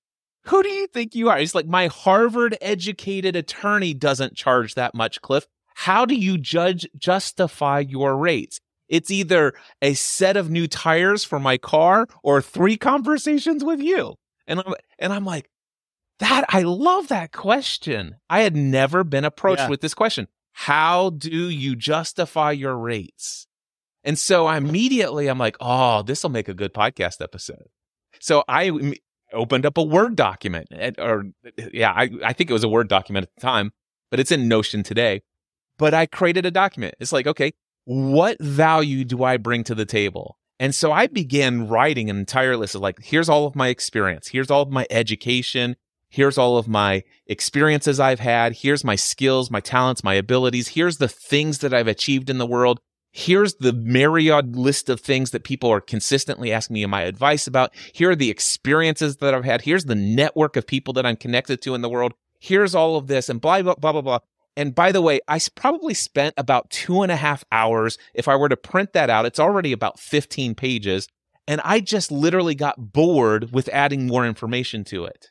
Who 0.45 0.61
do 0.61 0.69
you 0.69 0.87
think 0.87 1.15
you 1.15 1.29
are? 1.29 1.37
He's 1.37 1.55
like, 1.55 1.65
my 1.65 1.87
Harvard 1.87 2.57
educated 2.61 3.35
attorney 3.35 3.93
doesn't 3.93 4.35
charge 4.35 4.75
that 4.75 4.93
much, 4.93 5.21
Cliff. 5.21 5.47
How 5.75 6.05
do 6.05 6.15
you 6.15 6.37
judge 6.37 6.87
justify 6.97 7.79
your 7.79 8.15
rates? 8.15 8.59
It's 8.87 9.09
either 9.09 9.53
a 9.81 9.93
set 9.95 10.37
of 10.37 10.49
new 10.49 10.67
tires 10.67 11.23
for 11.23 11.39
my 11.39 11.57
car 11.57 12.07
or 12.23 12.41
three 12.41 12.77
conversations 12.77 13.63
with 13.63 13.81
you. 13.81 14.15
And 14.47 14.59
I'm 14.59 14.73
and 14.99 15.13
I'm 15.13 15.25
like, 15.25 15.49
that 16.19 16.45
I 16.49 16.61
love 16.61 17.07
that 17.09 17.31
question. 17.31 18.17
I 18.29 18.41
had 18.41 18.55
never 18.55 19.03
been 19.03 19.25
approached 19.25 19.63
yeah. 19.63 19.69
with 19.69 19.81
this 19.81 19.93
question. 19.93 20.27
How 20.53 21.09
do 21.09 21.49
you 21.49 21.75
justify 21.75 22.51
your 22.51 22.77
rates? 22.77 23.47
And 24.03 24.17
so 24.17 24.45
I 24.45 24.57
immediately 24.57 25.27
I'm 25.27 25.39
like, 25.39 25.57
oh, 25.59 26.03
this 26.03 26.23
will 26.23 26.29
make 26.29 26.47
a 26.47 26.53
good 26.53 26.73
podcast 26.73 27.21
episode. 27.21 27.67
So 28.19 28.43
I 28.47 28.93
opened 29.33 29.65
up 29.65 29.77
a 29.77 29.83
Word 29.83 30.15
document, 30.15 30.67
eh, 30.71 30.91
or 30.97 31.25
yeah, 31.73 31.91
I, 31.91 32.09
I 32.23 32.33
think 32.33 32.49
it 32.49 32.53
was 32.53 32.63
a 32.63 32.69
Word 32.69 32.87
document 32.87 33.23
at 33.23 33.35
the 33.35 33.41
time, 33.41 33.71
but 34.11 34.19
it's 34.19 34.31
in 34.31 34.47
Notion 34.47 34.83
today 34.83 35.21
but 35.77 35.93
I 35.93 36.05
created 36.05 36.45
a 36.45 36.51
document. 36.51 36.95
It's 36.99 37.11
like, 37.11 37.27
okay, 37.27 37.53
what 37.85 38.37
value 38.39 39.05
do 39.05 39.23
I 39.23 39.37
bring 39.37 39.63
to 39.65 39.75
the 39.75 39.85
table? 39.85 40.37
And 40.59 40.73
so 40.73 40.91
I 40.91 41.07
began 41.07 41.67
writing 41.67 42.09
an 42.09 42.17
entire 42.17 42.55
list 42.55 42.75
of 42.75 42.81
like, 42.81 42.99
here's 43.03 43.29
all 43.29 43.45
of 43.45 43.55
my 43.55 43.67
experience. 43.67 44.29
Here's 44.29 44.49
all 44.49 44.61
of 44.61 44.71
my 44.71 44.87
education. 44.89 45.75
Here's 46.09 46.37
all 46.37 46.57
of 46.57 46.67
my 46.67 47.03
experiences 47.27 47.99
I've 47.99 48.21
had. 48.21 48.53
Here's 48.53 48.83
my 48.85 48.95
skills, 48.95 49.51
my 49.51 49.59
talents, 49.59 50.03
my 50.03 50.13
abilities. 50.13 50.69
Here's 50.69 50.97
the 50.97 51.09
things 51.09 51.59
that 51.59 51.73
I've 51.73 51.89
achieved 51.89 52.29
in 52.29 52.37
the 52.37 52.45
world. 52.45 52.79
Here's 53.11 53.55
the 53.55 53.73
myriad 53.73 54.55
list 54.55 54.89
of 54.89 54.99
things 54.99 55.31
that 55.31 55.43
people 55.43 55.69
are 55.71 55.81
consistently 55.81 56.51
asking 56.51 56.75
me 56.75 56.85
my 56.85 57.03
advice 57.03 57.47
about. 57.47 57.73
Here 57.93 58.11
are 58.11 58.15
the 58.15 58.29
experiences 58.29 59.17
that 59.17 59.33
I've 59.33 59.45
had. 59.45 59.61
Here's 59.61 59.85
the 59.85 59.95
network 59.95 60.55
of 60.55 60.67
people 60.67 60.93
that 60.93 61.05
I'm 61.05 61.15
connected 61.15 61.61
to 61.61 61.75
in 61.75 61.81
the 61.81 61.89
world. 61.89 62.13
Here's 62.39 62.75
all 62.75 62.97
of 62.97 63.07
this 63.07 63.29
and 63.29 63.41
blah, 63.41 63.61
blah, 63.61 63.75
blah, 63.75 63.93
blah, 63.93 64.01
blah. 64.01 64.19
And 64.57 64.73
by 64.73 64.91
the 64.91 65.01
way, 65.01 65.19
I 65.27 65.39
probably 65.55 65.93
spent 65.93 66.33
about 66.37 66.69
two 66.69 67.01
and 67.01 67.11
a 67.11 67.17
half 67.17 67.43
hours. 67.51 67.97
If 68.13 68.27
I 68.27 68.35
were 68.35 68.49
to 68.49 68.57
print 68.57 68.93
that 68.93 69.09
out, 69.09 69.25
it's 69.25 69.39
already 69.39 69.71
about 69.71 69.99
15 69.99 70.55
pages. 70.55 71.07
And 71.47 71.61
I 71.63 71.79
just 71.79 72.11
literally 72.11 72.55
got 72.55 72.93
bored 72.93 73.51
with 73.51 73.69
adding 73.69 74.07
more 74.07 74.25
information 74.25 74.83
to 74.85 75.05
it. 75.05 75.29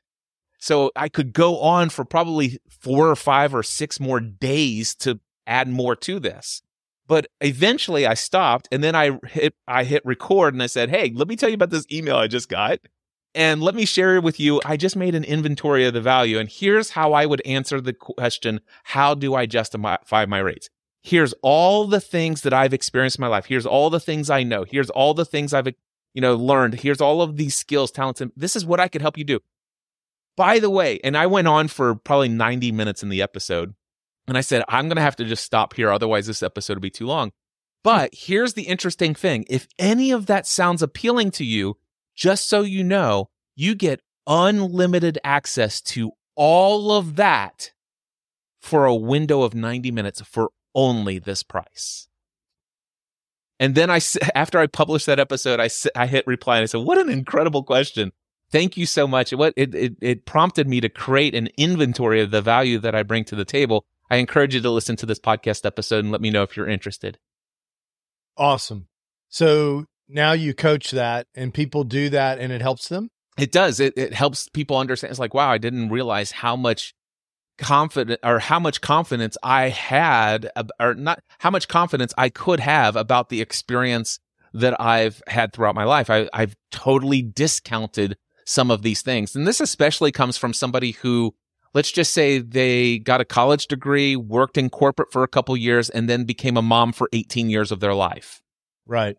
So 0.59 0.93
I 0.97 1.09
could 1.09 1.33
go 1.33 1.59
on 1.61 1.91
for 1.91 2.05
probably 2.05 2.59
four 2.69 3.09
or 3.09 3.17
five 3.17 3.55
or 3.55 3.63
six 3.63 3.99
more 3.99 4.21
days 4.21 4.95
to 4.97 5.21
add 5.47 5.69
more 5.69 5.97
to 5.97 6.19
this. 6.19 6.63
But 7.07 7.27
eventually 7.41 8.07
I 8.07 8.15
stopped 8.15 8.69
and 8.73 8.83
then 8.83 8.95
I 8.95 9.19
hit 9.27 9.55
I 9.69 9.85
hit 9.85 10.01
record 10.07 10.55
and 10.55 10.63
I 10.63 10.67
said, 10.67 10.89
"Hey, 10.89 11.13
let 11.15 11.29
me 11.29 11.37
tell 11.37 11.51
you 11.51 11.55
about 11.55 11.69
this 11.69 11.85
email 11.93 12.17
I 12.17 12.29
just 12.29 12.49
got." 12.49 12.79
And 13.35 13.63
let 13.63 13.75
me 13.75 13.85
share 13.85 14.17
it 14.17 14.23
with 14.23 14.39
you, 14.39 14.61
I 14.65 14.77
just 14.77 14.95
made 14.95 15.15
an 15.15 15.25
inventory 15.25 15.85
of 15.85 15.93
the 15.93 16.01
value. 16.01 16.39
And 16.39 16.49
here's 16.49 16.91
how 16.91 17.13
I 17.13 17.27
would 17.27 17.43
answer 17.45 17.81
the 17.81 17.93
question 17.93 18.61
How 18.85 19.15
do 19.15 19.35
I 19.35 19.47
justify 19.47 20.27
my 20.27 20.39
rates? 20.39 20.71
Here's 21.03 21.35
all 21.43 21.87
the 21.87 22.01
things 22.01 22.43
that 22.43 22.55
I've 22.55 22.73
experienced 22.73 23.19
in 23.19 23.23
my 23.23 23.29
life. 23.29 23.47
Here's 23.47 23.67
all 23.67 23.91
the 23.91 24.01
things 24.01 24.31
I 24.31 24.43
know. 24.43 24.65
Here's 24.65 24.89
all 24.91 25.13
the 25.13 25.25
things 25.25 25.53
I've 25.53 25.69
you 26.15 26.21
know 26.21 26.37
learned. 26.37 26.81
Here's 26.81 27.01
all 27.01 27.21
of 27.21 27.37
these 27.37 27.57
skills, 27.57 27.91
talents, 27.91 28.21
and 28.21 28.33
this 28.37 28.57
is 28.57 28.65
what 28.65 28.81
I 28.81 28.89
could 28.89 29.03
help 29.03 29.19
you 29.19 29.25
do. 29.25 29.41
By 30.37 30.59
the 30.59 30.71
way, 30.71 31.01
and 31.05 31.17
I 31.17 31.27
went 31.27 31.49
on 31.49 31.69
for 31.69 31.95
probably 31.95 32.29
90 32.29 32.73
minutes 32.73 33.03
in 33.03 33.09
the 33.09 33.23
episode. 33.23 33.75
And 34.27 34.39
I 34.39 34.41
said, 34.41 34.65
I'm 34.69 34.89
going 34.89 34.97
to 34.97 35.03
have 35.03 35.17
to 35.17 35.25
just 35.25 35.45
stop 35.45 35.75
here. 35.75 35.91
Otherwise, 35.91 36.27
this 36.27 36.43
episode 36.43 36.75
will 36.75 36.83
be 36.83 36.91
too 36.91 37.07
long. 37.07 37.33
But 37.83 38.15
here's 38.15 38.55
the 38.55 38.63
interesting 38.63 39.15
thing 39.15 39.45
if 39.49 39.69
any 39.79 40.11
of 40.11 40.27
that 40.27 40.47
sounds 40.47 40.83
appealing 40.83 41.31
to 41.33 41.45
you, 41.45 41.77
just 42.15 42.49
so 42.49 42.63
you 42.63 42.85
know, 42.85 43.29
you 43.55 43.75
get 43.75 44.01
unlimited 44.27 45.19
access 45.25 45.81
to 45.81 46.13
all 46.35 46.93
of 46.93 47.17
that 47.17 47.73
for 48.61 48.87
a 48.87 48.95
window 48.95 49.43
of 49.43 49.55
90 49.55 49.91
minutes 49.91 50.23
for 50.23 50.51
only 50.75 51.19
this 51.19 51.43
price. 51.43 52.09
And 53.61 53.75
then 53.75 53.91
I, 53.91 54.01
after 54.35 54.59
I 54.59 54.67
published 54.67 55.07
that 55.07 55.21
episode, 55.21 55.61
I, 55.61 55.69
I 55.95 56.07
hit 56.07 56.27
reply 56.27 56.57
and 56.57 56.63
I 56.63 56.67
said, 56.67 56.81
"What 56.81 56.99
an 56.99 57.09
incredible 57.09 57.63
question! 57.63 58.13
Thank 58.51 58.77
you 58.77 58.87
so 58.87 59.07
much. 59.07 59.33
What 59.33 59.55
it, 59.57 59.75
it 59.75 59.97
it 60.01 60.27
prompted 60.27 60.69
me 60.69 60.81
to 60.81 60.89
create 60.89 61.35
an 61.35 61.49
inventory 61.57 62.21
of 62.21 62.31
the 62.31 62.43
value 62.43 62.79
that 62.79 62.95
I 62.95 63.03
bring 63.03 63.25
to 63.27 63.37
the 63.37 63.45
table. 63.45 63.87
I 64.11 64.17
encourage 64.17 64.55
you 64.55 64.61
to 64.61 64.71
listen 64.71 64.97
to 64.97 65.07
this 65.07 65.19
podcast 65.19 65.65
episode 65.65 66.01
and 66.01 66.13
let 66.13 66.21
me 66.21 66.31
know 66.31 66.43
if 66.43 66.57
you're 66.57 66.69
interested." 66.69 67.19
Awesome. 68.37 68.89
So 69.29 69.87
now 70.09 70.33
you 70.33 70.55
coach 70.55 70.91
that, 70.91 71.27
and 71.35 71.53
people 71.53 71.85
do 71.85 72.09
that, 72.11 72.39
and 72.39 72.53
it 72.53 72.61
helps 72.61 72.89
them. 72.89 73.11
It 73.39 73.53
does. 73.53 73.81
It 73.81 73.95
it 73.97 74.15
helps 74.15 74.49
people 74.49 74.77
understand. 74.77 75.11
It's 75.11 75.21
like, 75.21 75.35
wow, 75.35 75.51
I 75.51 75.59
didn't 75.59 75.89
realize 75.89 76.33
how 76.33 76.57
much 76.57 76.95
confident 77.59 78.21
or 78.23 78.41
how 78.41 78.59
much 78.59 78.81
confidence 78.81 79.37
I 79.43 79.69
had 79.69 80.51
or 80.81 80.95
not 80.95 81.21
how 81.39 81.51
much 81.51 81.69
confidence 81.69 82.13
I 82.19 82.29
could 82.29 82.61
have 82.61 82.97
about 82.97 83.29
the 83.29 83.41
experience 83.41 84.19
that 84.53 84.81
I've 84.81 85.21
had 85.27 85.53
throughout 85.53 85.75
my 85.75 85.85
life. 85.85 86.09
I, 86.09 86.29
I've 86.33 86.55
totally 86.71 87.23
discounted 87.23 88.17
some 88.47 88.71
of 88.71 88.83
these 88.83 89.03
things. 89.03 89.35
And 89.35 89.47
this 89.47 89.61
especially 89.61 90.13
comes 90.13 90.37
from 90.37 90.53
somebody 90.53 90.93
who, 90.93 91.35
let's 91.75 91.91
just 91.91 92.13
say 92.13 92.39
they 92.39 92.99
got 92.99 93.21
a 93.21 93.25
college 93.25 93.67
degree, 93.67 94.15
worked 94.15 94.57
in 94.57 94.71
corporate 94.71 95.13
for 95.13 95.25
a 95.25 95.29
couple 95.29 95.57
years, 95.57 95.91
and 95.91 96.09
then 96.09 96.25
became 96.25 96.57
a 96.57 96.63
mom 96.63 96.93
for 96.93 97.09
18 97.13 97.51
years 97.51 97.73
of 97.73 97.81
their 97.81 97.95
life. 97.95 98.43
Right. 98.87 99.17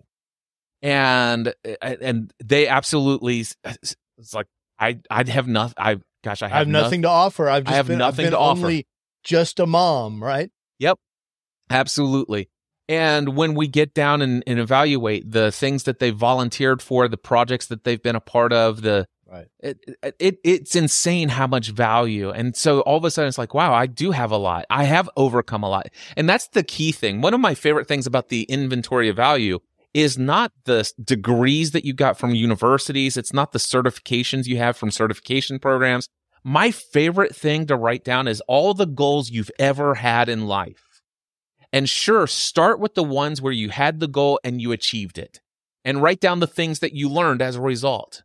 And, 0.81 1.53
eh, 1.63 1.75
eh, 1.81 1.95
and 2.01 2.33
they 2.43 2.67
absolutely, 2.67 3.45
eh, 3.63 3.73
it's 4.17 4.33
like, 4.33 4.47
I, 4.79 4.99
I'd 5.09 5.29
have 5.29 5.47
nothing. 5.47 5.75
I 5.77 5.97
gosh, 6.23 6.41
I 6.41 6.47
have, 6.47 6.55
I 6.55 6.59
have 6.59 6.67
nothing 6.67 7.03
to 7.03 7.09
offer. 7.09 7.49
I've 7.49 7.63
just 7.63 7.73
I 7.73 7.77
have 7.77 7.87
been, 7.87 7.97
nothing 7.97 8.29
to 8.29 8.37
offer. 8.37 8.61
only 8.61 8.87
just 9.23 9.59
a 9.59 9.65
mom, 9.65 10.23
right? 10.23 10.51
Yep, 10.79 10.99
absolutely. 11.69 12.49
And 12.87 13.35
when 13.35 13.55
we 13.55 13.67
get 13.67 13.93
down 13.93 14.21
and, 14.21 14.43
and, 14.45 14.59
evaluate 14.59 15.31
the 15.31 15.51
things 15.51 15.83
that 15.83 15.97
they've 15.97 16.15
volunteered 16.15 16.83
for, 16.83 17.07
the 17.07 17.17
projects 17.17 17.65
that 17.67 17.83
they've 17.83 18.01
been 18.01 18.15
a 18.15 18.21
part 18.21 18.53
of, 18.53 18.83
the 18.83 19.07
right, 19.27 19.47
it, 19.59 19.79
it 20.19 20.37
it's 20.43 20.75
insane 20.75 21.29
how 21.29 21.47
much 21.47 21.71
value. 21.71 22.29
And 22.29 22.55
so 22.55 22.81
all 22.81 22.97
of 22.97 23.03
a 23.03 23.09
sudden, 23.09 23.27
it's 23.27 23.39
like, 23.39 23.55
wow, 23.55 23.73
I 23.73 23.87
do 23.87 24.11
have 24.11 24.29
a 24.29 24.37
lot. 24.37 24.65
I 24.69 24.83
have 24.83 25.09
overcome 25.17 25.63
a 25.63 25.69
lot, 25.69 25.87
and 26.15 26.29
that's 26.29 26.47
the 26.49 26.61
key 26.61 26.91
thing. 26.91 27.21
One 27.21 27.33
of 27.33 27.39
my 27.39 27.55
favorite 27.55 27.87
things 27.87 28.05
about 28.05 28.29
the 28.29 28.43
inventory 28.43 29.09
of 29.09 29.15
value 29.15 29.59
is 29.95 30.17
not 30.17 30.51
the 30.65 30.91
degrees 31.01 31.71
that 31.71 31.85
you 31.85 31.93
got 31.93 32.19
from 32.19 32.35
universities. 32.35 33.15
It's 33.15 33.31
not 33.31 33.53
the 33.53 33.59
certifications 33.59 34.45
you 34.45 34.57
have 34.57 34.75
from 34.75 34.91
certification 34.91 35.57
programs. 35.57 36.09
My 36.43 36.69
favorite 36.69 37.33
thing 37.33 37.65
to 37.67 37.77
write 37.77 38.03
down 38.03 38.27
is 38.27 38.41
all 38.41 38.73
the 38.73 38.85
goals 38.85 39.31
you've 39.31 39.51
ever 39.57 39.95
had 39.95 40.27
in 40.27 40.47
life. 40.47 41.01
And 41.71 41.87
sure, 41.87 42.27
start 42.27 42.77
with 42.77 42.95
the 42.95 43.05
ones 43.05 43.41
where 43.41 43.53
you 43.53 43.69
had 43.69 44.01
the 44.01 44.09
goal 44.09 44.37
and 44.43 44.61
you 44.61 44.73
achieved 44.73 45.17
it 45.17 45.39
and 45.85 46.03
write 46.03 46.19
down 46.19 46.41
the 46.41 46.45
things 46.45 46.79
that 46.79 46.93
you 46.93 47.07
learned 47.07 47.41
as 47.41 47.55
a 47.55 47.61
result. 47.61 48.21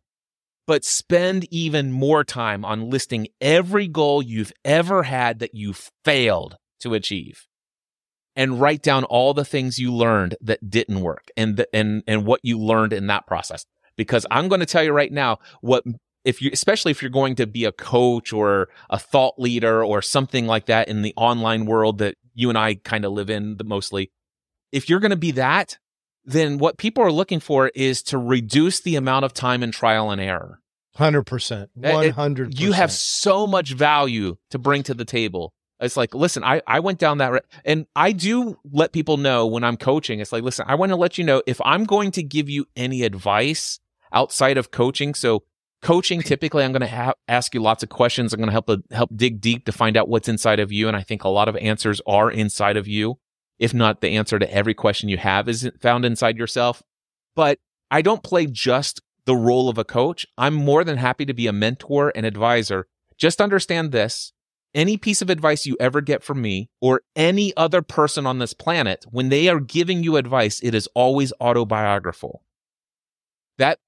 But 0.67 0.83
spend 0.83 1.47
even 1.53 1.93
more 1.93 2.25
time 2.25 2.65
on 2.65 2.89
listing 2.89 3.29
every 3.39 3.87
goal 3.87 4.21
you've 4.21 4.51
ever 4.65 5.03
had 5.03 5.39
that 5.39 5.55
you 5.55 5.73
failed 6.03 6.57
to 6.81 6.93
achieve 6.93 7.47
and 8.35 8.59
write 8.61 8.81
down 8.81 9.03
all 9.05 9.33
the 9.33 9.45
things 9.45 9.79
you 9.79 9.93
learned 9.93 10.35
that 10.41 10.69
didn't 10.69 11.01
work 11.01 11.29
and 11.35 11.57
the, 11.57 11.75
and 11.75 12.03
and 12.07 12.25
what 12.25 12.39
you 12.43 12.59
learned 12.59 12.93
in 12.93 13.07
that 13.07 13.27
process. 13.27 13.65
Because 13.97 14.25
I'm 14.31 14.47
going 14.47 14.61
to 14.61 14.65
tell 14.65 14.83
you 14.83 14.93
right 14.93 15.11
now 15.11 15.39
what 15.61 15.83
if 16.23 16.41
you 16.41 16.49
especially 16.53 16.91
if 16.91 17.01
you're 17.01 17.11
going 17.11 17.35
to 17.35 17.47
be 17.47 17.65
a 17.65 17.71
coach 17.71 18.31
or 18.31 18.69
a 18.89 18.99
thought 18.99 19.35
leader 19.37 19.83
or 19.83 20.01
something 20.01 20.47
like 20.47 20.67
that 20.67 20.87
in 20.87 21.01
the 21.01 21.13
online 21.17 21.65
world 21.65 21.97
that 21.99 22.15
you 22.33 22.49
and 22.49 22.57
I 22.57 22.75
kind 22.75 23.05
of 23.05 23.11
live 23.11 23.29
in 23.29 23.57
the 23.57 23.63
mostly 23.63 24.11
if 24.71 24.89
you're 24.89 24.99
going 24.99 25.11
to 25.11 25.17
be 25.17 25.31
that 25.31 25.77
then 26.23 26.57
what 26.57 26.77
people 26.77 27.03
are 27.03 27.11
looking 27.11 27.39
for 27.39 27.69
is 27.69 28.03
to 28.03 28.17
reduce 28.17 28.79
the 28.79 28.95
amount 28.95 29.25
of 29.25 29.33
time 29.33 29.63
in 29.63 29.71
trial 29.71 30.11
and 30.11 30.21
error. 30.21 30.59
100% 30.97 31.67
100% 31.77 32.59
you 32.59 32.73
have 32.73 32.91
so 32.91 33.47
much 33.47 33.71
value 33.73 34.35
to 34.49 34.59
bring 34.59 34.83
to 34.83 34.93
the 34.93 35.05
table 35.05 35.53
it's 35.81 35.97
like, 35.97 36.13
listen, 36.13 36.43
I, 36.43 36.61
I 36.67 36.79
went 36.79 36.99
down 36.99 37.17
that, 37.17 37.43
and 37.65 37.87
I 37.95 38.11
do 38.11 38.57
let 38.71 38.93
people 38.93 39.17
know 39.17 39.47
when 39.47 39.63
I'm 39.63 39.77
coaching. 39.77 40.19
It's 40.19 40.31
like, 40.31 40.43
listen, 40.43 40.65
I 40.67 40.75
want 40.75 40.91
to 40.91 40.95
let 40.95 41.17
you 41.17 41.23
know 41.23 41.41
if 41.47 41.59
I'm 41.65 41.85
going 41.85 42.11
to 42.11 42.23
give 42.23 42.49
you 42.49 42.65
any 42.75 43.03
advice 43.03 43.79
outside 44.13 44.57
of 44.57 44.71
coaching. 44.71 45.13
So 45.13 45.43
coaching, 45.81 46.21
typically, 46.21 46.63
I'm 46.63 46.71
going 46.71 46.81
to 46.81 46.87
ha- 46.87 47.13
ask 47.27 47.53
you 47.53 47.61
lots 47.61 47.83
of 47.83 47.89
questions. 47.89 48.33
I'm 48.33 48.39
going 48.39 48.49
to 48.49 48.53
help 48.53 48.69
uh, 48.69 48.77
help 48.91 49.09
dig 49.15 49.41
deep 49.41 49.65
to 49.65 49.71
find 49.71 49.97
out 49.97 50.07
what's 50.07 50.29
inside 50.29 50.59
of 50.59 50.71
you, 50.71 50.87
and 50.87 50.95
I 50.95 51.01
think 51.01 51.23
a 51.23 51.29
lot 51.29 51.49
of 51.49 51.55
answers 51.57 52.01
are 52.05 52.29
inside 52.29 52.77
of 52.77 52.87
you. 52.87 53.17
If 53.57 53.73
not, 53.73 54.01
the 54.01 54.15
answer 54.15 54.39
to 54.39 54.53
every 54.53 54.73
question 54.73 55.09
you 55.09 55.17
have 55.17 55.47
is 55.47 55.69
found 55.81 56.05
inside 56.05 56.37
yourself. 56.37 56.81
But 57.35 57.59
I 57.89 58.01
don't 58.01 58.23
play 58.23 58.45
just 58.45 59.01
the 59.25 59.35
role 59.35 59.69
of 59.69 59.77
a 59.77 59.83
coach. 59.83 60.25
I'm 60.37 60.53
more 60.53 60.83
than 60.83 60.97
happy 60.97 61.25
to 61.25 61.33
be 61.33 61.47
a 61.47 61.53
mentor 61.53 62.11
and 62.15 62.25
advisor. 62.25 62.87
Just 63.17 63.39
understand 63.39 63.91
this 63.91 64.33
any 64.73 64.97
piece 64.97 65.21
of 65.21 65.29
advice 65.29 65.65
you 65.65 65.75
ever 65.79 66.01
get 66.01 66.23
from 66.23 66.41
me 66.41 66.69
or 66.79 67.01
any 67.15 67.55
other 67.57 67.81
person 67.81 68.25
on 68.25 68.39
this 68.39 68.53
planet, 68.53 69.05
when 69.09 69.29
they 69.29 69.47
are 69.47 69.59
giving 69.59 70.03
you 70.03 70.17
advice, 70.17 70.59
it 70.61 70.73
is 70.73 70.87
always 70.95 71.33
autobiographical. 71.41 72.43
That 73.57 73.79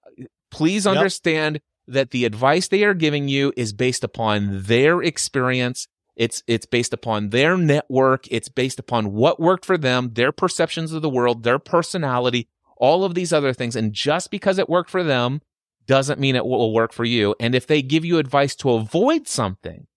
please 0.52 0.86
yep. 0.86 0.96
understand 0.96 1.62
that 1.88 2.12
the 2.12 2.26
advice 2.26 2.68
they 2.68 2.84
are 2.84 2.94
giving 2.94 3.28
you 3.28 3.54
is 3.58 3.74
based 3.74 4.04
upon 4.04 4.64
their 4.64 5.02
experience. 5.02 5.88
It's 6.16 6.44
it's 6.48 6.66
based 6.66 6.94
upon 6.94 7.30
their 7.30 7.58
network. 7.58 8.28
It's 8.30 8.50
based 8.50 8.80
upon 8.80 9.14
what 9.14 9.40
worked 9.40 9.66
for 9.66 9.78
them, 9.78 10.12
their 10.14 10.32
perceptions 10.32 10.92
of 10.94 11.02
the 11.02 11.10
world, 11.10 11.44
their 11.44 11.60
personality, 11.60 12.48
all 12.78 13.04
of 13.04 13.16
these 13.16 13.34
other 13.34 13.54
things. 13.54 13.76
And 13.76 13.94
just 13.94 14.30
because 14.30 14.60
it 14.60 14.70
worked 14.70 14.90
for 14.90 15.04
them 15.04 15.42
doesn't 15.86 16.20
mean 16.20 16.36
it 16.36 16.46
will 16.46 16.74
work 16.74 16.94
for 16.94 17.04
you. 17.04 17.36
And 17.40 17.56
if 17.56 17.68
they 17.68 17.82
give 17.82 18.06
you 18.06 18.18
advice 18.18 18.56
to 18.58 18.72
avoid 18.72 19.28
something, 19.28 19.88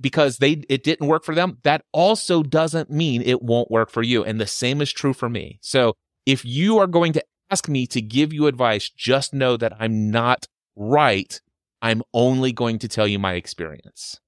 because 0.00 0.38
they 0.38 0.62
it 0.68 0.82
didn't 0.82 1.06
work 1.06 1.24
for 1.24 1.34
them, 1.34 1.58
that 1.62 1.84
also 1.92 2.42
doesn't 2.42 2.90
mean 2.90 3.22
it 3.22 3.42
won't 3.42 3.70
work 3.70 3.90
for 3.90 4.02
you. 4.02 4.24
And 4.24 4.40
the 4.40 4.46
same 4.46 4.80
is 4.80 4.92
true 4.92 5.12
for 5.12 5.28
me. 5.28 5.58
So 5.62 5.94
if 6.26 6.44
you 6.44 6.78
are 6.78 6.86
going 6.86 7.12
to 7.14 7.24
ask 7.50 7.68
me 7.68 7.86
to 7.88 8.00
give 8.00 8.32
you 8.32 8.46
advice, 8.46 8.88
just 8.88 9.34
know 9.34 9.56
that 9.56 9.74
I'm 9.78 10.10
not 10.10 10.46
right. 10.76 11.40
I'm 11.82 12.02
only 12.14 12.52
going 12.52 12.78
to 12.78 12.88
tell 12.88 13.06
you 13.06 13.18
my 13.18 13.34
experience. 13.34 14.20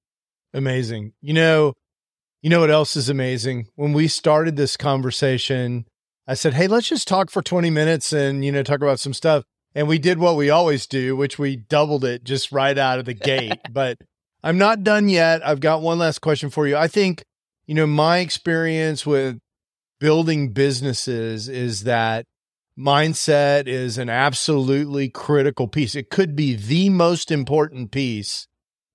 Amazing. 0.53 1.13
You 1.21 1.33
know, 1.33 1.73
you 2.41 2.49
know 2.49 2.59
what 2.59 2.69
else 2.71 2.95
is 2.95 3.09
amazing? 3.09 3.67
When 3.75 3.93
we 3.93 4.07
started 4.07 4.55
this 4.55 4.77
conversation, 4.77 5.85
I 6.27 6.35
said, 6.35 6.53
"Hey, 6.53 6.67
let's 6.67 6.87
just 6.87 7.07
talk 7.07 7.31
for 7.31 7.41
20 7.41 7.69
minutes 7.69 8.13
and, 8.13 8.45
you 8.45 8.51
know, 8.51 8.63
talk 8.63 8.81
about 8.81 8.99
some 8.99 9.13
stuff." 9.13 9.43
And 9.73 9.87
we 9.87 9.99
did 9.99 10.19
what 10.19 10.35
we 10.35 10.49
always 10.49 10.87
do, 10.87 11.15
which 11.15 11.37
we 11.37 11.55
doubled 11.55 12.05
it 12.05 12.23
just 12.23 12.51
right 12.51 12.77
out 12.77 12.99
of 12.99 13.05
the 13.05 13.13
gate. 13.13 13.59
but 13.71 13.97
I'm 14.47 14.57
not 14.57 14.81
done 14.81 15.09
yet. 15.09 15.45
I've 15.45 15.59
got 15.59 15.81
one 15.81 15.99
last 15.99 16.19
question 16.19 16.49
for 16.49 16.65
you. 16.65 16.77
I 16.77 16.87
think, 16.87 17.21
you 17.65 17.75
know, 17.75 17.85
my 17.85 18.19
experience 18.19 19.05
with 19.05 19.39
building 19.99 20.53
businesses 20.53 21.49
is 21.49 21.83
that 21.83 22.23
mindset 22.79 23.67
is 23.67 23.97
an 23.97 24.07
absolutely 24.07 25.09
critical 25.09 25.67
piece. 25.67 25.95
It 25.95 26.09
could 26.09 26.33
be 26.33 26.55
the 26.55 26.87
most 26.87 27.29
important 27.29 27.91
piece 27.91 28.47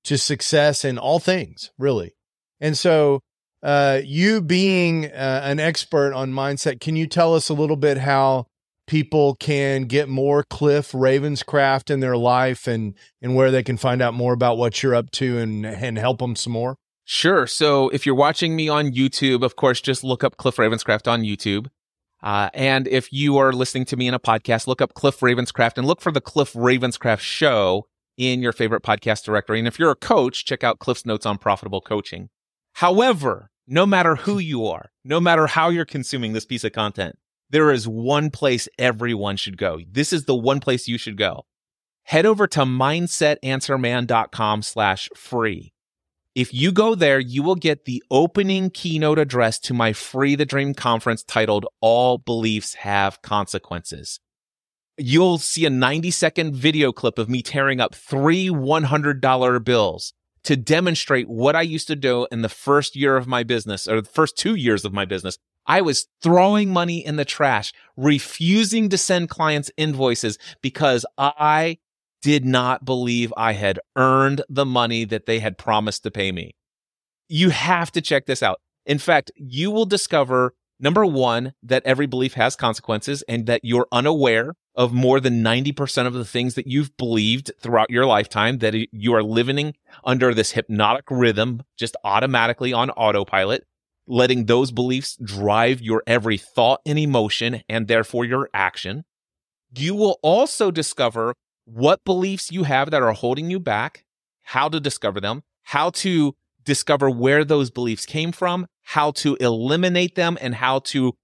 to 0.05 0.16
success 0.16 0.86
in 0.86 0.96
all 0.96 1.18
things, 1.18 1.70
really. 1.76 2.14
And 2.59 2.78
so, 2.78 3.20
uh, 3.62 4.00
you 4.03 4.40
being 4.40 5.05
uh, 5.05 5.42
an 5.44 5.61
expert 5.61 6.14
on 6.14 6.32
mindset, 6.32 6.80
can 6.80 6.96
you 6.96 7.07
tell 7.07 7.34
us 7.34 7.50
a 7.50 7.55
little 7.55 7.76
bit 7.76 7.98
how 7.98 8.46
people 8.87 9.37
can 9.37 9.85
get 9.85 10.09
more 10.09 10.43
Cliff 10.45 10.93
Ravenscraft 10.93 11.91
in 11.91 12.01
their 12.01 12.16
life 12.16 12.66
and 12.66 12.95
and 13.20 13.35
where 13.35 13.51
they 13.51 13.62
can 13.62 13.76
find 13.76 14.03
out 14.03 14.14
more 14.14 14.33
about 14.33 14.59
what 14.59 14.83
you're 14.83 14.95
up 14.95 15.11
to 15.12 15.39
and 15.39 15.64
and 15.66 15.99
help 15.99 16.18
them 16.18 16.37
some 16.37 16.53
more? 16.53 16.76
Sure. 17.05 17.47
So 17.47 17.89
if 17.89 18.07
you're 18.07 18.14
watching 18.14 18.55
me 18.55 18.68
on 18.68 18.93
YouTube, 18.93 19.43
of 19.43 19.57
course, 19.57 19.80
just 19.80 20.05
look 20.05 20.22
up 20.22 20.37
Cliff 20.37 20.57
Ravenscraft 20.57 21.11
on 21.11 21.22
YouTube. 21.22 21.66
Uh, 22.22 22.49
and 22.55 22.87
if 22.87 23.12
you 23.12 23.37
are 23.39 23.53
listening 23.53 23.85
to 23.87 23.97
me 23.97 24.07
in 24.07 24.14
a 24.14 24.20
podcast, 24.20 24.68
look 24.68 24.80
up 24.80 24.95
Cliff 24.95 25.18
Ravenscraft 25.20 25.76
and 25.76 25.87
look 25.87 26.01
for 26.01 26.12
the 26.12 26.20
Cliff 26.20 26.53
Ravenscraft 26.53 27.18
show 27.18 27.87
in 28.16 28.41
your 28.41 28.53
favorite 28.53 28.83
podcast 28.83 29.24
directory. 29.24 29.59
And 29.59 29.66
if 29.66 29.78
you're 29.78 29.91
a 29.91 29.97
coach, 29.97 30.45
check 30.45 30.62
out 30.62 30.78
Cliff's 30.78 31.05
notes 31.05 31.26
on 31.26 31.39
profitable 31.39 31.80
coaching. 31.80 32.28
However, 32.74 33.51
no 33.66 33.87
matter 33.87 34.16
who 34.16 34.39
you 34.39 34.66
are, 34.66 34.91
no 35.05 35.20
matter 35.20 35.47
how 35.49 35.68
you're 35.68 35.85
consuming 35.85 36.33
this 36.33 36.45
piece 36.45 36.64
of 36.64 36.72
content, 36.72 37.18
there 37.53 37.70
is 37.70 37.86
one 37.86 38.30
place 38.30 38.68
everyone 38.78 39.36
should 39.36 39.59
go. 39.59 39.78
This 39.88 40.12
is 40.12 40.24
the 40.24 40.34
one 40.34 40.59
place 40.59 40.88
you 40.88 40.98
should 40.98 41.18
go. 41.18 41.44
Head 42.05 42.26
over 42.26 42.48
to 42.48 42.61
mindsetanswerman.com 42.61 44.62
slash 44.62 45.09
free. 45.14 45.72
If 46.34 46.55
you 46.55 46.72
go 46.72 46.94
there, 46.94 47.20
you 47.20 47.42
will 47.42 47.57
get 47.57 47.84
the 47.84 48.03
opening 48.11 48.70
keynote 48.70 49.18
address 49.18 49.59
to 49.61 49.74
my 49.74 49.92
Free 49.92 50.34
the 50.34 50.46
Dream 50.46 50.72
conference 50.72 51.22
titled 51.22 51.66
All 51.82 52.16
Beliefs 52.16 52.72
Have 52.74 53.20
Consequences. 53.20 54.18
You'll 54.96 55.36
see 55.36 55.66
a 55.66 55.70
90 55.70 56.11
second 56.11 56.57
video 56.57 56.90
clip 56.90 57.18
of 57.18 57.28
me 57.28 57.42
tearing 57.42 57.80
up 57.80 57.94
three 57.94 58.48
$100 58.48 59.64
bills 59.64 60.14
to 60.44 60.57
demonstrate 60.57 61.28
what 61.28 61.55
I 61.55 61.62
used 61.62 61.88
to 61.88 61.96
do 61.96 62.26
in 62.32 62.40
the 62.40 62.48
first 62.48 62.96
year 62.96 63.18
of 63.18 63.26
my 63.26 63.42
business 63.42 63.86
or 63.86 64.00
the 64.00 64.09
first 64.09 64.38
two 64.38 64.55
years 64.55 64.86
of 64.86 64.94
my 64.94 65.05
business. 65.05 65.36
I 65.66 65.80
was 65.80 66.06
throwing 66.22 66.70
money 66.70 67.04
in 67.04 67.16
the 67.16 67.24
trash, 67.24 67.72
refusing 67.96 68.88
to 68.88 68.98
send 68.98 69.28
clients 69.28 69.70
invoices 69.76 70.38
because 70.60 71.06
I 71.16 71.78
did 72.20 72.44
not 72.44 72.84
believe 72.84 73.32
I 73.36 73.52
had 73.52 73.80
earned 73.96 74.42
the 74.48 74.66
money 74.66 75.04
that 75.04 75.26
they 75.26 75.38
had 75.40 75.58
promised 75.58 76.02
to 76.04 76.10
pay 76.10 76.32
me. 76.32 76.54
You 77.28 77.50
have 77.50 77.90
to 77.92 78.00
check 78.00 78.26
this 78.26 78.42
out. 78.42 78.60
In 78.86 78.98
fact, 78.98 79.30
you 79.36 79.70
will 79.70 79.86
discover 79.86 80.54
number 80.82 81.06
one, 81.06 81.54
that 81.62 81.82
every 81.86 82.06
belief 82.06 82.34
has 82.34 82.56
consequences 82.56 83.22
and 83.28 83.46
that 83.46 83.60
you're 83.62 83.86
unaware 83.92 84.54
of 84.74 84.92
more 84.92 85.20
than 85.20 85.42
90% 85.42 86.06
of 86.06 86.12
the 86.12 86.24
things 86.24 86.54
that 86.54 86.66
you've 86.66 86.94
believed 86.96 87.52
throughout 87.60 87.88
your 87.88 88.04
lifetime, 88.04 88.58
that 88.58 88.74
you 88.90 89.14
are 89.14 89.22
living 89.22 89.74
under 90.04 90.34
this 90.34 90.50
hypnotic 90.50 91.04
rhythm, 91.08 91.62
just 91.78 91.96
automatically 92.04 92.72
on 92.72 92.90
autopilot, 92.90 93.64
letting 94.07 94.46
those 94.46 94.70
beliefs 94.72 95.16
drive 95.22 95.80
your 95.80 96.03
every 96.07 96.38
thought 96.38 96.80
and 96.84 96.98
emotion 96.98 97.62
and 97.68 97.88
therefore 97.88 98.24
your 98.24 98.48
action. 98.53 99.05
You 99.76 99.94
will 99.94 100.18
also 100.22 100.70
discover 100.70 101.34
what 101.64 102.05
beliefs 102.05 102.50
you 102.50 102.64
have 102.64 102.90
that 102.90 103.03
are 103.03 103.12
holding 103.12 103.50
you 103.50 103.61
back, 103.61 104.05
how 104.42 104.68
to 104.68 104.80
discover 104.80 105.20
them, 105.20 105.42
how 105.62 105.90
to 105.90 106.34
discover 106.64 107.11
where 107.11 107.44
those 107.44 107.70
beliefs 107.70 108.07
came 108.07 108.32
from, 108.32 108.66
how 108.82 109.12
to 109.12 109.36
eliminate 109.36 110.14
them, 110.14 110.36
and 110.40 110.55
how 110.55 110.80
to 110.80 111.14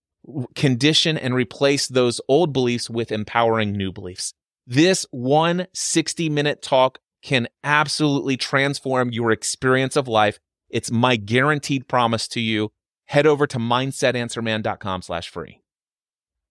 condition 0.54 1.16
and 1.16 1.34
replace 1.34 1.88
those 1.88 2.20
old 2.28 2.52
beliefs 2.52 2.90
with 2.90 3.12
empowering 3.12 3.72
new 3.72 3.92
beliefs. 3.92 4.34
This 4.66 5.06
one 5.10 5.66
60 5.74 6.28
minute 6.28 6.62
talk 6.62 6.98
can 7.22 7.48
absolutely 7.64 8.36
transform 8.36 9.10
your 9.10 9.32
experience 9.32 9.96
of 9.96 10.06
life. 10.06 10.38
It's 10.70 10.90
my 10.90 11.16
guaranteed 11.16 11.88
promise 11.88 12.28
to 12.28 12.40
you. 12.40 12.70
Head 13.06 13.26
over 13.26 13.46
to 13.46 13.58
mindsetanswerman.com 13.58 15.02
slash 15.02 15.28
free. 15.28 15.60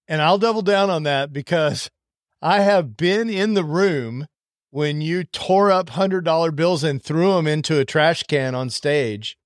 And 0.07 0.21
I'll 0.21 0.37
double 0.37 0.61
down 0.61 0.89
on 0.89 1.03
that 1.03 1.33
because 1.33 1.89
I 2.41 2.61
have 2.61 2.97
been 2.97 3.29
in 3.29 3.53
the 3.53 3.63
room 3.63 4.27
when 4.69 5.01
you 5.01 5.23
tore 5.23 5.71
up 5.71 5.91
$100 5.91 6.55
bills 6.55 6.83
and 6.83 7.01
threw 7.01 7.33
them 7.33 7.47
into 7.47 7.79
a 7.79 7.85
trash 7.85 8.23
can 8.23 8.55
on 8.55 8.69
stage. 8.69 9.37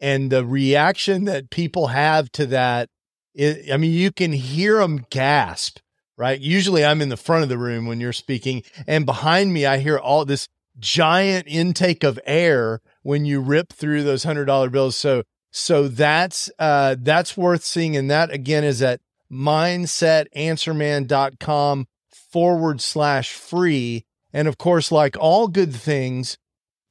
And 0.00 0.30
the 0.30 0.44
reaction 0.44 1.24
that 1.24 1.50
people 1.50 1.88
have 1.88 2.32
to 2.32 2.46
that, 2.46 2.88
it, 3.34 3.72
I 3.72 3.76
mean, 3.76 3.92
you 3.92 4.10
can 4.10 4.32
hear 4.32 4.78
them 4.78 5.04
gasp, 5.10 5.78
right? 6.16 6.40
Usually 6.40 6.84
I'm 6.84 7.02
in 7.02 7.10
the 7.10 7.16
front 7.16 7.42
of 7.42 7.48
the 7.48 7.58
room 7.58 7.86
when 7.86 8.00
you're 8.00 8.12
speaking, 8.12 8.62
and 8.86 9.04
behind 9.04 9.52
me, 9.52 9.66
I 9.66 9.78
hear 9.78 9.98
all 9.98 10.24
this 10.24 10.48
giant 10.78 11.46
intake 11.46 12.02
of 12.02 12.18
air 12.24 12.80
when 13.02 13.24
you 13.24 13.40
rip 13.40 13.72
through 13.72 14.02
those 14.02 14.24
$100 14.24 14.70
bills. 14.70 14.96
So, 14.96 15.22
so 15.50 15.88
that's, 15.88 16.50
uh, 16.58 16.96
that's 16.98 17.36
worth 17.36 17.64
seeing. 17.64 17.96
And 17.96 18.10
that 18.10 18.30
again 18.30 18.64
is 18.64 18.82
at 18.82 19.00
mindsetanswerman.com 19.30 21.86
forward 22.32 22.80
slash 22.80 23.32
free. 23.32 24.04
And 24.32 24.48
of 24.48 24.58
course, 24.58 24.92
like 24.92 25.16
all 25.18 25.48
good 25.48 25.74
things, 25.74 26.38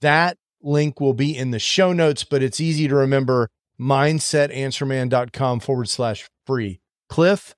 that 0.01 0.38
link 0.62 0.99
will 0.99 1.14
be 1.14 1.38
in 1.38 1.51
the 1.51 1.60
show 1.60 1.93
notes, 1.93 2.24
but 2.24 2.43
it's 2.43 2.60
easy 2.60 2.88
to 2.88 2.95
remember 2.95 3.49
mindsetanswerman.com 3.80 5.60
forward 5.62 5.89
slash 5.89 6.28
free. 6.45 6.82
Cliff, 7.07 7.55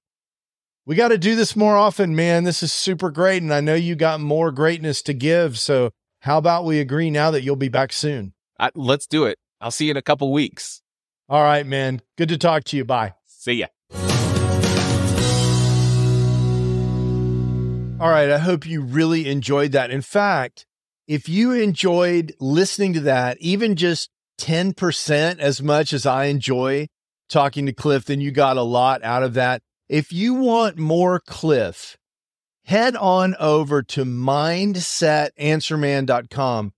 we 0.85 0.95
got 0.95 1.09
to 1.09 1.17
do 1.17 1.35
this 1.35 1.55
more 1.55 1.75
often, 1.75 2.15
man. 2.15 2.43
This 2.43 2.63
is 2.63 2.71
super 2.71 3.11
great. 3.11 3.41
And 3.41 3.53
I 3.53 3.61
know 3.61 3.75
you 3.75 3.95
got 3.95 4.19
more 4.19 4.51
greatness 4.51 5.01
to 5.03 5.13
give. 5.13 5.57
So 5.57 5.91
how 6.21 6.37
about 6.37 6.65
we 6.65 6.79
agree 6.79 7.09
now 7.09 7.31
that 7.31 7.43
you'll 7.43 7.55
be 7.55 7.69
back 7.69 7.91
soon? 7.91 8.33
I, 8.61 8.69
let's 8.75 9.07
do 9.07 9.25
it. 9.25 9.39
I'll 9.59 9.71
see 9.71 9.85
you 9.85 9.91
in 9.91 9.97
a 9.97 10.03
couple 10.03 10.31
weeks. 10.31 10.81
All 11.27 11.43
right, 11.43 11.65
man. 11.65 12.01
Good 12.17 12.29
to 12.29 12.37
talk 12.37 12.63
to 12.65 12.77
you. 12.77 12.85
Bye. 12.85 13.15
See 13.25 13.53
ya. 13.53 13.65
All 17.99 18.09
right. 18.09 18.29
I 18.29 18.37
hope 18.37 18.67
you 18.67 18.81
really 18.81 19.29
enjoyed 19.29 19.73
that. 19.73 19.91
In 19.91 20.01
fact, 20.01 20.65
if 21.07 21.27
you 21.27 21.51
enjoyed 21.51 22.33
listening 22.39 22.93
to 22.93 23.01
that, 23.01 23.37
even 23.39 23.75
just 23.75 24.09
10% 24.39 25.39
as 25.39 25.61
much 25.61 25.91
as 25.91 26.05
I 26.05 26.25
enjoy 26.25 26.87
talking 27.29 27.65
to 27.65 27.73
Cliff, 27.73 28.05
then 28.05 28.21
you 28.21 28.31
got 28.31 28.55
a 28.57 28.63
lot 28.63 29.03
out 29.03 29.23
of 29.23 29.33
that. 29.33 29.63
If 29.89 30.13
you 30.13 30.35
want 30.35 30.77
more 30.77 31.19
Cliff, 31.19 31.97
head 32.65 32.95
on 32.95 33.35
over 33.39 33.81
to 33.83 34.05
mindsetanswerman.com. 34.05 36.73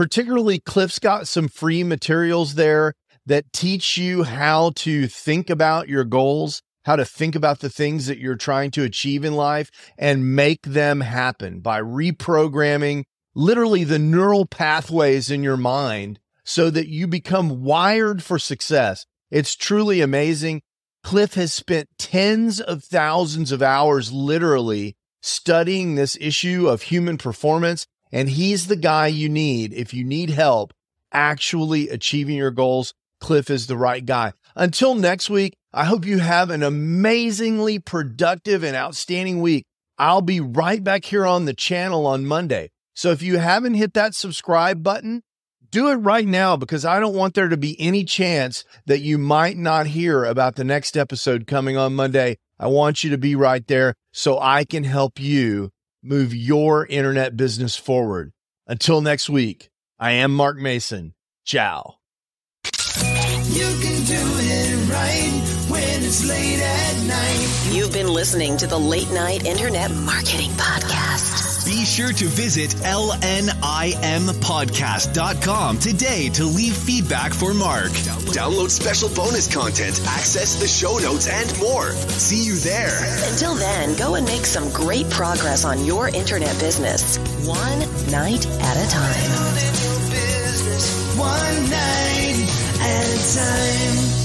Particularly, 0.00 0.58
Cliff's 0.58 0.98
got 0.98 1.28
some 1.28 1.46
free 1.46 1.84
materials 1.84 2.54
there 2.54 2.94
that 3.26 3.52
teach 3.52 3.98
you 3.98 4.22
how 4.22 4.70
to 4.76 5.06
think 5.06 5.50
about 5.50 5.90
your 5.90 6.04
goals 6.04 6.62
how 6.84 6.96
to 6.96 7.04
think 7.04 7.34
about 7.34 7.60
the 7.60 7.68
things 7.68 8.06
that 8.06 8.16
you're 8.16 8.34
trying 8.34 8.70
to 8.70 8.82
achieve 8.82 9.26
in 9.26 9.34
life 9.34 9.70
and 9.98 10.34
make 10.34 10.62
them 10.62 11.02
happen 11.02 11.60
by 11.60 11.78
reprogramming 11.82 13.04
literally 13.34 13.84
the 13.84 13.98
neural 13.98 14.46
pathways 14.46 15.30
in 15.30 15.42
your 15.42 15.58
mind 15.58 16.18
so 16.44 16.70
that 16.70 16.88
you 16.88 17.06
become 17.06 17.62
wired 17.62 18.22
for 18.22 18.38
success. 18.38 19.04
It's 19.30 19.54
truly 19.54 20.00
amazing. 20.00 20.62
Cliff 21.04 21.34
has 21.34 21.52
spent 21.52 21.90
tens 21.98 22.58
of 22.58 22.82
thousands 22.82 23.52
of 23.52 23.60
hours 23.60 24.10
literally 24.10 24.96
studying 25.20 25.94
this 25.94 26.16
issue 26.18 26.68
of 26.68 26.80
human 26.84 27.18
performance. 27.18 27.86
And 28.12 28.28
he's 28.28 28.66
the 28.66 28.76
guy 28.76 29.08
you 29.08 29.28
need 29.28 29.72
if 29.72 29.94
you 29.94 30.04
need 30.04 30.30
help 30.30 30.72
actually 31.12 31.88
achieving 31.88 32.36
your 32.36 32.50
goals. 32.50 32.94
Cliff 33.20 33.50
is 33.50 33.66
the 33.66 33.76
right 33.76 34.04
guy. 34.04 34.32
Until 34.56 34.94
next 34.94 35.28
week, 35.28 35.54
I 35.72 35.84
hope 35.84 36.04
you 36.04 36.18
have 36.18 36.50
an 36.50 36.62
amazingly 36.62 37.78
productive 37.78 38.64
and 38.64 38.74
outstanding 38.74 39.40
week. 39.40 39.64
I'll 39.98 40.22
be 40.22 40.40
right 40.40 40.82
back 40.82 41.04
here 41.04 41.26
on 41.26 41.44
the 41.44 41.54
channel 41.54 42.06
on 42.06 42.24
Monday. 42.26 42.70
So 42.94 43.10
if 43.10 43.22
you 43.22 43.38
haven't 43.38 43.74
hit 43.74 43.94
that 43.94 44.14
subscribe 44.14 44.82
button, 44.82 45.22
do 45.70 45.88
it 45.90 45.96
right 45.96 46.26
now 46.26 46.56
because 46.56 46.84
I 46.84 46.98
don't 46.98 47.14
want 47.14 47.34
there 47.34 47.48
to 47.48 47.56
be 47.56 47.80
any 47.80 48.04
chance 48.04 48.64
that 48.86 49.00
you 49.00 49.18
might 49.18 49.56
not 49.56 49.86
hear 49.86 50.24
about 50.24 50.56
the 50.56 50.64
next 50.64 50.96
episode 50.96 51.46
coming 51.46 51.76
on 51.76 51.94
Monday. 51.94 52.38
I 52.58 52.66
want 52.66 53.04
you 53.04 53.10
to 53.10 53.18
be 53.18 53.36
right 53.36 53.66
there 53.66 53.94
so 54.12 54.38
I 54.40 54.64
can 54.64 54.84
help 54.84 55.20
you 55.20 55.70
move 56.02 56.34
your 56.34 56.86
internet 56.86 57.36
business 57.36 57.76
forward. 57.76 58.32
Until 58.66 59.00
next 59.00 59.28
week, 59.28 59.70
I 59.98 60.12
am 60.12 60.32
Mark 60.32 60.56
Mason. 60.56 61.14
Ciao. 61.44 61.96
You 62.64 63.66
can 63.80 64.04
do 64.04 64.14
it 64.16 64.90
right 64.90 65.70
when 65.70 66.02
it's 66.02 66.26
late 66.26 66.60
at 66.60 67.06
night. 67.06 67.70
You've 67.72 67.92
been 67.92 68.08
listening 68.08 68.56
to 68.58 68.66
the 68.66 68.78
Late 68.78 69.10
Night 69.10 69.44
Internet 69.44 69.90
Marketing 69.90 70.50
Podcast. 70.52 71.39
Be 71.70 71.84
sure 71.84 72.12
to 72.12 72.26
visit 72.26 72.70
lnimpodcast.com 72.82 75.78
today 75.78 76.28
to 76.30 76.44
leave 76.44 76.74
feedback 76.74 77.32
for 77.32 77.54
Mark. 77.54 77.92
Download 78.34 78.68
special 78.68 79.08
bonus 79.10 79.46
content, 79.54 80.00
access 80.04 80.58
the 80.58 80.66
show 80.66 80.98
notes, 80.98 81.28
and 81.28 81.56
more. 81.60 81.92
See 81.92 82.44
you 82.44 82.56
there. 82.56 82.98
Until 83.30 83.54
then, 83.54 83.96
go 83.96 84.16
and 84.16 84.26
make 84.26 84.46
some 84.46 84.68
great 84.72 85.08
progress 85.10 85.64
on 85.64 85.84
your 85.84 86.08
internet 86.08 86.58
business, 86.58 87.18
one 87.46 87.78
night 88.10 88.44
at 88.48 88.76
a 88.76 88.86
time. 88.90 89.14
Business 90.10 91.16
one 91.16 91.70
night 91.70 92.48
at 92.80 93.06
a 93.06 93.18
time. 93.38 94.19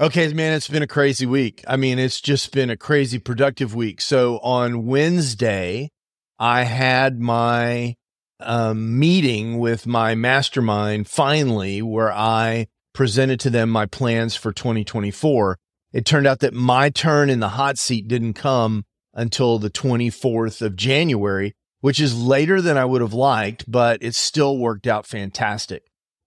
Okay, 0.00 0.32
man, 0.32 0.54
it's 0.54 0.66
been 0.66 0.82
a 0.82 0.88
crazy 0.88 1.24
week. 1.24 1.62
I 1.68 1.76
mean, 1.76 2.00
it's 2.00 2.20
just 2.20 2.50
been 2.50 2.68
a 2.68 2.76
crazy 2.76 3.20
productive 3.20 3.76
week. 3.76 4.00
So 4.00 4.38
on 4.40 4.86
Wednesday, 4.86 5.88
I 6.36 6.64
had 6.64 7.20
my 7.20 7.94
um, 8.40 8.98
meeting 8.98 9.60
with 9.60 9.86
my 9.86 10.16
mastermind 10.16 11.06
finally, 11.06 11.80
where 11.80 12.12
I 12.12 12.66
presented 12.92 13.38
to 13.40 13.50
them 13.50 13.70
my 13.70 13.86
plans 13.86 14.34
for 14.34 14.50
2024. 14.50 15.58
It 15.92 16.04
turned 16.04 16.26
out 16.26 16.40
that 16.40 16.54
my 16.54 16.90
turn 16.90 17.30
in 17.30 17.38
the 17.38 17.50
hot 17.50 17.78
seat 17.78 18.08
didn't 18.08 18.34
come 18.34 18.82
until 19.12 19.60
the 19.60 19.70
24th 19.70 20.60
of 20.60 20.74
January, 20.74 21.54
which 21.82 22.00
is 22.00 22.20
later 22.20 22.60
than 22.60 22.76
I 22.76 22.84
would 22.84 23.00
have 23.00 23.14
liked, 23.14 23.70
but 23.70 24.02
it 24.02 24.16
still 24.16 24.58
worked 24.58 24.88
out 24.88 25.06
fantastic. 25.06 25.84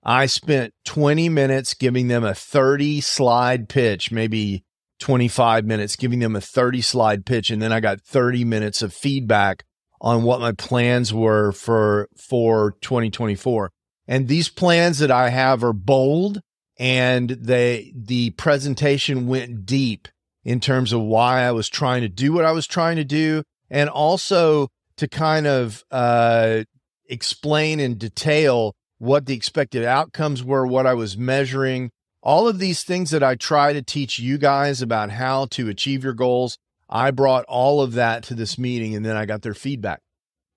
I 0.08 0.26
spent 0.28 0.74
20 0.86 1.28
minutes 1.28 1.74
giving 1.74 2.08
them 2.08 2.24
a 2.24 2.34
30 2.34 3.02
slide 3.02 3.68
pitch, 3.68 4.10
maybe 4.10 4.64
25 5.02 5.66
minutes 5.66 5.98
giving 5.98 6.20
them 6.20 6.34
a 6.34 6.42
30 6.42 6.82
slide 6.82 7.26
pitch. 7.26 7.52
And 7.52 7.62
then 7.62 7.74
I 7.74 7.82
got 7.82 8.00
30 8.02 8.46
minutes 8.46 8.82
of 8.82 8.94
feedback 8.94 9.66
on 10.00 10.24
what 10.24 10.40
my 10.40 10.54
plans 10.54 11.14
were 11.14 11.52
for 11.52 12.08
for 12.18 12.78
2024. 12.82 13.70
And 14.08 14.30
these 14.30 14.48
plans 14.48 15.00
that 15.00 15.12
I 15.12 15.28
have 15.30 15.62
are 15.62 15.74
bold 15.74 16.40
and 16.80 17.30
they 17.32 17.92
the 17.94 18.30
presentation 18.32 19.28
went 19.28 19.66
deep 19.66 20.08
in 20.46 20.62
terms 20.62 20.94
of 20.94 21.02
why 21.02 21.42
I 21.42 21.52
was 21.52 21.68
trying 21.68 22.02
to 22.02 22.10
do 22.10 22.32
what 22.32 22.46
I 22.46 22.54
was 22.54 22.66
trying 22.66 22.96
to 22.96 23.04
do 23.04 23.44
and 23.70 23.90
also 23.90 24.70
to 24.96 25.10
kind 25.10 25.46
of 25.48 25.84
uh, 25.92 26.64
explain 27.10 27.82
in 27.82 27.98
detail 27.98 28.74
what 29.00 29.26
the 29.26 29.36
expected 29.36 29.84
outcomes 29.84 30.44
were, 30.44 30.66
what 30.66 30.88
I 30.88 30.94
was 30.94 31.18
measuring, 31.18 31.92
all 32.22 32.48
of 32.48 32.60
these 32.60 32.84
things 32.84 33.12
that 33.12 33.24
I 33.24 33.36
try 33.36 33.74
to 33.74 33.82
teach 33.82 34.20
you 34.20 34.38
guys 34.38 34.82
about 34.82 35.12
how 35.12 35.46
to 35.52 35.70
achieve 35.70 36.04
your 36.04 36.14
goals. 36.14 36.58
I 36.90 37.12
brought 37.12 37.46
all 37.46 37.82
of 37.82 37.94
that 37.94 38.24
to 38.24 38.34
this 38.34 38.58
meeting 38.58 38.96
and 38.96 39.06
then 39.06 39.16
I 39.16 39.26
got 39.26 39.42
their 39.42 39.54
feedback. 39.54 40.02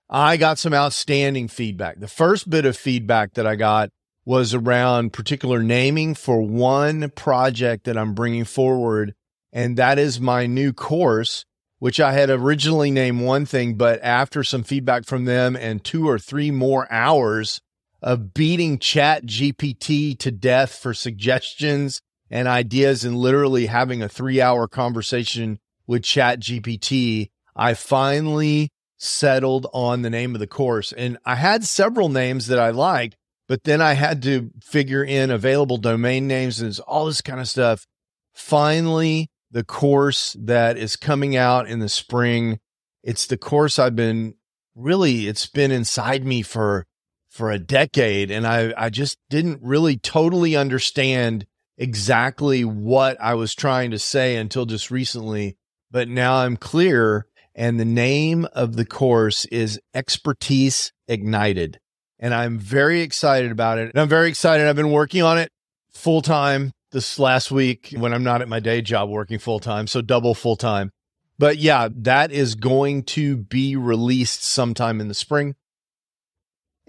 I 0.09 0.37
got 0.37 0.59
some 0.59 0.75
outstanding 0.75 1.49
feedback. 1.49 2.01
The 2.01 2.09
first 2.09 2.51
bit 2.51 2.65
of 2.65 2.77
feedback 2.77 3.35
that 3.35 3.47
I 3.47 3.57
got 3.57 3.91
was 4.25 4.55
around 4.55 5.13
particular 5.13 5.63
naming 5.63 6.15
for 6.15 6.41
one 6.41 7.11
project 7.11 7.85
that 7.85 7.97
I'm 7.97 8.15
bringing 8.15 8.45
forward. 8.45 9.15
And 9.53 9.77
that 9.77 9.99
is 9.99 10.21
my 10.21 10.47
new 10.47 10.73
course, 10.73 11.45
which 11.79 12.01
I 12.01 12.13
had 12.13 12.31
originally 12.31 12.91
named 12.91 13.21
one 13.21 13.47
thing, 13.47 13.75
but 13.75 14.01
after 14.03 14.43
some 14.43 14.63
feedback 14.63 15.05
from 15.05 15.25
them 15.25 15.57
and 15.57 15.83
two 15.83 16.09
or 16.09 16.19
three 16.19 16.51
more 16.51 16.91
hours 16.93 17.61
of 18.03 18.33
beating 18.35 18.79
chat 18.79 19.27
GPT 19.27 20.19
to 20.19 20.31
death 20.31 20.75
for 20.77 20.95
suggestions 20.95 22.01
and 22.31 22.49
ideas 22.49 23.05
and 23.05 23.17
literally 23.17 23.67
having 23.67 24.03
a 24.03 24.09
three 24.09 24.41
hour 24.41 24.69
conversation 24.69 25.59
with 25.87 26.03
chat 26.03 26.41
GPT, 26.41 27.31
I 27.57 27.75
finally 27.75 28.71
settled 28.97 29.67
on 29.73 30.03
the 30.03 30.11
name 30.11 30.35
of 30.35 30.41
the 30.41 30.47
course. 30.47 30.93
And 30.93 31.19
I 31.25 31.35
had 31.35 31.65
several 31.65 32.09
names 32.09 32.47
that 32.47 32.59
I 32.59 32.71
liked, 32.71 33.17
but 33.49 33.65
then 33.65 33.81
I 33.81 33.95
had 33.95 34.23
to 34.23 34.51
figure 34.63 35.03
in 35.03 35.31
available 35.31 35.79
domain 35.79 36.29
names 36.29 36.61
and 36.61 36.79
all 36.87 37.07
this 37.07 37.21
kind 37.21 37.41
of 37.41 37.49
stuff. 37.49 37.87
Finally, 38.35 39.29
the 39.51 39.65
course 39.65 40.37
that 40.39 40.77
is 40.77 40.97
coming 40.97 41.37
out 41.37 41.67
in 41.67 41.81
the 41.81 41.89
spring, 41.89 42.61
it's 43.03 43.27
the 43.27 43.37
course 43.37 43.79
I've 43.79 43.97
been 43.97 44.35
really, 44.77 45.27
it's 45.27 45.47
been 45.47 45.73
inside 45.73 46.25
me 46.25 46.43
for, 46.43 46.87
for 47.31 47.51
a 47.51 47.59
decade. 47.59 48.31
And 48.31 48.47
I, 48.47 48.75
I 48.77 48.91
just 48.91 49.17
didn't 49.31 49.61
really 49.63 49.97
totally 49.97 50.57
understand 50.57 51.47
exactly 51.79 52.65
what 52.65 53.17
I 53.21 53.35
was 53.35 53.55
trying 53.55 53.93
to 53.93 53.99
say 53.99 54.37
until 54.37 54.67
just 54.67 54.91
recently. 54.91 55.57
But 55.91 56.09
now 56.09 56.37
I'm 56.37 56.57
clear 56.57 57.27
and 57.55 57.81
the 57.81 57.85
name 57.85 58.47
of 58.53 58.77
the 58.77 58.85
course 58.85 59.45
is 59.47 59.81
Expertise 59.95 60.93
Ignited. 61.09 61.81
And 62.19 62.35
I'm 62.35 62.59
very 62.59 63.01
excited 63.01 63.51
about 63.51 63.79
it. 63.79 63.91
And 63.91 64.01
I'm 64.01 64.09
very 64.09 64.29
excited. 64.29 64.67
I've 64.67 64.77
been 64.77 64.93
working 64.93 65.23
on 65.23 65.39
it 65.39 65.51
full 65.93 66.23
time 66.23 66.73
this 66.93 67.19
last 67.19 67.51
week 67.51 67.95
when 67.97 68.13
I'm 68.13 68.25
not 68.25 68.43
at 68.43 68.49
my 68.49 68.61
day 68.61 68.83
job 68.83 69.09
working 69.09 69.39
full 69.39 69.61
time. 69.61 69.87
So 69.87 70.01
double 70.01 70.35
full 70.35 70.57
time. 70.57 70.91
But 71.39 71.57
yeah, 71.57 71.89
that 71.97 72.31
is 72.31 72.55
going 72.55 73.05
to 73.05 73.39
be 73.39 73.75
released 73.75 74.45
sometime 74.45 75.01
in 75.01 75.09
the 75.09 75.15
spring. 75.15 75.55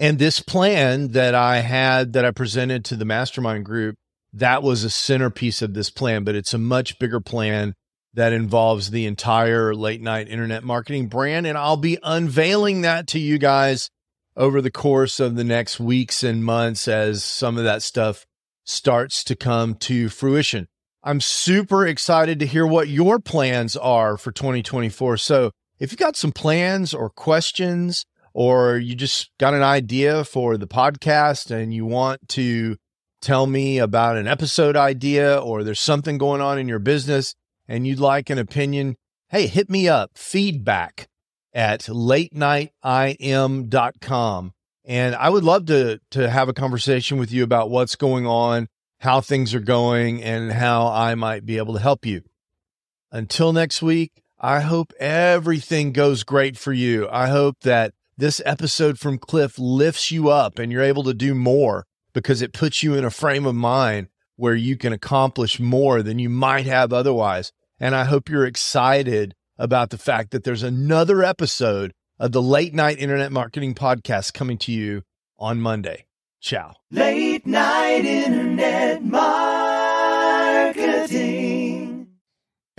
And 0.01 0.17
this 0.17 0.39
plan 0.39 1.09
that 1.09 1.35
I 1.35 1.59
had 1.59 2.13
that 2.13 2.25
I 2.25 2.31
presented 2.31 2.83
to 2.85 2.95
the 2.95 3.05
mastermind 3.05 3.65
group, 3.65 3.93
that 4.33 4.63
was 4.63 4.83
a 4.83 4.89
centerpiece 4.89 5.61
of 5.61 5.75
this 5.75 5.91
plan, 5.91 6.23
but 6.23 6.33
it's 6.33 6.55
a 6.55 6.57
much 6.57 6.97
bigger 6.97 7.19
plan 7.19 7.75
that 8.15 8.33
involves 8.33 8.89
the 8.89 9.05
entire 9.05 9.75
late 9.75 10.01
night 10.01 10.27
internet 10.27 10.63
marketing 10.63 11.05
brand. 11.05 11.45
And 11.45 11.55
I'll 11.55 11.77
be 11.77 11.99
unveiling 12.01 12.81
that 12.81 13.05
to 13.09 13.19
you 13.19 13.37
guys 13.37 13.91
over 14.35 14.59
the 14.59 14.71
course 14.71 15.19
of 15.19 15.35
the 15.35 15.43
next 15.43 15.79
weeks 15.79 16.23
and 16.23 16.43
months 16.43 16.87
as 16.87 17.23
some 17.23 17.59
of 17.59 17.63
that 17.65 17.83
stuff 17.83 18.25
starts 18.63 19.23
to 19.25 19.35
come 19.35 19.75
to 19.75 20.09
fruition. 20.09 20.67
I'm 21.03 21.21
super 21.21 21.85
excited 21.85 22.39
to 22.39 22.47
hear 22.47 22.65
what 22.65 22.87
your 22.87 23.19
plans 23.19 23.77
are 23.77 24.17
for 24.17 24.31
2024. 24.31 25.17
So 25.17 25.51
if 25.77 25.91
you've 25.91 25.99
got 25.99 26.15
some 26.15 26.31
plans 26.31 26.91
or 26.91 27.11
questions, 27.11 28.03
or 28.33 28.77
you 28.77 28.95
just 28.95 29.31
got 29.39 29.53
an 29.53 29.63
idea 29.63 30.23
for 30.23 30.57
the 30.57 30.67
podcast 30.67 31.51
and 31.51 31.73
you 31.73 31.85
want 31.85 32.27
to 32.29 32.77
tell 33.21 33.47
me 33.47 33.77
about 33.77 34.17
an 34.17 34.27
episode 34.27 34.75
idea, 34.75 35.37
or 35.37 35.63
there's 35.63 35.79
something 35.79 36.17
going 36.17 36.41
on 36.41 36.57
in 36.57 36.67
your 36.67 36.79
business 36.79 37.35
and 37.67 37.87
you'd 37.87 37.99
like 37.99 38.29
an 38.29 38.37
opinion, 38.37 38.97
hey, 39.29 39.47
hit 39.47 39.69
me 39.69 39.87
up, 39.87 40.11
feedback 40.15 41.07
at 41.53 41.81
latenightim.com. 41.81 44.53
And 44.83 45.15
I 45.15 45.29
would 45.29 45.43
love 45.43 45.67
to, 45.67 45.99
to 46.11 46.29
have 46.29 46.49
a 46.49 46.53
conversation 46.53 47.17
with 47.17 47.31
you 47.31 47.43
about 47.43 47.69
what's 47.69 47.95
going 47.95 48.25
on, 48.25 48.67
how 48.99 49.21
things 49.21 49.53
are 49.53 49.59
going, 49.59 50.23
and 50.23 50.51
how 50.51 50.87
I 50.87 51.15
might 51.15 51.45
be 51.45 51.57
able 51.57 51.75
to 51.75 51.79
help 51.79 52.05
you. 52.05 52.23
Until 53.11 53.53
next 53.53 53.81
week, 53.81 54.23
I 54.39 54.61
hope 54.61 54.93
everything 54.99 55.91
goes 55.91 56.23
great 56.23 56.57
for 56.57 56.73
you. 56.73 57.07
I 57.09 57.27
hope 57.27 57.59
that 57.61 57.93
this 58.21 58.39
episode 58.45 58.97
from 58.99 59.17
Cliff 59.17 59.57
lifts 59.57 60.11
you 60.11 60.29
up 60.29 60.59
and 60.59 60.71
you're 60.71 60.83
able 60.83 61.01
to 61.01 61.13
do 61.13 61.33
more 61.33 61.87
because 62.13 62.43
it 62.43 62.53
puts 62.53 62.83
you 62.83 62.93
in 62.93 63.03
a 63.03 63.09
frame 63.09 63.47
of 63.47 63.55
mind 63.55 64.09
where 64.35 64.53
you 64.53 64.77
can 64.77 64.93
accomplish 64.93 65.59
more 65.59 66.03
than 66.03 66.19
you 66.19 66.29
might 66.29 66.67
have 66.67 66.93
otherwise. 66.93 67.51
And 67.79 67.95
I 67.95 68.03
hope 68.03 68.29
you're 68.29 68.45
excited 68.45 69.33
about 69.57 69.89
the 69.89 69.97
fact 69.97 70.29
that 70.31 70.43
there's 70.43 70.61
another 70.61 71.23
episode 71.23 71.93
of 72.19 72.31
the 72.31 72.43
Late 72.43 72.75
Night 72.75 72.99
Internet 72.99 73.31
Marketing 73.31 73.73
Podcast 73.73 74.35
coming 74.35 74.59
to 74.59 74.71
you 74.71 75.01
on 75.39 75.59
Monday. 75.59 76.05
Ciao. 76.39 76.75
Late 76.91 77.47
night 77.47 78.05
internet 78.05 79.03
marketing. 79.03 79.21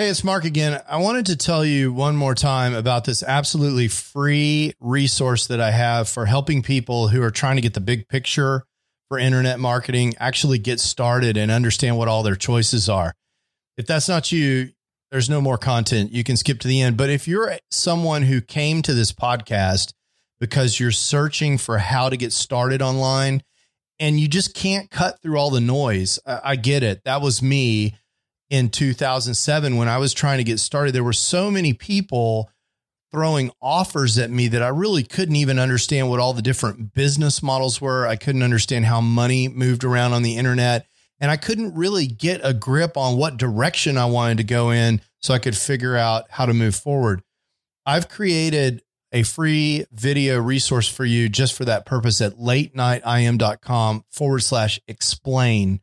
Hey, 0.02 0.08
it's 0.08 0.24
Mark 0.24 0.44
again. 0.44 0.82
I 0.88 0.96
wanted 0.96 1.26
to 1.26 1.36
tell 1.36 1.64
you 1.64 1.92
one 1.92 2.16
more 2.16 2.34
time 2.34 2.74
about 2.74 3.04
this 3.04 3.22
absolutely 3.22 3.86
free 3.86 4.72
resource 4.80 5.46
that 5.46 5.60
I 5.60 5.70
have 5.70 6.08
for 6.08 6.26
helping 6.26 6.60
people 6.60 7.06
who 7.06 7.22
are 7.22 7.30
trying 7.30 7.54
to 7.54 7.62
get 7.62 7.74
the 7.74 7.80
big 7.80 8.08
picture 8.08 8.64
for 9.08 9.16
internet 9.16 9.60
marketing 9.60 10.14
actually 10.18 10.58
get 10.58 10.80
started 10.80 11.36
and 11.36 11.52
understand 11.52 11.98
what 11.98 12.08
all 12.08 12.24
their 12.24 12.34
choices 12.34 12.88
are. 12.88 13.14
If 13.76 13.86
that's 13.86 14.08
not 14.08 14.32
you, 14.32 14.70
there's 15.12 15.30
no 15.30 15.40
more 15.40 15.56
content. 15.56 16.10
You 16.10 16.24
can 16.24 16.36
skip 16.36 16.58
to 16.58 16.66
the 16.66 16.80
end. 16.80 16.96
But 16.96 17.08
if 17.08 17.28
you're 17.28 17.56
someone 17.70 18.22
who 18.22 18.40
came 18.40 18.82
to 18.82 18.94
this 18.94 19.12
podcast 19.12 19.92
because 20.40 20.80
you're 20.80 20.90
searching 20.90 21.58
for 21.58 21.78
how 21.78 22.08
to 22.08 22.16
get 22.16 22.32
started 22.32 22.82
online 22.82 23.44
and 24.00 24.18
you 24.18 24.26
just 24.26 24.52
can't 24.52 24.90
cut 24.90 25.22
through 25.22 25.38
all 25.38 25.50
the 25.50 25.60
noise, 25.60 26.18
I, 26.26 26.56
get 26.56 26.82
it. 26.82 27.04
That 27.04 27.22
was 27.22 27.40
me 27.40 27.94
in 28.52 28.68
2007 28.68 29.76
when 29.78 29.88
I 29.88 29.96
was 29.96 30.12
trying 30.12 30.36
to 30.36 30.44
get 30.44 30.60
started. 30.60 30.94
There 30.94 31.02
were 31.02 31.14
so 31.14 31.50
many 31.50 31.72
people 31.72 32.50
throwing 33.10 33.50
offers 33.62 34.18
at 34.18 34.30
me 34.30 34.46
that 34.48 34.62
I 34.62 34.68
really 34.68 35.02
couldn't 35.02 35.36
even 35.36 35.58
understand 35.58 36.10
what 36.10 36.20
all 36.20 36.34
the 36.34 36.42
different 36.42 36.92
business 36.92 37.42
models 37.42 37.80
were. 37.80 38.06
I 38.06 38.16
couldn't 38.16 38.42
understand 38.42 38.84
how 38.84 39.00
money 39.00 39.48
moved 39.48 39.84
around 39.84 40.12
on 40.12 40.22
the 40.22 40.36
internet. 40.36 40.86
And 41.18 41.30
I 41.30 41.38
couldn't 41.38 41.74
really 41.74 42.06
get 42.06 42.42
a 42.44 42.52
grip 42.52 42.98
on 42.98 43.16
what 43.16 43.38
direction 43.38 43.96
I 43.96 44.04
wanted 44.04 44.36
to 44.36 44.44
go 44.44 44.70
in 44.70 45.00
so 45.18 45.32
I 45.32 45.38
could 45.38 45.56
figure 45.56 45.96
out 45.96 46.24
how 46.28 46.44
to 46.44 46.52
move 46.52 46.76
forward. 46.76 47.22
I've 47.86 48.10
created 48.10 48.82
a 49.12 49.22
free 49.22 49.86
video 49.92 50.38
resource 50.38 50.88
for 50.88 51.06
you 51.06 51.30
just 51.30 51.54
for 51.54 51.64
that 51.64 51.86
purpose 51.86 52.20
at 52.20 52.34
latenightim.com 52.34 54.04
forward 54.10 54.40
slash 54.40 54.78
explain 54.86 55.80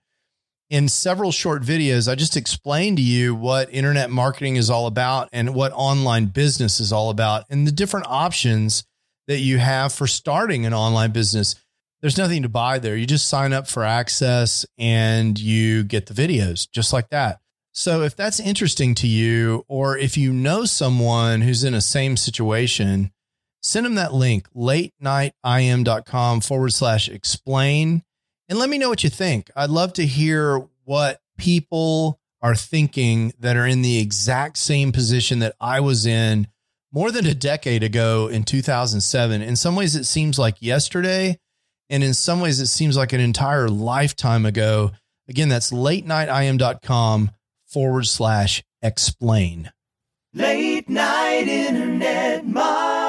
in 0.69 0.87
several 0.87 1.31
short 1.31 1.63
videos, 1.63 2.09
I 2.09 2.15
just 2.15 2.37
explained 2.37 2.97
to 2.97 3.03
you 3.03 3.33
what 3.33 3.73
internet 3.73 4.09
marketing 4.09 4.55
is 4.55 4.69
all 4.69 4.87
about 4.87 5.29
and 5.33 5.55
what 5.55 5.71
online 5.73 6.27
business 6.27 6.79
is 6.79 6.93
all 6.93 7.09
about 7.09 7.45
and 7.49 7.65
the 7.65 7.71
different 7.71 8.05
options 8.07 8.83
that 9.27 9.39
you 9.39 9.57
have 9.57 9.93
for 9.93 10.07
starting 10.07 10.65
an 10.65 10.73
online 10.73 11.11
business. 11.11 11.55
There's 12.01 12.17
nothing 12.17 12.43
to 12.43 12.49
buy 12.49 12.79
there. 12.79 12.95
You 12.95 13.05
just 13.05 13.27
sign 13.27 13.51
up 13.51 13.67
for 13.67 13.83
access 13.83 14.65
and 14.77 15.37
you 15.39 15.83
get 15.83 16.05
the 16.05 16.13
videos 16.13 16.69
just 16.69 16.93
like 16.93 17.09
that. 17.09 17.39
So 17.71 18.01
if 18.03 18.15
that's 18.15 18.39
interesting 18.39 18.95
to 18.95 19.07
you, 19.07 19.63
or 19.67 19.97
if 19.97 20.17
you 20.17 20.33
know 20.33 20.65
someone 20.65 21.41
who's 21.41 21.63
in 21.63 21.73
a 21.73 21.81
same 21.81 22.17
situation, 22.17 23.11
send 23.61 23.85
them 23.85 23.95
that 23.95 24.13
link, 24.13 24.47
latenightim.com 24.55 26.41
forward 26.41 26.73
slash 26.73 27.09
explain 27.09 28.03
and 28.49 28.59
let 28.59 28.69
me 28.69 28.77
know 28.77 28.89
what 28.89 29.03
you 29.03 29.09
think. 29.09 29.49
I'd 29.55 29.69
love 29.69 29.93
to 29.93 30.05
hear 30.05 30.67
what 30.83 31.21
people 31.37 32.19
are 32.41 32.55
thinking 32.55 33.31
that 33.39 33.55
are 33.55 33.67
in 33.67 33.81
the 33.81 33.99
exact 33.99 34.57
same 34.57 34.91
position 34.91 35.39
that 35.39 35.55
I 35.61 35.79
was 35.79 36.05
in 36.05 36.47
more 36.91 37.11
than 37.11 37.27
a 37.27 37.35
decade 37.35 37.83
ago 37.83 38.27
in 38.27 38.43
2007. 38.43 39.41
In 39.41 39.55
some 39.55 39.75
ways, 39.75 39.95
it 39.95 40.05
seems 40.05 40.39
like 40.39 40.61
yesterday. 40.61 41.37
And 41.89 42.03
in 42.03 42.13
some 42.13 42.39
ways, 42.39 42.59
it 42.59 42.67
seems 42.67 42.97
like 42.97 43.13
an 43.13 43.19
entire 43.19 43.69
lifetime 43.69 44.45
ago. 44.45 44.91
Again, 45.27 45.49
that's 45.49 45.71
latenightim.com 45.71 47.31
forward 47.67 48.07
slash 48.07 48.63
explain. 48.81 49.71
Late 50.33 50.89
night 50.89 51.47
internet. 51.47 52.29
Daily. 52.53 53.08